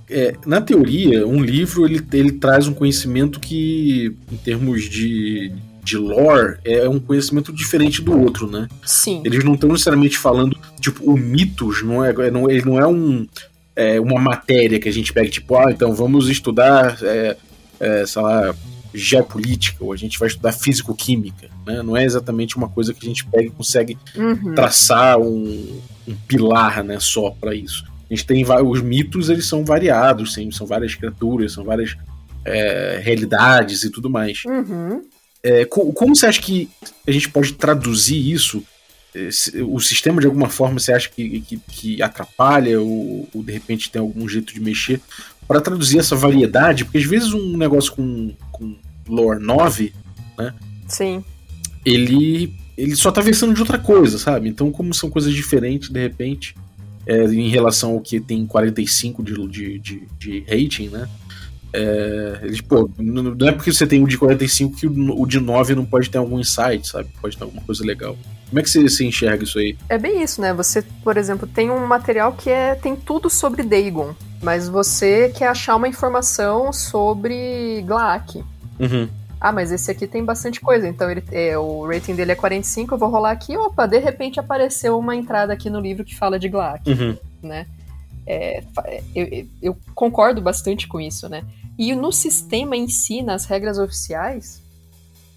É, 0.07 0.35
na 0.45 0.61
teoria, 0.61 1.25
um 1.25 1.41
livro 1.41 1.87
ele, 1.87 2.05
ele 2.13 2.33
traz 2.33 2.67
um 2.67 2.73
conhecimento 2.75 3.39
que, 3.39 4.15
em 4.31 4.37
termos 4.37 4.83
de, 4.83 5.51
de 5.83 5.97
lore, 5.97 6.59
é 6.63 6.87
um 6.87 6.99
conhecimento 6.99 7.51
diferente 7.51 8.03
do 8.03 8.15
outro, 8.15 8.45
né? 8.45 8.67
Sim. 8.85 9.23
Eles 9.25 9.43
não 9.43 9.55
estão 9.55 9.69
necessariamente 9.69 10.19
falando, 10.19 10.55
tipo, 10.79 11.03
o 11.03 11.17
mitos 11.17 11.81
não 11.81 12.05
é, 12.05 12.11
é 12.11 12.29
não, 12.29 12.47
ele 12.47 12.63
não 12.63 12.79
é 12.79 12.85
um 12.85 13.25
é, 13.75 13.99
uma 13.99 14.21
matéria 14.21 14.79
que 14.79 14.87
a 14.87 14.93
gente 14.93 15.11
pega, 15.11 15.31
tipo, 15.31 15.57
ah, 15.57 15.71
então 15.71 15.95
vamos 15.95 16.29
estudar, 16.29 16.99
é, 17.01 17.35
é, 17.79 18.05
sei 18.05 18.21
lá, 18.21 18.55
geopolítica, 18.95 19.83
ou 19.83 19.91
a 19.93 19.97
gente 19.97 20.17
vai 20.17 20.27
estudar 20.27 20.51
físico-química. 20.51 21.49
Né? 21.65 21.81
Não 21.81 21.95
é 21.95 22.03
exatamente 22.03 22.57
uma 22.57 22.69
coisa 22.69 22.93
que 22.93 23.05
a 23.05 23.09
gente 23.09 23.25
pega 23.25 23.47
e 23.47 23.51
consegue 23.51 23.97
uhum. 24.15 24.55
traçar 24.55 25.19
um, 25.19 25.81
um, 26.07 26.15
pilar 26.27 26.83
né, 26.83 26.99
só 26.99 27.29
para 27.31 27.53
isso. 27.53 27.85
A 28.09 28.13
gente 28.13 28.25
tem 28.25 28.45
os 28.45 28.81
mitos, 28.81 29.29
eles 29.29 29.47
são 29.47 29.65
variados, 29.65 30.33
sim, 30.33 30.51
são 30.51 30.65
várias 30.65 30.95
criaturas, 30.95 31.53
são 31.53 31.63
várias 31.63 31.97
é, 32.45 33.01
realidades 33.03 33.83
e 33.83 33.89
tudo 33.89 34.09
mais. 34.09 34.43
Uhum. 34.45 35.03
É, 35.43 35.65
como 35.65 36.15
você 36.15 36.25
acha 36.25 36.41
que 36.41 36.69
a 37.07 37.11
gente 37.11 37.29
pode 37.29 37.53
traduzir 37.53 38.31
isso 38.31 38.63
o 39.65 39.79
sistema 39.79 40.19
de 40.19 40.27
alguma 40.27 40.49
forma 40.49 40.79
você 40.79 40.91
acha 40.91 41.09
que, 41.09 41.39
que, 41.41 41.57
que 41.57 42.01
atrapalha 42.01 42.81
ou, 42.81 43.27
ou, 43.33 43.43
de 43.43 43.51
repente 43.51 43.89
tem 43.89 44.01
algum 44.01 44.27
jeito 44.27 44.53
de 44.53 44.59
mexer 44.59 44.99
para 45.47 45.61
traduzir 45.61 45.99
essa 45.99 46.15
variedade? 46.15 46.83
Porque 46.83 46.97
às 46.97 47.05
vezes 47.05 47.31
um 47.31 47.55
negócio 47.55 47.93
com, 47.93 48.33
com 48.51 48.75
lore 49.07 49.39
9, 49.39 49.93
né? 50.37 50.53
Sim. 50.87 51.23
Ele, 51.85 52.53
ele 52.77 52.95
só 52.95 53.11
tá 53.11 53.21
versando 53.21 53.53
de 53.53 53.59
outra 53.59 53.77
coisa, 53.77 54.17
sabe? 54.17 54.49
Então, 54.49 54.71
como 54.71 54.93
são 54.93 55.09
coisas 55.09 55.33
diferentes, 55.33 55.89
de 55.89 55.99
repente, 55.99 56.55
é, 57.05 57.23
em 57.25 57.49
relação 57.49 57.91
ao 57.91 58.01
que 58.01 58.19
tem 58.19 58.45
45 58.45 59.23
de, 59.23 59.47
de, 59.47 59.79
de, 59.79 60.03
de 60.17 60.39
rating, 60.41 60.89
né? 60.89 61.07
É, 61.77 62.39
eles, 62.43 62.61
pô, 62.61 62.89
não 62.97 63.47
é 63.47 63.51
porque 63.51 63.71
você 63.71 63.85
tem 63.85 64.01
o 64.01 64.07
de 64.07 64.17
45 64.17 64.77
que 64.77 64.87
o, 64.87 65.21
o 65.21 65.25
de 65.25 65.41
9 65.41 65.75
não 65.75 65.85
pode 65.85 66.09
ter 66.09 66.17
algum 66.17 66.39
insight, 66.39 66.87
sabe? 66.87 67.09
Pode 67.21 67.37
ter 67.37 67.43
alguma 67.43 67.61
coisa 67.61 67.85
legal. 67.85 68.17
Como 68.47 68.59
é 68.59 68.63
que 68.63 68.69
você, 68.69 68.81
você, 68.81 69.03
enxerga 69.03 69.43
isso 69.43 69.59
aí? 69.59 69.77
É 69.89 69.97
bem 69.97 70.23
isso, 70.23 70.39
né? 70.39 70.53
Você, 70.53 70.81
por 71.03 71.17
exemplo, 71.17 71.45
tem 71.47 71.69
um 71.69 71.85
material 71.85 72.31
que 72.31 72.49
é, 72.49 72.75
tem 72.75 72.95
tudo 72.95 73.29
sobre 73.29 73.61
Dagon, 73.63 74.15
mas 74.41 74.69
você 74.69 75.33
quer 75.35 75.47
achar 75.47 75.75
uma 75.75 75.87
informação 75.87 76.71
sobre 76.71 77.83
Glaak. 77.85 78.41
Uhum. 78.79 79.07
Ah, 79.39 79.51
mas 79.51 79.71
esse 79.71 79.91
aqui 79.91 80.07
tem 80.07 80.23
bastante 80.23 80.59
coisa, 80.59 80.87
então 80.87 81.09
ele, 81.11 81.23
é, 81.31 81.57
o 81.57 81.85
rating 81.85 82.15
dele 82.15 82.31
é 82.31 82.35
45, 82.35 82.93
eu 82.93 82.97
vou 82.97 83.09
rolar 83.09 83.31
aqui, 83.31 83.55
opa, 83.55 83.85
de 83.85 83.99
repente 83.99 84.39
apareceu 84.39 84.97
uma 84.97 85.15
entrada 85.15 85.53
aqui 85.53 85.69
no 85.69 85.79
livro 85.79 86.05
que 86.05 86.15
fala 86.15 86.39
de 86.39 86.49
Glaak, 86.49 86.89
uhum. 86.89 87.17
né? 87.43 87.67
É, 88.25 88.63
eu, 89.13 89.47
eu, 89.61 89.77
concordo 89.93 90.41
bastante 90.41 90.87
com 90.87 90.99
isso, 90.99 91.29
né? 91.29 91.43
E 91.77 91.93
no 91.93 92.11
sistema 92.11 92.75
em 92.75 92.87
si, 92.87 93.21
nas 93.21 93.45
regras 93.45 93.77
oficiais, 93.77 94.63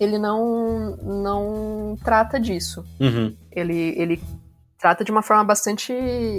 ele 0.00 0.18
não, 0.18 0.96
não 0.96 1.98
trata 2.02 2.40
disso. 2.40 2.84
Uhum. 2.98 3.34
Ele, 3.52 3.94
ele 3.96 4.22
trata 4.78 5.04
de 5.04 5.10
uma 5.10 5.22
forma 5.22 5.42
bastante 5.42 5.92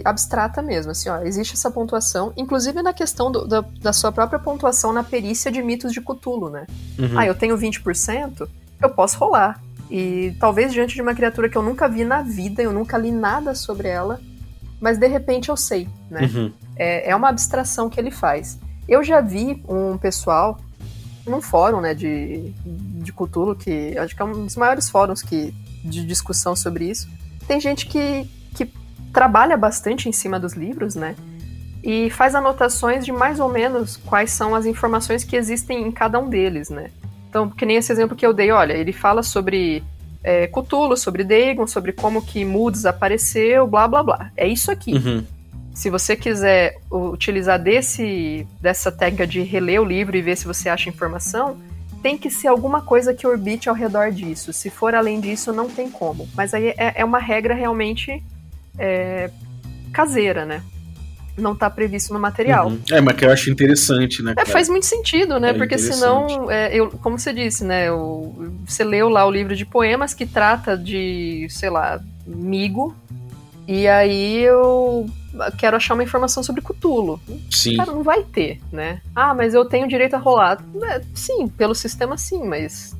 abstrata 0.05 0.61
mesmo. 0.61 0.91
Assim, 0.91 1.09
ó, 1.09 1.21
existe 1.21 1.53
essa 1.53 1.69
pontuação, 1.69 2.31
inclusive 2.37 2.81
na 2.81 2.93
questão 2.93 3.31
do, 3.31 3.45
da, 3.45 3.61
da, 3.81 3.91
sua 3.91 4.11
própria 4.11 4.39
pontuação 4.39 4.93
na 4.93 5.03
perícia 5.03 5.51
de 5.51 5.61
mitos 5.61 5.91
de 5.91 6.01
Cthulhu, 6.01 6.49
né? 6.49 6.65
Uhum. 6.97 7.19
Ah, 7.19 7.25
eu 7.25 7.35
tenho 7.35 7.57
20%, 7.57 8.47
eu 8.81 8.89
posso 8.89 9.17
rolar. 9.17 9.61
E 9.91 10.35
talvez 10.39 10.71
diante 10.71 10.95
de 10.95 11.01
uma 11.01 11.13
criatura 11.13 11.49
que 11.49 11.57
eu 11.57 11.63
nunca 11.63 11.87
vi 11.87 12.05
na 12.05 12.21
vida, 12.21 12.61
eu 12.61 12.71
nunca 12.71 12.97
li 12.97 13.11
nada 13.11 13.53
sobre 13.53 13.89
ela, 13.89 14.19
mas 14.79 14.97
de 14.97 15.07
repente 15.07 15.49
eu 15.49 15.57
sei, 15.57 15.89
né? 16.09 16.21
Uhum. 16.21 16.53
É, 16.77 17.09
é 17.09 17.15
uma 17.15 17.27
abstração 17.27 17.89
que 17.89 17.99
ele 17.99 18.11
faz. 18.11 18.57
Eu 18.87 19.03
já 19.03 19.19
vi 19.19 19.61
um 19.67 19.97
pessoal 19.97 20.57
num 21.27 21.41
fórum, 21.41 21.81
né, 21.81 21.93
de, 21.93 22.51
de 22.65 23.11
Cthulhu, 23.11 23.55
que 23.55 23.97
acho 23.97 24.15
que 24.15 24.21
é 24.21 24.25
um 24.25 24.45
dos 24.45 24.55
maiores 24.55 24.89
fóruns 24.89 25.21
que, 25.21 25.53
de 25.83 26.05
discussão 26.05 26.55
sobre 26.55 26.89
isso. 26.89 27.07
Tem 27.49 27.59
gente 27.59 27.87
que, 27.87 28.29
que 28.53 28.71
trabalha 29.11 29.57
bastante 29.57 30.07
em 30.07 30.11
cima 30.11 30.39
dos 30.39 30.53
livros, 30.53 30.93
né, 30.93 31.15
e 31.83 32.07
faz 32.11 32.35
anotações 32.35 33.03
de 33.03 33.11
mais 33.11 33.39
ou 33.39 33.49
menos 33.49 33.97
quais 33.97 34.29
são 34.29 34.53
as 34.53 34.67
informações 34.67 35.23
que 35.23 35.35
existem 35.35 35.81
em 35.81 35.91
cada 35.91 36.19
um 36.19 36.29
deles, 36.29 36.69
né. 36.69 36.91
Então, 37.27 37.49
que 37.49 37.65
nem 37.65 37.77
esse 37.77 37.91
exemplo 37.91 38.15
que 38.15 38.23
eu 38.23 38.33
dei, 38.33 38.51
olha, 38.51 38.73
ele 38.73 38.93
fala 38.93 39.23
sobre 39.23 39.83
é, 40.23 40.45
Cthulhu, 40.45 40.95
sobre 40.95 41.23
Dagon, 41.23 41.65
sobre 41.65 41.91
como 41.91 42.21
que 42.21 42.45
Moods 42.45 42.85
apareceu, 42.85 43.65
blá 43.65 43.87
blá 43.87 44.03
blá. 44.03 44.31
É 44.37 44.47
isso 44.47 44.69
aqui. 44.69 44.93
Uhum. 44.93 45.25
Se 45.73 45.89
você 45.89 46.15
quiser 46.15 46.77
utilizar 46.91 47.59
desse, 47.59 48.45
dessa 48.61 48.91
técnica 48.91 49.25
de 49.25 49.41
reler 49.41 49.81
o 49.81 49.85
livro 49.85 50.15
e 50.15 50.21
ver 50.21 50.37
se 50.37 50.45
você 50.45 50.69
acha 50.69 50.87
informação, 50.87 51.57
tem 52.01 52.17
que 52.17 52.29
ser 52.29 52.47
alguma 52.47 52.81
coisa 52.81 53.13
que 53.13 53.27
orbite 53.27 53.69
ao 53.69 53.75
redor 53.75 54.11
disso. 54.11 54.51
Se 54.53 54.69
for 54.69 54.95
além 54.95 55.19
disso, 55.19 55.53
não 55.53 55.69
tem 55.69 55.89
como. 55.89 56.27
Mas 56.35 56.53
aí 56.53 56.73
é, 56.77 57.01
é 57.01 57.05
uma 57.05 57.19
regra 57.19 57.53
realmente 57.53 58.23
é, 58.77 59.29
caseira, 59.91 60.45
né? 60.45 60.63
Não 61.37 61.53
está 61.53 61.69
previsto 61.69 62.13
no 62.13 62.19
material. 62.19 62.67
Uhum. 62.67 62.81
É, 62.91 62.99
mas 62.99 63.15
que 63.15 63.25
eu 63.25 63.31
acho 63.31 63.49
interessante, 63.49 64.21
né? 64.21 64.33
É, 64.37 64.45
faz 64.45 64.67
muito 64.67 64.85
sentido, 64.85 65.39
né? 65.39 65.51
É 65.51 65.53
Porque 65.53 65.77
senão, 65.77 66.51
é, 66.51 66.75
eu, 66.75 66.89
como 66.89 67.17
você 67.17 67.31
disse, 67.31 67.63
né? 67.63 67.91
O, 67.91 68.53
você 68.65 68.83
leu 68.83 69.07
lá 69.09 69.25
o 69.25 69.31
livro 69.31 69.55
de 69.55 69.65
poemas 69.65 70.13
que 70.13 70.25
trata 70.25 70.77
de, 70.77 71.47
sei 71.49 71.69
lá, 71.69 72.01
migo. 72.25 72.95
E 73.67 73.87
aí 73.87 74.41
eu 74.41 75.05
quero 75.57 75.77
achar 75.77 75.93
uma 75.93 76.03
informação 76.03 76.43
sobre 76.43 76.61
Cutulo. 76.61 77.19
Sim. 77.51 77.77
Cara, 77.77 77.91
não 77.91 78.03
vai 78.03 78.23
ter, 78.23 78.59
né? 78.71 79.01
Ah, 79.15 79.33
mas 79.33 79.53
eu 79.53 79.65
tenho 79.65 79.87
direito 79.87 80.15
a 80.15 80.19
rolar. 80.19 80.63
É, 80.83 81.01
sim, 81.13 81.47
pelo 81.47 81.75
sistema 81.75 82.17
sim, 82.17 82.43
mas 82.43 82.95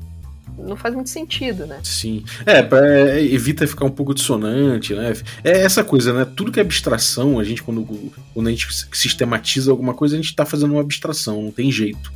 não 0.57 0.75
faz 0.75 0.93
muito 0.93 1.09
sentido, 1.09 1.65
né? 1.65 1.79
Sim. 1.83 2.23
É, 2.45 2.61
pra, 2.61 2.85
é, 2.85 3.23
evita 3.23 3.65
ficar 3.65 3.85
um 3.85 3.91
pouco 3.91 4.13
dissonante, 4.13 4.93
né? 4.93 5.13
É 5.43 5.61
essa 5.61 5.83
coisa, 5.83 6.13
né? 6.13 6.25
Tudo 6.35 6.51
que 6.51 6.59
é 6.59 6.63
abstração, 6.63 7.39
a 7.39 7.43
gente, 7.43 7.63
quando, 7.63 7.85
quando 8.33 8.47
a 8.47 8.51
gente 8.51 8.67
sistematiza 8.91 9.71
alguma 9.71 9.93
coisa, 9.93 10.15
a 10.15 10.21
gente 10.21 10.35
tá 10.35 10.45
fazendo 10.45 10.71
uma 10.71 10.81
abstração, 10.81 11.41
não 11.41 11.51
tem 11.51 11.71
jeito. 11.71 12.11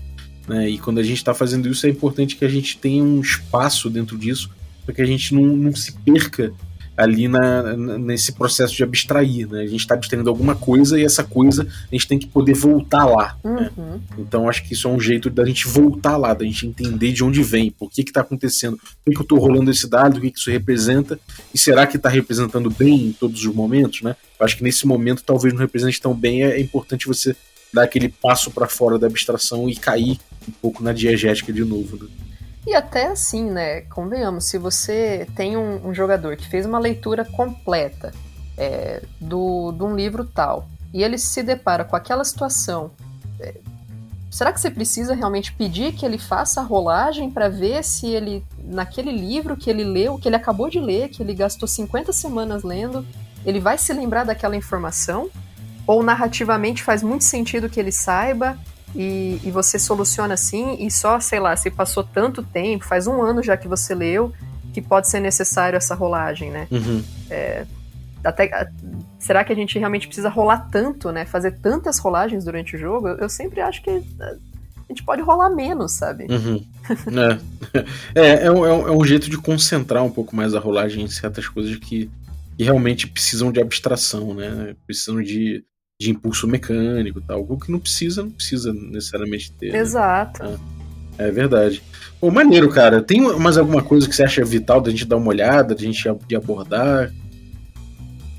Né? 0.47 0.69
E 0.69 0.77
quando 0.77 0.99
a 0.99 1.03
gente 1.03 1.17
está 1.17 1.33
fazendo 1.33 1.69
isso, 1.69 1.85
é 1.85 1.89
importante 1.89 2.35
que 2.35 2.45
a 2.45 2.49
gente 2.49 2.77
tenha 2.77 3.03
um 3.03 3.21
espaço 3.21 3.89
dentro 3.89 4.17
disso 4.17 4.49
para 4.85 4.93
que 4.93 5.01
a 5.01 5.05
gente 5.05 5.33
não, 5.33 5.43
não 5.43 5.75
se 5.75 5.93
perca 5.93 6.51
ali 6.95 7.27
na, 7.27 7.75
nesse 7.75 8.33
processo 8.33 8.75
de 8.75 8.83
abstrair, 8.83 9.49
né? 9.49 9.61
A 9.61 9.67
gente 9.67 9.79
está 9.79 9.95
abstraindo 9.95 10.29
alguma 10.29 10.55
coisa 10.55 10.99
e 10.99 11.03
essa 11.03 11.23
coisa 11.23 11.67
a 11.91 11.95
gente 11.95 12.07
tem 12.07 12.19
que 12.19 12.27
poder 12.27 12.53
voltar 12.53 13.05
lá. 13.05 13.37
Né? 13.43 13.71
Uhum. 13.75 14.01
Então 14.17 14.47
acho 14.47 14.63
que 14.63 14.73
isso 14.73 14.87
é 14.87 14.91
um 14.91 14.99
jeito 14.99 15.29
da 15.29 15.43
gente 15.45 15.67
voltar 15.67 16.17
lá, 16.17 16.33
da 16.33 16.45
gente 16.45 16.67
entender 16.67 17.11
de 17.11 17.23
onde 17.23 17.41
vem, 17.41 17.71
por 17.71 17.89
que 17.89 18.01
está 18.01 18.21
acontecendo, 18.21 18.77
por 18.77 19.05
que, 19.05 19.11
que 19.11 19.17
eu 19.17 19.23
estou 19.23 19.39
rolando 19.39 19.71
esse 19.71 19.89
dado, 19.89 20.17
o 20.17 20.21
que, 20.21 20.31
que 20.31 20.37
isso 20.37 20.51
representa 20.51 21.19
e 21.53 21.57
será 21.57 21.87
que 21.87 21.97
está 21.97 22.09
representando 22.09 22.69
bem 22.69 23.07
em 23.07 23.11
todos 23.11 23.43
os 23.43 23.53
momentos, 23.53 24.01
né? 24.01 24.15
Eu 24.39 24.45
acho 24.45 24.57
que 24.57 24.63
nesse 24.63 24.85
momento 24.85 25.23
talvez 25.23 25.53
não 25.53 25.61
represente 25.61 25.99
tão 25.99 26.13
bem, 26.13 26.43
é, 26.43 26.57
é 26.57 26.61
importante 26.61 27.07
você 27.07 27.35
dar 27.73 27.83
aquele 27.83 28.07
passo 28.07 28.51
para 28.51 28.67
fora 28.67 28.99
da 28.99 29.07
abstração 29.07 29.67
e 29.67 29.75
cair 29.75 30.19
um 30.47 30.51
pouco 30.61 30.83
na 30.83 30.93
diegética 30.93 31.51
de 31.51 31.63
novo. 31.63 31.97
Né? 31.97 32.07
E 32.65 32.73
até 32.73 33.07
assim, 33.07 33.49
né? 33.49 33.81
Convenhamos, 33.81 34.45
se 34.45 34.57
você 34.57 35.27
tem 35.35 35.57
um, 35.57 35.87
um 35.87 35.93
jogador 35.93 36.35
que 36.37 36.47
fez 36.47 36.65
uma 36.65 36.79
leitura 36.79 37.25
completa 37.25 38.13
é, 38.57 39.03
do, 39.19 39.71
de 39.73 39.83
um 39.83 39.95
livro 39.95 40.25
tal 40.25 40.67
e 40.93 41.03
ele 41.03 41.17
se 41.17 41.43
depara 41.43 41.83
com 41.83 41.95
aquela 41.95 42.23
situação, 42.23 42.91
é, 43.39 43.55
será 44.29 44.53
que 44.53 44.61
você 44.61 44.71
precisa 44.71 45.13
realmente 45.13 45.51
pedir 45.53 45.93
que 45.93 46.05
ele 46.05 46.17
faça 46.17 46.61
a 46.61 46.63
rolagem 46.63 47.29
para 47.29 47.49
ver 47.49 47.83
se 47.83 48.07
ele, 48.07 48.45
naquele 48.63 49.11
livro 49.11 49.57
que 49.57 49.69
ele 49.69 49.83
leu, 49.83 50.17
que 50.17 50.29
ele 50.29 50.35
acabou 50.35 50.69
de 50.69 50.79
ler, 50.79 51.09
que 51.09 51.21
ele 51.21 51.33
gastou 51.33 51.67
50 51.67 52.13
semanas 52.13 52.63
lendo, 52.63 53.05
ele 53.45 53.59
vai 53.59 53.77
se 53.77 53.91
lembrar 53.91 54.23
daquela 54.23 54.55
informação? 54.55 55.29
Ou 55.85 56.01
narrativamente 56.01 56.81
faz 56.81 57.03
muito 57.03 57.25
sentido 57.25 57.69
que 57.69 57.77
ele 57.77 57.91
saiba 57.91 58.57
e, 58.95 59.39
e, 59.43 59.51
você 59.51 59.79
soluciona 59.79 60.35
assim, 60.35 60.77
e 60.79 60.91
só, 60.91 61.19
sei 61.19 61.39
lá, 61.39 61.55
se 61.55 61.71
passou 61.71 62.03
tanto 62.03 62.43
tempo, 62.43 62.85
faz 62.85 63.07
um 63.07 63.21
ano 63.21 63.41
já 63.41 63.57
que 63.57 63.67
você 63.67 63.95
leu, 63.95 64.31
que 64.73 64.81
pode 64.81 65.07
ser 65.07 65.19
necessário 65.19 65.77
essa 65.77 65.95
rolagem, 65.95 66.51
né? 66.51 66.67
Uhum. 66.71 67.03
É, 67.29 67.65
até, 68.23 68.69
será 69.19 69.43
que 69.43 69.51
a 69.51 69.55
gente 69.55 69.77
realmente 69.77 70.07
precisa 70.07 70.29
rolar 70.29 70.69
tanto, 70.71 71.11
né? 71.11 71.25
Fazer 71.25 71.51
tantas 71.59 71.99
rolagens 71.99 72.45
durante 72.45 72.75
o 72.75 72.79
jogo? 72.79 73.07
Eu, 73.07 73.17
eu 73.17 73.29
sempre 73.29 73.61
acho 73.61 73.81
que 73.81 73.89
a 73.89 74.35
gente 74.87 75.03
pode 75.03 75.21
rolar 75.21 75.49
menos, 75.49 75.93
sabe? 75.93 76.27
Uhum. 76.29 76.65
é. 77.19 77.53
É, 78.13 78.45
é, 78.45 78.51
um, 78.51 78.65
é, 78.65 78.91
um, 78.91 79.03
jeito 79.03 79.29
de 79.29 79.37
concentrar 79.37 80.03
um 80.03 80.11
pouco 80.11 80.35
mais 80.35 80.53
a 80.53 80.59
rolagem 80.59 81.03
em 81.03 81.07
certas 81.07 81.47
coisas 81.47 81.75
que, 81.77 82.09
que 82.55 82.63
realmente 82.63 83.07
precisam 83.07 83.51
de 83.51 83.59
abstração, 83.59 84.33
né? 84.35 84.75
Precisam 84.85 85.21
de 85.21 85.63
de 86.03 86.11
impulso 86.11 86.47
mecânico 86.47 87.21
tal. 87.21 87.37
Algo 87.37 87.57
que 87.57 87.71
não 87.71 87.79
precisa, 87.79 88.23
não 88.23 88.31
precisa 88.31 88.73
necessariamente 88.73 89.51
ter. 89.53 89.71
Né? 89.71 89.79
Exato. 89.79 90.43
Né? 90.43 90.57
É, 91.17 91.27
é 91.27 91.31
verdade. 91.31 91.81
Pô, 92.19 92.29
maneiro, 92.29 92.69
cara. 92.69 93.01
Tem 93.01 93.21
mais 93.39 93.57
alguma 93.57 93.81
coisa 93.81 94.07
que 94.07 94.15
você 94.15 94.23
acha 94.23 94.43
vital 94.43 94.81
da 94.81 94.91
gente 94.91 95.05
dar 95.05 95.17
uma 95.17 95.29
olhada, 95.29 95.73
da 95.73 95.81
gente 95.81 96.03
de 96.27 96.35
abordar? 96.35 97.11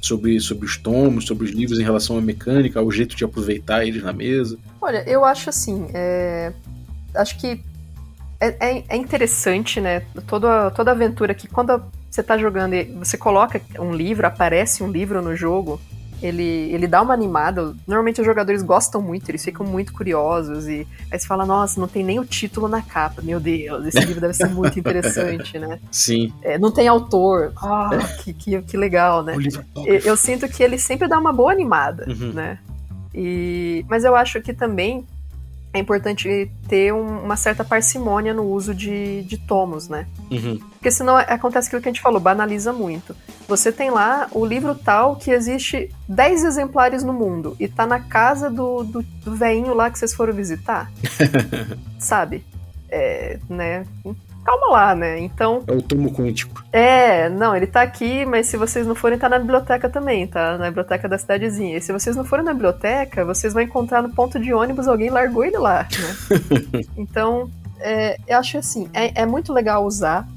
Sobre, 0.00 0.38
sobre 0.38 0.66
os 0.66 0.76
tomos, 0.76 1.24
sobre 1.24 1.46
os 1.46 1.50
livros 1.50 1.78
em 1.78 1.82
relação 1.82 2.18
à 2.18 2.20
mecânica, 2.20 2.78
ao 2.78 2.90
jeito 2.90 3.16
de 3.16 3.24
aproveitar 3.24 3.86
eles 3.86 4.02
na 4.02 4.12
mesa? 4.12 4.58
Olha, 4.78 5.02
eu 5.08 5.24
acho 5.24 5.48
assim, 5.48 5.86
é... 5.94 6.52
acho 7.14 7.38
que 7.38 7.58
é, 8.38 8.48
é, 8.60 8.84
é, 8.86 8.96
interessante, 8.96 9.80
né? 9.80 10.02
Toda, 10.26 10.70
toda 10.72 10.90
aventura 10.90 11.32
que 11.32 11.48
quando 11.48 11.82
você 12.10 12.20
está 12.20 12.36
jogando 12.36 12.74
e 12.74 12.84
você 12.84 13.16
coloca 13.16 13.58
um 13.78 13.94
livro, 13.94 14.26
aparece 14.26 14.82
um 14.82 14.90
livro 14.90 15.22
no 15.22 15.34
jogo, 15.34 15.80
ele, 16.24 16.72
ele 16.72 16.86
dá 16.86 17.02
uma 17.02 17.12
animada. 17.12 17.74
Normalmente 17.86 18.18
os 18.18 18.26
jogadores 18.26 18.62
gostam 18.62 19.02
muito, 19.02 19.28
eles 19.28 19.44
ficam 19.44 19.66
muito 19.66 19.92
curiosos. 19.92 20.66
E 20.66 20.86
aí 21.10 21.18
você 21.18 21.26
fala, 21.26 21.44
nossa, 21.44 21.78
não 21.78 21.86
tem 21.86 22.02
nem 22.02 22.18
o 22.18 22.24
título 22.24 22.66
na 22.66 22.80
capa. 22.80 23.20
Meu 23.20 23.38
Deus, 23.38 23.86
esse 23.86 24.00
livro 24.00 24.22
deve 24.22 24.32
ser 24.32 24.48
muito 24.48 24.78
interessante, 24.78 25.58
né? 25.58 25.78
Sim. 25.92 26.32
É, 26.42 26.58
não 26.58 26.70
tem 26.70 26.88
autor. 26.88 27.52
Ah, 27.56 27.90
que, 28.22 28.32
que, 28.32 28.62
que 28.62 28.76
legal, 28.76 29.22
né? 29.22 29.36
Eu, 29.84 29.96
eu, 29.96 30.16
sinto 30.16 30.48
que 30.48 30.62
ele 30.62 30.78
sempre 30.78 31.06
dá 31.06 31.18
uma 31.18 31.32
boa 31.32 31.52
animada, 31.52 32.06
uhum. 32.08 32.32
né? 32.32 32.58
E, 33.14 33.84
mas 33.86 34.02
eu 34.02 34.16
acho 34.16 34.40
que 34.40 34.54
também 34.54 35.06
é 35.74 35.78
importante 35.80 36.50
ter 36.68 36.94
um- 36.94 37.18
uma 37.24 37.36
certa 37.36 37.64
parcimônia 37.64 38.32
no 38.32 38.44
uso 38.44 38.72
de, 38.74 39.22
de 39.24 39.36
tomos, 39.36 39.88
né? 39.88 40.06
Uhum. 40.30 40.58
Porque 40.74 40.90
senão 40.90 41.16
acontece 41.16 41.66
aquilo 41.66 41.82
que 41.82 41.88
a 41.88 41.92
gente 41.92 42.00
falou, 42.00 42.20
banaliza 42.20 42.72
muito. 42.72 43.14
Você 43.48 43.72
tem 43.72 43.90
lá 43.90 44.28
o 44.30 44.46
livro 44.46 44.74
tal 44.74 45.16
que 45.16 45.30
existe 45.32 45.90
10 46.08 46.44
exemplares 46.44 47.02
no 47.02 47.12
mundo 47.12 47.56
e 47.58 47.66
tá 47.68 47.84
na 47.86 47.98
casa 48.00 48.48
do, 48.48 48.84
do, 48.84 49.02
do 49.02 49.34
veinho 49.34 49.74
lá 49.74 49.90
que 49.90 49.98
vocês 49.98 50.14
foram 50.14 50.32
visitar. 50.32 50.90
Sabe? 51.98 52.44
É, 52.88 53.38
né? 53.50 53.84
Calma 54.44 54.66
lá, 54.70 54.94
né? 54.94 55.18
Então, 55.20 55.62
É 55.66 55.72
o 55.72 55.80
tomo 55.80 56.12
quântico. 56.12 56.62
é, 56.70 57.28
não, 57.30 57.56
ele 57.56 57.66
tá 57.66 57.80
aqui, 57.82 58.26
mas 58.26 58.46
se 58.46 58.56
vocês 58.56 58.86
não 58.86 58.94
forem, 58.94 59.18
tá 59.18 59.28
na 59.28 59.38
biblioteca 59.38 59.88
também, 59.88 60.26
tá? 60.26 60.58
Na 60.58 60.66
biblioteca 60.66 61.08
da 61.08 61.16
cidadezinha. 61.16 61.78
E 61.78 61.80
se 61.80 61.92
vocês 61.92 62.14
não 62.14 62.24
forem 62.24 62.44
na 62.44 62.52
biblioteca, 62.52 63.24
vocês 63.24 63.54
vão 63.54 63.62
encontrar 63.62 64.02
no 64.02 64.10
ponto 64.10 64.38
de 64.38 64.52
ônibus 64.52 64.86
alguém 64.86 65.08
largou 65.08 65.44
ele 65.44 65.56
lá, 65.56 65.88
né? 65.98 66.84
então, 66.96 67.50
é, 67.80 68.18
eu 68.26 68.38
acho 68.38 68.58
assim, 68.58 68.88
é, 68.92 69.22
é 69.22 69.26
muito 69.26 69.52
legal 69.52 69.84
usar, 69.84 70.28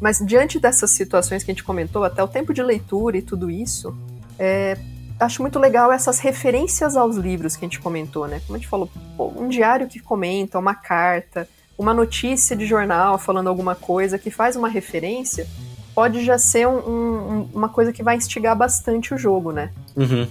mas 0.00 0.18
diante 0.18 0.58
dessas 0.58 0.90
situações 0.90 1.42
que 1.44 1.50
a 1.50 1.54
gente 1.54 1.64
comentou, 1.64 2.04
até 2.04 2.22
o 2.22 2.28
tempo 2.28 2.52
de 2.52 2.62
leitura 2.62 3.16
e 3.16 3.22
tudo 3.22 3.50
isso, 3.50 3.96
é, 4.38 4.76
acho 5.18 5.40
muito 5.40 5.58
legal 5.58 5.90
essas 5.92 6.18
referências 6.18 6.96
aos 6.96 7.16
livros 7.16 7.56
que 7.56 7.64
a 7.64 7.68
gente 7.68 7.80
comentou, 7.80 8.26
né? 8.28 8.40
Como 8.46 8.56
a 8.56 8.58
gente 8.58 8.68
falou, 8.68 8.90
um 9.18 9.48
diário 9.48 9.86
que 9.86 9.98
comenta, 10.00 10.58
uma 10.58 10.74
carta, 10.74 11.48
uma 11.78 11.92
notícia 11.92 12.56
de 12.56 12.66
jornal 12.66 13.18
falando 13.18 13.48
alguma 13.48 13.74
coisa 13.74 14.18
que 14.18 14.30
faz 14.30 14.56
uma 14.56 14.68
referência, 14.68 15.46
pode 15.94 16.24
já 16.24 16.38
ser 16.38 16.66
um- 16.66 16.78
um- 16.78 17.48
uma 17.54 17.68
coisa 17.68 17.92
que 17.92 18.02
vai 18.02 18.16
instigar 18.16 18.56
bastante 18.56 19.14
o 19.14 19.18
jogo, 19.18 19.52
né? 19.52 19.70
Uhum. 19.96 20.26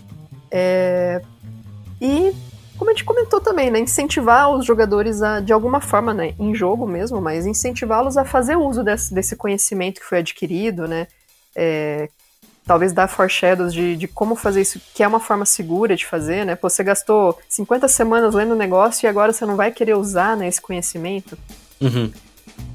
E, 2.02 2.34
como 2.78 2.90
a 2.92 2.94
gente 2.94 3.04
comentou 3.04 3.40
também, 3.40 3.72
né? 3.72 3.80
Incentivar 3.80 4.50
os 4.52 4.66
jogadores 4.66 5.22
a, 5.22 5.40
de 5.40 5.54
alguma 5.54 5.80
forma, 5.82 6.14
né? 6.14 6.34
Em 6.38 6.54
jogo 6.54 6.88
mesmo, 6.88 7.22
mas 7.22 7.46
incentivá-los 7.46 8.18
a 8.18 8.26
fazer 8.26 8.56
uso 8.56 8.84
desse, 8.84 9.14
desse 9.14 9.36
conhecimento 9.36 10.00
que 10.02 10.06
foi 10.06 10.20
adquirido, 10.20 10.88
né? 10.88 11.08
É, 11.56 12.10
talvez 12.66 12.92
dar 12.92 13.08
foreshadows 13.08 13.74
de, 13.74 13.96
de 13.96 14.08
como 14.08 14.36
fazer 14.36 14.62
isso, 14.62 14.82
que 14.94 15.04
é 15.04 15.08
uma 15.08 15.20
forma 15.20 15.46
segura 15.46 15.96
de 15.96 16.06
fazer, 16.06 16.46
né? 16.46 16.56
Pô, 16.56 16.70
você 16.70 16.84
gastou 16.84 17.38
50 17.48 17.88
semanas 17.88 18.34
lendo 18.34 18.54
o 18.54 18.58
negócio 18.58 19.06
e 19.06 19.08
agora 19.08 19.32
você 19.32 19.46
não 19.46 19.56
vai 19.56 19.72
querer 19.72 19.96
usar 19.96 20.36
né, 20.36 20.48
esse 20.48 20.62
conhecimento. 20.62 21.38
Uhum. 21.80 22.12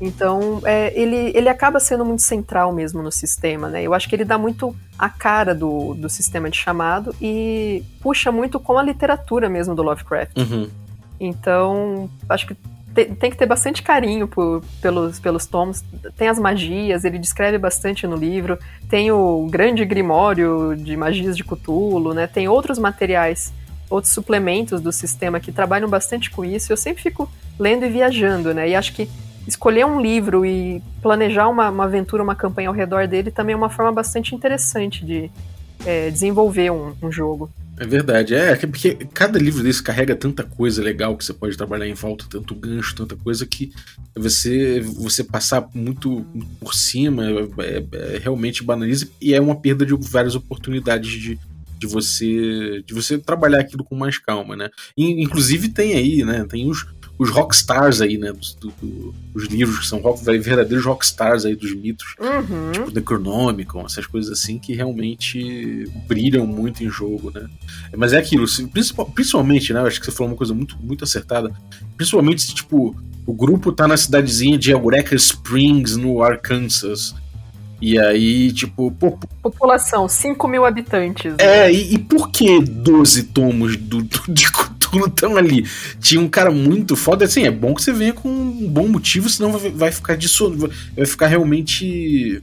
Então, 0.00 0.60
é, 0.64 0.92
ele, 0.98 1.32
ele 1.34 1.48
acaba 1.48 1.80
sendo 1.80 2.04
muito 2.04 2.22
central 2.22 2.72
mesmo 2.72 3.02
no 3.02 3.10
sistema, 3.10 3.68
né? 3.68 3.82
Eu 3.82 3.92
acho 3.92 4.08
que 4.08 4.14
ele 4.14 4.24
dá 4.24 4.38
muito 4.38 4.74
a 4.98 5.08
cara 5.08 5.54
do, 5.54 5.94
do 5.94 6.08
sistema 6.08 6.48
de 6.48 6.56
chamado 6.56 7.14
e 7.20 7.82
puxa 8.00 8.30
muito 8.30 8.60
com 8.60 8.78
a 8.78 8.82
literatura 8.82 9.48
mesmo 9.48 9.74
do 9.74 9.82
Lovecraft. 9.82 10.36
Uhum. 10.38 10.70
Então, 11.18 12.08
acho 12.28 12.46
que 12.46 12.56
te- 12.94 13.06
tem 13.06 13.30
que 13.30 13.36
ter 13.36 13.46
bastante 13.46 13.82
carinho 13.82 14.26
por- 14.28 14.62
pelos, 14.80 15.18
pelos 15.20 15.46
tomos. 15.46 15.82
Tem 16.16 16.28
as 16.28 16.38
magias, 16.38 17.04
ele 17.04 17.18
descreve 17.18 17.58
bastante 17.58 18.06
no 18.06 18.16
livro. 18.16 18.58
Tem 18.88 19.10
o 19.12 19.46
grande 19.50 19.84
grimório 19.84 20.74
de 20.76 20.96
magias 20.96 21.36
de 21.36 21.44
Cthulhu, 21.44 22.12
né? 22.14 22.26
Tem 22.26 22.48
outros 22.48 22.78
materiais, 22.78 23.52
outros 23.88 24.12
suplementos 24.12 24.80
do 24.80 24.92
sistema 24.92 25.40
que 25.40 25.52
trabalham 25.52 25.88
bastante 25.88 26.30
com 26.30 26.44
isso. 26.44 26.72
Eu 26.72 26.76
sempre 26.76 27.02
fico 27.02 27.30
lendo 27.58 27.84
e 27.84 27.88
viajando, 27.88 28.52
né? 28.54 28.68
E 28.68 28.74
acho 28.74 28.92
que 28.94 29.08
escolher 29.46 29.84
um 29.86 30.00
livro 30.00 30.44
e 30.44 30.82
planejar 31.02 31.48
uma, 31.48 31.70
uma 31.70 31.84
aventura, 31.84 32.22
uma 32.22 32.34
campanha 32.34 32.68
ao 32.68 32.74
redor 32.74 33.08
dele 33.08 33.30
também 33.30 33.54
é 33.54 33.56
uma 33.56 33.70
forma 33.70 33.90
bastante 33.92 34.34
interessante 34.34 35.04
de 35.04 35.30
é, 35.84 36.10
desenvolver 36.10 36.70
um- 36.70 36.92
um 37.02 37.10
jogo. 37.10 37.50
É 37.80 37.86
verdade, 37.86 38.34
é, 38.34 38.54
que- 38.58 38.66
porque 38.66 38.94
cada 39.14 39.38
livro 39.38 39.62
desse 39.62 39.82
carrega 39.82 40.14
tanta 40.14 40.42
coisa 40.44 40.82
legal 40.82 41.16
que 41.16 41.24
você 41.24 41.32
pode 41.32 41.56
trabalhar 41.56 41.86
em 41.88 41.94
volta, 41.94 42.26
tanto 42.28 42.54
gancho, 42.54 42.94
tanta 42.94 43.16
coisa 43.16 43.46
que 43.46 43.72
você 44.14 44.80
você 44.80 45.24
passar 45.24 45.66
muito 45.74 46.26
por 46.60 46.74
cima 46.74 47.24
é- 47.58 48.16
é- 48.16 48.18
realmente 48.18 48.62
banaliza 48.62 49.08
e 49.18 49.32
é 49.32 49.40
uma 49.40 49.58
perda 49.58 49.86
de 49.86 49.94
várias 49.98 50.34
oportunidades 50.34 51.10
de, 51.10 51.38
de 51.78 51.86
você 51.86 52.82
de 52.86 52.92
você 52.92 53.16
trabalhar 53.16 53.60
aquilo 53.60 53.82
com 53.82 53.94
mais 53.96 54.18
calma, 54.18 54.54
né? 54.54 54.68
E, 54.94 55.22
inclusive 55.22 55.70
tem 55.70 55.94
aí, 55.94 56.22
né? 56.22 56.44
Tem 56.46 56.68
os, 56.68 56.84
os 57.20 57.28
rockstars 57.30 58.00
aí, 58.00 58.16
né? 58.16 58.32
Do- 58.60 58.72
do- 58.80 59.14
os 59.34 59.44
livros 59.46 59.80
que 59.80 59.86
são 59.86 60.00
rock, 60.00 60.24
verdadeiros 60.24 60.84
rockstars 60.86 61.44
aí 61.44 61.54
dos 61.54 61.74
mitos 61.74 62.14
Uhum. 62.18 62.72
tipo 62.72 62.90
Necronomicon, 62.90 63.84
essas 63.84 64.06
coisas 64.06 64.32
assim 64.32 64.58
que 64.58 64.74
realmente 64.74 65.84
brilham 66.08 66.46
muito 66.46 66.82
em 66.82 66.88
jogo, 66.88 67.30
né? 67.30 67.46
Mas 67.96 68.12
é 68.14 68.18
aquilo, 68.18 68.48
se- 68.48 68.66
principal- 68.66 69.06
principalmente, 69.06 69.72
né? 69.72 69.80
eu 69.80 69.86
Acho 69.86 70.00
que 70.00 70.06
você 70.06 70.12
falou 70.12 70.32
uma 70.32 70.36
coisa 70.38 70.54
muito, 70.54 70.76
muito 70.80 71.04
acertada. 71.04 71.52
Principalmente 71.96 72.42
se, 72.42 72.54
tipo, 72.54 72.96
o 73.26 73.32
grupo 73.34 73.70
tá 73.70 73.86
na 73.86 73.96
cidadezinha 73.98 74.56
de 74.56 74.70
Eureka 74.70 75.14
Springs, 75.14 75.96
no 75.96 76.22
Arkansas. 76.22 77.14
E 77.82 77.98
aí, 77.98 78.52
tipo, 78.52 78.90
pô, 78.92 79.18
População, 79.42 80.06
5 80.08 80.46
mil 80.48 80.64
habitantes. 80.66 81.34
é, 81.38 81.70
e, 81.72 81.94
e 81.94 81.98
por 81.98 82.30
que 82.30 82.60
12 82.60 83.24
tomos 83.24 83.76
do, 83.76 84.02
do, 84.02 84.20
de 84.32 84.50
Estão 84.92 85.36
ali? 85.36 85.66
Tinha 86.00 86.20
um 86.20 86.28
cara 86.28 86.50
muito 86.50 86.96
foda, 86.96 87.24
assim, 87.24 87.44
é 87.44 87.50
bom 87.50 87.74
que 87.74 87.82
você 87.82 87.92
venha 87.92 88.12
com 88.12 88.28
um 88.28 88.68
bom 88.68 88.88
motivo, 88.88 89.28
senão 89.28 89.52
vai, 89.52 89.70
vai 89.70 89.92
ficar 89.92 90.16
disso, 90.16 90.52
vai 90.96 91.06
ficar 91.06 91.26
realmente 91.26 92.42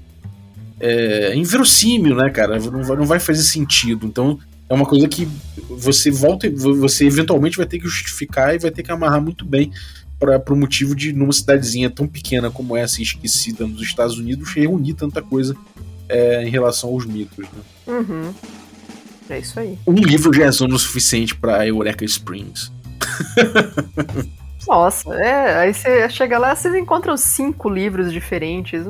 é, 0.80 1.36
inverossímil, 1.36 2.16
né, 2.16 2.30
cara? 2.30 2.60
Não 2.60 2.84
vai, 2.84 2.98
não 2.98 3.06
vai 3.06 3.20
fazer 3.20 3.44
sentido. 3.44 4.06
Então, 4.06 4.40
é 4.70 4.74
uma 4.74 4.86
coisa 4.86 5.08
que 5.08 5.28
você 5.70 6.12
volta, 6.12 6.50
você 6.50 7.06
eventualmente 7.06 7.58
vai 7.58 7.66
ter 7.66 7.80
que 7.80 7.88
justificar 7.88 8.54
e 8.54 8.60
vai 8.60 8.72
ter 8.72 8.84
que 8.84 8.92
amarrar 8.92 9.22
muito 9.22 9.46
bem 9.46 9.72
para 10.20 10.54
o 10.54 10.56
motivo 10.56 10.96
de, 10.96 11.14
numa 11.14 11.32
cidadezinha 11.32 11.90
tão 11.90 12.08
pequena 12.08 12.50
como 12.50 12.76
essa, 12.76 13.00
e 13.00 13.04
esquecida 13.04 13.68
nos 13.68 13.82
Estados 13.82 14.18
Unidos, 14.18 14.52
reunir 14.52 14.94
tanta 14.94 15.22
coisa 15.22 15.56
é, 16.10 16.44
em 16.44 16.50
relação 16.50 16.90
aos 16.90 17.06
mitos, 17.06 17.46
né? 17.46 17.62
Uhum. 17.88 18.34
É 19.30 19.40
isso 19.40 19.60
aí. 19.60 19.78
Um 19.86 19.94
livro 19.94 20.34
já 20.34 20.46
é 20.46 20.50
o 20.50 20.80
suficiente 20.80 21.36
pra 21.36 21.66
Eureka 21.68 22.06
Springs. 22.06 22.72
Nossa, 24.68 25.14
é. 25.16 25.60
Aí 25.60 25.74
você 25.74 26.10
chega 26.10 26.38
lá, 26.38 26.56
vocês 26.56 26.76
encontram 26.76 27.16
cinco 27.16 27.70
livros 27.70 28.12
diferentes. 28.12 28.86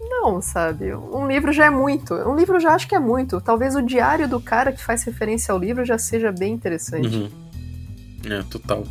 Não, 0.00 0.40
sabe? 0.40 0.94
Um 0.94 1.26
livro 1.26 1.52
já 1.52 1.66
é 1.66 1.70
muito. 1.70 2.14
Um 2.14 2.36
livro 2.36 2.60
já 2.60 2.74
acho 2.74 2.86
que 2.86 2.94
é 2.94 3.00
muito. 3.00 3.40
Talvez 3.40 3.74
o 3.74 3.82
diário 3.82 4.28
do 4.28 4.38
cara 4.38 4.72
que 4.72 4.84
faz 4.84 5.02
referência 5.02 5.52
ao 5.52 5.58
livro 5.58 5.84
já 5.84 5.98
seja 5.98 6.30
bem 6.30 6.52
interessante. 6.52 7.16
Uhum. 7.16 7.28
É, 8.30 8.42
total. 8.50 8.84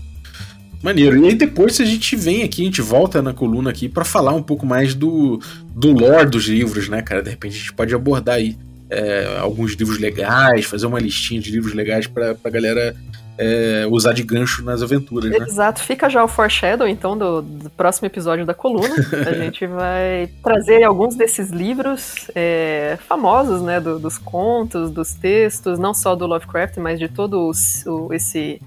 Maneiro. 0.82 1.18
E 1.24 1.30
aí 1.30 1.36
depois 1.36 1.80
a 1.80 1.86
gente 1.86 2.16
vem 2.16 2.44
aqui, 2.44 2.62
a 2.62 2.66
gente 2.66 2.82
volta 2.82 3.22
na 3.22 3.34
coluna 3.34 3.70
aqui 3.70 3.88
pra 3.88 4.04
falar 4.04 4.34
um 4.34 4.44
pouco 4.44 4.66
mais 4.66 4.94
do, 4.94 5.40
do 5.70 5.92
lore 5.92 6.30
dos 6.30 6.46
livros, 6.46 6.90
né, 6.90 7.02
cara? 7.02 7.24
De 7.24 7.30
repente 7.30 7.56
a 7.56 7.60
gente 7.60 7.74
pode 7.74 7.96
abordar 7.96 8.36
aí 8.36 8.58
é, 8.90 9.38
alguns 9.40 9.74
livros 9.74 10.00
legais, 10.00 10.66
fazer 10.66 10.86
uma 10.86 11.00
listinha 11.00 11.42
de 11.42 11.52
livros 11.52 11.74
legais 11.74 12.06
pra, 12.08 12.36
pra 12.36 12.52
galera 12.52 12.96
é, 13.38 13.88
usar 13.90 14.14
de 14.14 14.22
gancho 14.22 14.64
nas 14.64 14.82
aventuras, 14.84 15.32
né? 15.32 15.38
Exato, 15.48 15.82
fica 15.82 16.08
já 16.10 16.24
o 16.24 16.28
foreshadow, 16.28 16.88
então, 16.88 17.18
do, 17.18 17.42
do 17.42 17.70
próximo 17.72 18.06
episódio 18.06 18.46
da 18.46 18.54
coluna. 18.54 18.94
A 19.28 19.34
gente 19.34 19.66
vai 19.66 20.30
trazer 20.44 20.84
alguns 20.84 21.16
desses 21.16 21.50
livros 21.50 22.30
é, 22.36 22.98
famosos, 23.08 23.62
né, 23.64 23.80
do- 23.80 23.98
dos 23.98 24.18
contos, 24.20 24.92
dos 24.92 25.14
textos, 25.16 25.80
não 25.80 25.94
só 25.96 26.16
do 26.16 26.28
Lovecraft, 26.28 26.78
mas 26.78 27.00
de 27.00 27.08
todo 27.08 27.48
os- 27.50 27.84
o- 27.88 28.14
esse 28.14 28.62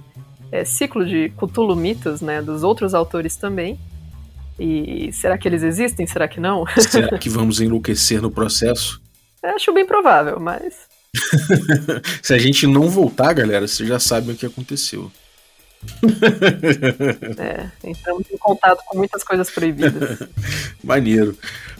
é, 0.51 0.65
ciclo 0.65 1.05
de 1.07 1.29
Cthulhu 1.37 1.77
mitos, 1.77 2.21
né, 2.21 2.43
dos 2.43 2.65
outros 2.65 2.93
autores 2.95 3.37
também. 3.37 3.79
E 4.59 5.11
será 5.13 5.37
que 5.37 5.47
eles 5.47 5.63
existem? 5.63 6.07
Será 6.07 6.27
que 6.27 6.41
não? 6.41 6.65
Será 6.79 7.17
que 7.19 7.29
vamos 7.29 7.61
enlouquecer 7.61 8.23
no 8.23 8.31
processo? 8.31 9.01
Acho 9.55 9.73
bem 9.73 9.87
provável, 9.87 10.39
mas 10.41 10.75
Se 12.23 12.35
a 12.35 12.39
gente 12.39 12.67
não 12.67 12.89
voltar, 12.89 13.33
galera, 13.33 13.67
vocês 13.67 13.89
já 13.89 13.99
sabem 13.99 14.35
o 14.35 14.39
que 14.39 14.47
aconteceu. 14.47 15.11
é, 17.39 17.71
entramos 17.89 18.25
em 18.33 18.37
contato 18.39 18.83
com 18.87 18.99
muitas 18.99 19.23
coisas 19.23 19.51
proibidas. 19.51 20.19
Maneiro. 20.83 21.37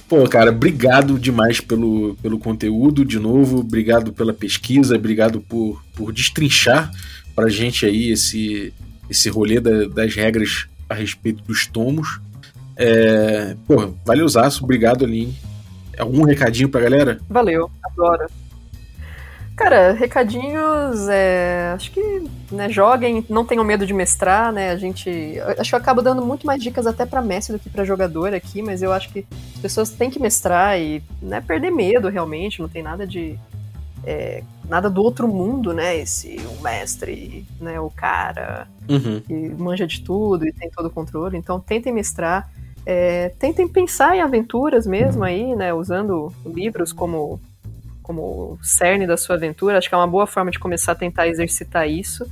Pô, 0.09 0.29
cara, 0.29 0.51
obrigado 0.51 1.19
demais 1.19 1.61
pelo, 1.61 2.15
pelo 2.23 2.39
conteúdo 2.39 3.05
de 3.05 3.19
novo, 3.19 3.59
obrigado 3.59 4.13
pela 4.13 4.33
pesquisa, 4.33 4.95
obrigado 4.95 5.41
por, 5.41 5.83
por 5.95 6.13
destrinchar 6.13 6.93
pra 7.35 7.49
gente 7.49 7.85
aí 7.85 8.11
esse, 8.13 8.73
esse 9.11 9.29
rolê 9.29 9.59
da- 9.59 9.87
das 9.89 10.15
regras 10.15 10.67
a 10.89 10.95
respeito 10.95 11.43
dos 11.43 11.67
tomos. 11.67 12.21
É, 12.77 13.57
pô, 13.67 13.95
valeuzaço, 14.05 14.63
obrigado, 14.63 15.05
Aline. 15.05 15.35
Algum 15.99 16.25
recadinho 16.25 16.69
pra 16.69 16.81
galera? 16.81 17.19
Valeu, 17.29 17.71
adoro. 17.83 18.27
Cara, 19.57 19.93
recadinhos, 19.93 21.09
é, 21.09 21.73
acho 21.75 21.91
que 21.91 22.29
né, 22.53 22.69
joguem, 22.69 23.25
não 23.31 23.43
tenham 23.43 23.65
medo 23.65 23.87
de 23.87 23.95
mestrar, 23.95 24.53
né? 24.53 24.71
A 24.71 24.77
gente, 24.77 25.09
acho 25.59 25.71
que 25.71 25.75
eu 25.75 25.79
acabo 25.79 26.03
dando 26.03 26.21
muito 26.25 26.47
mais 26.47 26.63
dicas 26.63 26.87
até 26.87 27.07
pra 27.07 27.23
mestre 27.23 27.57
do 27.57 27.59
que 27.59 27.71
pra 27.71 27.83
jogador 27.83 28.35
aqui, 28.35 28.61
mas 28.61 28.83
eu 28.83 28.93
acho 28.93 29.09
que 29.11 29.25
as 29.55 29.61
pessoas 29.63 29.89
têm 29.89 30.11
que 30.11 30.21
mestrar 30.21 30.79
e 30.79 31.03
né, 31.23 31.41
perder 31.41 31.71
medo 31.71 32.09
realmente, 32.11 32.61
não 32.61 32.69
tem 32.69 32.83
nada 32.83 33.07
de 33.07 33.39
é, 34.05 34.43
nada 34.69 34.91
do 34.91 35.03
outro 35.03 35.27
mundo, 35.27 35.73
né? 35.73 35.97
Esse 35.97 36.37
o 36.59 36.63
mestre, 36.63 37.47
né? 37.59 37.81
O 37.81 37.91
cara 37.91 38.69
Uhum. 38.89 39.21
que 39.27 39.33
manja 39.35 39.87
de 39.87 40.01
tudo 40.03 40.47
e 40.47 40.53
tem 40.53 40.71
todo 40.71 40.87
o 40.87 40.91
controle. 40.91 41.37
Então 41.39 41.59
tentem 41.59 41.93
mestrar, 41.95 42.49
é, 42.87 43.31
tentem 43.41 43.67
pensar 43.67 44.17
em 44.17 44.21
aventuras 44.21 44.87
mesmo 44.87 45.25
aí, 45.25 45.57
né? 45.57 45.75
Usando 45.75 46.33
livros 46.47 46.93
como 46.93 47.41
como 48.01 48.57
cerne 48.63 49.05
da 49.05 49.17
sua 49.17 49.35
aventura. 49.35 49.77
Acho 49.77 49.89
que 49.89 49.95
é 49.97 49.99
uma 49.99 50.07
boa 50.07 50.29
forma 50.29 50.53
de 50.53 50.61
começar 50.61 50.93
a 50.93 50.95
tentar 50.95 51.27
exercitar 51.27 51.91
isso. 51.91 52.25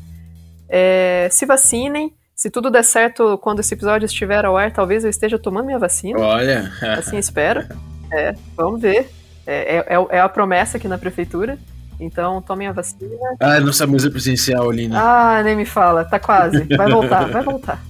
É, 0.68 1.26
se 1.32 1.44
vacinem. 1.44 2.14
Se 2.36 2.48
tudo 2.48 2.70
der 2.70 2.84
certo 2.84 3.36
quando 3.38 3.61
esse 3.61 3.74
episódio 3.74 4.07
estiver 4.07 4.44
ao 4.44 4.57
ar, 4.57 4.72
talvez 4.72 5.02
eu 5.02 5.11
esteja 5.11 5.36
tomando 5.36 5.66
minha 5.66 5.78
vacina. 5.78 6.20
Olha. 6.20 6.70
Assim 6.96 7.16
espero. 7.18 7.66
É, 8.12 8.34
vamos 8.57 8.80
ver. 8.80 9.11
É, 9.44 9.78
é, 9.78 10.07
é 10.11 10.20
a 10.20 10.28
promessa 10.28 10.76
aqui 10.76 10.86
na 10.86 10.98
prefeitura. 10.98 11.59
Então, 11.98 12.40
tomem 12.40 12.68
a 12.68 12.72
vacina. 12.72 13.11
Ah, 13.40 13.59
nossa 13.59 13.86
mesa 13.86 14.11
presencial, 14.11 14.70
Aline. 14.70 14.94
Ah, 14.96 15.42
nem 15.44 15.57
me 15.57 15.64
fala, 15.64 16.05
tá 16.05 16.18
quase. 16.20 16.62
Vai 16.76 16.90
voltar, 16.90 17.28
vai 17.28 17.42
voltar. 17.42 17.82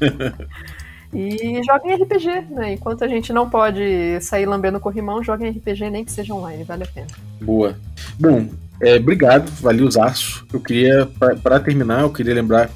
E 1.12 1.60
joguem 1.62 1.94
RPG, 1.94 2.46
né? 2.50 2.72
Enquanto 2.72 3.04
a 3.04 3.08
gente 3.08 3.32
não 3.32 3.48
pode 3.48 4.18
sair 4.22 4.46
lambendo 4.46 4.80
corrimão, 4.80 5.22
joguem 5.22 5.50
RPG, 5.50 5.90
nem 5.90 6.04
que 6.04 6.12
seja 6.12 6.34
online, 6.34 6.64
vale 6.64 6.84
a 6.84 6.86
pena. 6.86 7.08
Boa. 7.40 7.76
Bom, 8.18 8.48
é, 8.80 8.96
obrigado, 8.96 9.50
valeu 9.60 9.90
Zaço. 9.90 10.46
Eu 10.52 10.58
queria, 10.58 11.06
para 11.42 11.60
terminar, 11.60 12.02
eu 12.02 12.10
queria 12.10 12.34
lembrar 12.34 12.70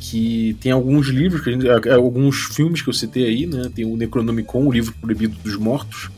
que 0.00 0.56
tem 0.60 0.72
alguns 0.72 1.08
livros, 1.08 1.42
que 1.42 1.52
gente, 1.52 1.66
é, 1.68 1.92
alguns 1.92 2.44
filmes 2.54 2.80
que 2.80 2.88
eu 2.88 2.94
citei 2.94 3.26
aí, 3.26 3.46
né? 3.46 3.70
Tem 3.74 3.84
o 3.84 3.96
Necronomicon, 3.96 4.66
o 4.66 4.72
livro 4.72 4.94
proibido 5.00 5.36
dos 5.42 5.56
mortos, 5.56 6.10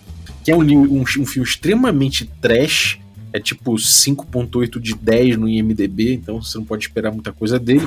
que 0.45 0.53
é 0.53 0.57
um, 0.57 0.63
um, 0.63 1.01
um 1.01 1.05
filme 1.05 1.43
extremamente 1.49 2.31
trash, 2.41 3.01
é 3.33 3.41
tipo 3.41 3.75
5.8 3.75 4.81
de 4.81 4.95
10 4.95 5.37
no 5.37 5.49
IMDB, 5.49 6.15
então 6.15 6.41
você 6.41 6.57
não 6.59 6.65
pode 6.65 6.85
esperar 6.85 7.13
muita 7.13 7.33
coisa 7.33 7.59
dele. 7.59 7.87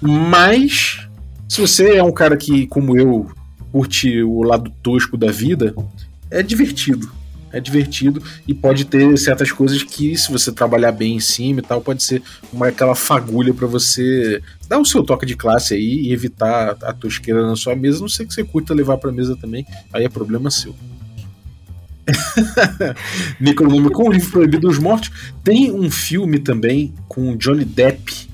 Mas 0.00 1.06
se 1.48 1.60
você 1.60 1.96
é 1.96 2.02
um 2.02 2.12
cara 2.12 2.36
que, 2.36 2.66
como 2.66 2.98
eu, 2.98 3.30
curte 3.70 4.22
o 4.22 4.42
lado 4.42 4.72
tosco 4.82 5.16
da 5.16 5.30
vida, 5.30 5.74
é 6.30 6.42
divertido. 6.42 7.10
É 7.52 7.60
divertido 7.60 8.22
e 8.46 8.52
pode 8.52 8.84
ter 8.84 9.16
certas 9.16 9.52
coisas 9.52 9.82
que, 9.82 10.16
se 10.16 10.30
você 10.30 10.52
trabalhar 10.52 10.92
bem 10.92 11.16
em 11.16 11.20
cima 11.20 11.60
e 11.60 11.62
tal, 11.62 11.80
pode 11.80 12.02
ser 12.02 12.22
uma 12.52 12.68
aquela 12.68 12.94
fagulha 12.94 13.54
para 13.54 13.66
você 13.66 14.42
dar 14.68 14.78
o 14.78 14.84
seu 14.84 15.02
toque 15.02 15.24
de 15.24 15.36
classe 15.36 15.72
aí 15.74 16.06
e 16.06 16.12
evitar 16.12 16.76
a 16.82 16.92
tosqueira 16.92 17.46
na 17.46 17.56
sua 17.56 17.76
mesa. 17.76 18.00
Não 18.00 18.08
sei 18.08 18.26
que 18.26 18.34
você 18.34 18.42
curta 18.42 18.74
levar 18.74 18.98
pra 18.98 19.12
mesa 19.12 19.36
também, 19.36 19.64
aí 19.92 20.04
é 20.04 20.08
problema 20.08 20.50
seu. 20.50 20.74
Necronômico 23.40 23.94
com 23.94 24.08
o 24.08 24.12
livro 24.12 24.30
Proibido 24.30 24.68
dos 24.68 24.78
Mortos. 24.78 25.10
Tem 25.42 25.70
um 25.72 25.90
filme 25.90 26.38
também 26.38 26.92
com 27.08 27.36
Johnny 27.36 27.64
Depp 27.64 28.28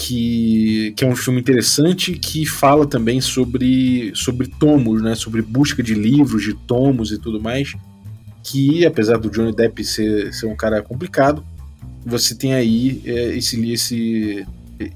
que, 0.00 0.94
que 0.96 1.04
é 1.04 1.06
um 1.06 1.14
filme 1.14 1.38
interessante 1.38 2.12
que 2.14 2.46
fala 2.46 2.86
também 2.86 3.20
sobre, 3.20 4.10
sobre 4.14 4.48
tomos, 4.48 5.02
né? 5.02 5.14
Sobre 5.14 5.42
busca 5.42 5.82
de 5.82 5.94
livros, 5.94 6.42
de 6.42 6.54
tomos 6.54 7.12
e 7.12 7.18
tudo 7.18 7.38
mais. 7.38 7.74
Que 8.42 8.86
apesar 8.86 9.18
do 9.18 9.28
Johnny 9.28 9.54
Depp 9.54 9.84
ser, 9.84 10.32
ser 10.32 10.46
um 10.46 10.56
cara 10.56 10.80
complicado, 10.80 11.44
você 12.04 12.34
tem 12.34 12.54
aí 12.54 13.02
é, 13.04 13.36
esse, 13.36 13.70
esse, 13.70 14.46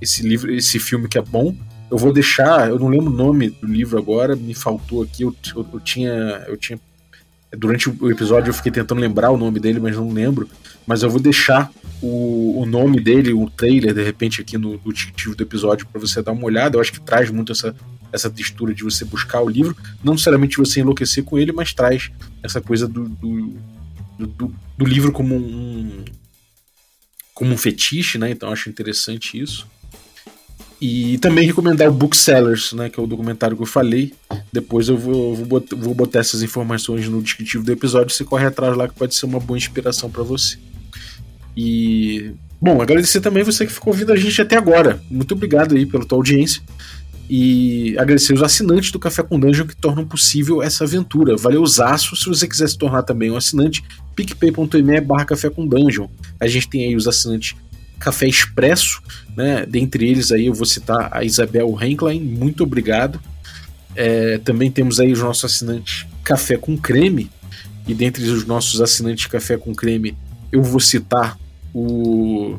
esse 0.01 0.27
livro, 0.27 0.51
esse 0.51 0.79
filme 0.79 1.07
que 1.07 1.19
é 1.19 1.23
bom. 1.23 1.55
Eu 1.91 1.99
vou 1.99 2.11
deixar, 2.11 2.71
eu 2.71 2.79
não 2.79 2.89
lembro 2.89 3.13
o 3.13 3.15
nome 3.15 3.51
do 3.51 3.67
livro 3.67 3.99
agora, 3.99 4.35
me 4.35 4.55
faltou 4.55 5.03
aqui, 5.03 5.23
eu, 5.23 5.37
eu, 5.55 5.67
eu 5.71 5.81
tinha, 5.81 6.45
eu 6.49 6.57
tinha 6.57 6.81
durante 7.55 7.91
o 7.91 8.11
episódio 8.11 8.49
eu 8.49 8.55
fiquei 8.55 8.73
tentando 8.73 9.03
lembrar 9.03 9.31
o 9.31 9.37
nome 9.37 9.61
dele, 9.61 9.79
mas 9.79 9.95
não 9.95 10.11
lembro. 10.11 10.49
Mas 10.87 11.03
eu 11.03 11.11
vou 11.11 11.21
deixar 11.21 11.71
o, 12.03 12.61
o 12.61 12.67
nome 12.67 13.01
dele, 13.01 13.33
o 13.33 13.49
trailer, 13.49 13.95
de 13.95 14.03
repente, 14.03 14.41
aqui 14.41 14.59
no, 14.59 14.81
no 14.85 14.93
descritivo 14.93 15.35
do 15.35 15.43
episódio 15.43 15.87
para 15.87 16.01
você 16.01 16.23
dar 16.23 16.33
uma 16.33 16.45
olhada. 16.45 16.77
Eu 16.77 16.81
acho 16.81 16.93
que 16.93 17.01
traz 17.01 17.31
muito 17.31 17.53
essa, 17.53 17.75
essa 18.13 18.29
textura 18.29 18.75
de 18.75 18.85
você 18.85 19.05
buscar 19.05 19.41
o 19.41 19.49
livro. 19.49 19.77
Não 20.03 20.13
necessariamente 20.13 20.59
você 20.59 20.81
enlouquecer 20.81 21.25
com 21.25 21.39
ele, 21.39 21.53
mas 21.53 21.73
traz 21.73 22.11
essa 22.43 22.61
coisa 22.61 22.87
do, 22.87 23.09
do, 23.09 23.55
do, 24.19 24.55
do 24.77 24.85
livro 24.85 25.11
como 25.13 25.35
um, 25.35 26.05
como 27.33 27.53
um 27.53 27.57
fetiche, 27.57 28.19
né? 28.19 28.31
Então 28.31 28.53
acho 28.53 28.69
interessante 28.69 29.41
isso. 29.41 29.67
E 30.81 31.17
também 31.19 31.47
recomendar 31.47 31.89
o 31.89 31.93
Booksellers, 31.93 32.73
né, 32.75 32.91
que 32.91 33.01
é 33.01 33.03
o 33.03 33.07
documentário 33.07 33.57
que 33.57 33.63
eu 33.63 33.67
falei. 33.67 34.13
Depois 34.53 34.89
eu 34.89 34.99
vou, 34.99 35.35
vou, 35.35 35.47
botar, 35.47 35.77
vou 35.77 35.95
botar 35.95 36.19
essas 36.19 36.43
informações 36.43 37.09
no 37.09 37.23
descritivo 37.23 37.65
do 37.65 37.73
episódio. 37.73 38.15
Você 38.15 38.25
corre 38.25 38.45
atrás 38.45 38.77
lá 38.77 38.87
que 38.87 38.95
pode 38.95 39.15
ser 39.15 39.25
uma 39.25 39.41
boa 39.41 39.57
inspiração 39.57 40.11
para 40.11 40.23
você. 40.23 40.59
E. 41.57 42.33
Bom, 42.61 42.81
agradecer 42.81 43.21
também 43.21 43.43
você 43.43 43.67
que 43.67 43.73
ficou 43.73 43.93
ouvindo 43.93 44.13
a 44.13 44.17
gente 44.17 44.41
até 44.41 44.57
agora. 44.57 45.01
Muito 45.11 45.35
obrigado 45.35 45.75
aí 45.75 45.85
pela 45.85 46.05
tua 46.05 46.19
audiência. 46.19 46.63
E 47.29 47.97
agradecer 47.99 48.35
os 48.35 48.43
assinantes 48.43 48.91
do 48.91 48.99
Café 48.99 49.23
com 49.23 49.39
Dungeon 49.39 49.67
que 49.67 49.77
tornam 49.77 50.07
possível 50.07 50.63
essa 50.63 50.85
aventura. 50.85 51.37
Valeu, 51.37 51.67
Zaço. 51.67 52.17
Se 52.17 52.27
você 52.27 52.47
quiser 52.47 52.69
se 52.69 52.77
tornar 52.77 53.03
também 53.03 53.31
um 53.31 53.37
assinante, 53.37 53.83
picpay.me 54.15 55.01
barra 55.01 55.25
Café 55.25 55.49
com 55.51 55.67
Dungeon. 55.67 56.09
A 56.39 56.47
gente 56.47 56.69
tem 56.69 56.85
aí 56.87 56.97
os 56.97 57.09
assinantes 57.09 57.55
Café 57.99 58.27
Expresso, 58.27 59.03
né? 59.37 59.65
Dentre 59.67 60.09
eles 60.09 60.31
aí 60.31 60.47
eu 60.47 60.55
vou 60.55 60.67
citar 60.67 61.09
a 61.11 61.25
Isabel 61.25 61.77
Henklein, 61.81 62.21
muito 62.21 62.63
obrigado. 62.63 63.21
É, 63.97 64.39
também 64.39 64.71
temos 64.71 65.01
aí 65.01 65.13
os 65.13 65.21
nossos 65.21 65.45
assinantes 65.45 66.07
Café 66.23 66.57
com 66.57 66.77
Creme, 66.77 67.31
e 67.87 67.95
dentre 67.95 68.25
os 68.25 68.45
nossos 68.45 68.81
assinantes 68.81 69.27
Café 69.27 69.57
com 69.57 69.75
Creme 69.75 70.17
eu 70.53 70.63
vou 70.63 70.81
citar 70.81 71.39
o 71.75 72.57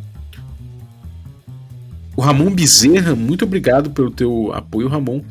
o 2.15 2.21
Ramon 2.21 2.49
Bezerra, 2.49 3.13
muito 3.13 3.43
obrigado 3.43 3.89
pelo 3.89 4.09
teu 4.09 4.53
apoio, 4.53 4.87
Ramon. 4.87 5.21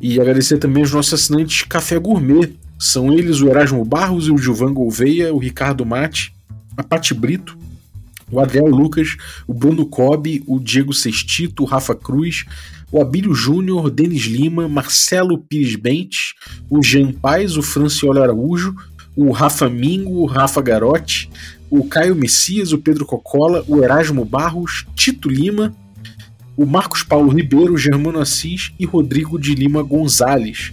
E 0.00 0.20
agradecer 0.20 0.58
também 0.58 0.84
os 0.84 0.92
nossos 0.92 1.14
assinantes 1.14 1.62
Café 1.62 1.98
Gourmet. 1.98 2.52
São 2.78 3.12
eles 3.12 3.40
o 3.40 3.48
Erasmo 3.48 3.84
Barros, 3.84 4.28
o 4.28 4.38
Gilvan 4.38 4.72
Gouveia, 4.72 5.34
o 5.34 5.38
Ricardo 5.38 5.84
Mate, 5.84 6.32
a 6.76 6.82
Pati 6.84 7.12
Brito, 7.12 7.58
o 8.30 8.38
Adriel 8.38 8.66
Lucas, 8.66 9.16
o 9.48 9.52
Bruno 9.52 9.84
Cobb, 9.84 10.44
o 10.46 10.60
Diego 10.60 10.94
Sextito, 10.94 11.64
o 11.64 11.66
Rafa 11.66 11.96
Cruz, 11.96 12.44
o 12.92 13.00
Abílio 13.00 13.34
Júnior, 13.34 13.90
Denis 13.90 14.22
Lima, 14.22 14.68
Marcelo 14.68 15.38
Pires 15.38 15.74
Bentes, 15.74 16.34
o 16.70 16.80
Jean 16.80 17.10
Paz, 17.10 17.56
o 17.56 17.62
Franciolo 17.62 18.22
Araújo, 18.22 18.76
o 19.16 19.32
Rafa 19.32 19.68
Mingo, 19.68 20.20
o 20.20 20.26
Rafa 20.26 20.62
Garotti, 20.62 21.28
o 21.70 21.84
Caio 21.84 22.14
Messias, 22.14 22.72
o 22.72 22.78
Pedro 22.78 23.04
Cocola, 23.04 23.64
o 23.66 23.82
Erasmo 23.82 24.24
Barros, 24.24 24.86
Tito 24.94 25.28
Lima, 25.28 25.74
o 26.56 26.66
Marcos 26.66 27.02
Paulo 27.02 27.28
Ribeiro, 27.30 27.76
Germano 27.76 28.18
Assis 28.18 28.72
e 28.78 28.84
Rodrigo 28.84 29.38
de 29.38 29.54
Lima 29.54 29.82
Gonzalez. 29.82 30.72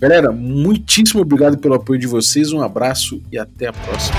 Galera, 0.00 0.30
muitíssimo 0.30 1.22
obrigado 1.22 1.58
pelo 1.58 1.74
apoio 1.74 1.98
de 1.98 2.06
vocês, 2.06 2.52
um 2.52 2.62
abraço 2.62 3.20
e 3.32 3.38
até 3.38 3.68
a 3.68 3.72
próxima. 3.72 4.16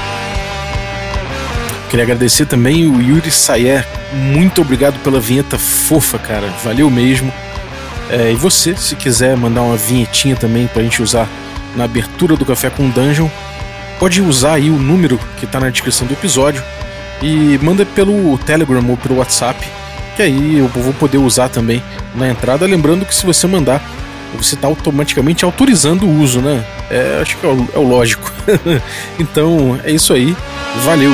Queria 1.90 2.04
agradecer 2.04 2.46
também 2.46 2.86
o 2.88 3.02
Yuri 3.02 3.32
Sayer. 3.32 3.88
Muito 4.14 4.62
obrigado 4.62 5.02
pela 5.04 5.20
vinheta 5.20 5.58
fofa, 5.58 6.20
cara. 6.20 6.48
Valeu 6.64 6.90
mesmo. 6.90 7.32
É, 8.10 8.32
e 8.32 8.36
você, 8.36 8.76
se 8.76 8.96
quiser 8.96 9.38
mandar 9.38 9.62
uma 9.62 9.78
vinhetinha 9.78 10.36
também 10.36 10.68
pra 10.68 10.84
gente 10.84 11.02
usar 11.02 11.30
na 11.76 11.86
abertura 11.86 12.36
do 12.36 12.46
Café 12.46 12.70
com 12.70 12.90
Dungeon, 12.90 13.30
pode 14.00 14.22
usar 14.22 14.54
aí 14.54 14.70
o 14.70 14.78
número 14.78 15.20
que 15.38 15.46
tá 15.46 15.60
na 15.60 15.70
descrição 15.70 16.08
do 16.08 16.14
episódio 16.14 16.64
e 17.22 17.60
manda 17.62 17.86
pelo 17.86 18.38
Telegram 18.40 18.84
ou 18.88 18.98
pelo 18.98 19.18
WhatsApp, 19.18 19.68
que 20.16 20.22
aí 20.22 20.60
eu 20.60 20.68
vou 20.68 20.94
poder 20.94 21.18
usar 21.18 21.50
também 21.50 21.82
na 22.16 22.30
entrada. 22.30 22.66
Lembrando 22.66 23.06
que 23.06 23.16
se 23.16 23.26
você 23.26 23.48
mandar, 23.48 23.82
você 24.36 24.56
está 24.56 24.68
automaticamente 24.68 25.46
autorizando 25.46 26.04
o 26.04 26.22
uso, 26.22 26.42
né? 26.42 26.64
É, 26.90 27.20
acho 27.22 27.38
que 27.38 27.46
é 27.46 27.50
o, 27.50 27.68
é 27.74 27.78
o 27.80 27.88
lógico. 27.88 28.32
então 29.20 29.80
é 29.84 29.92
isso 29.92 30.14
aí. 30.14 30.36
Valeu! 30.84 31.12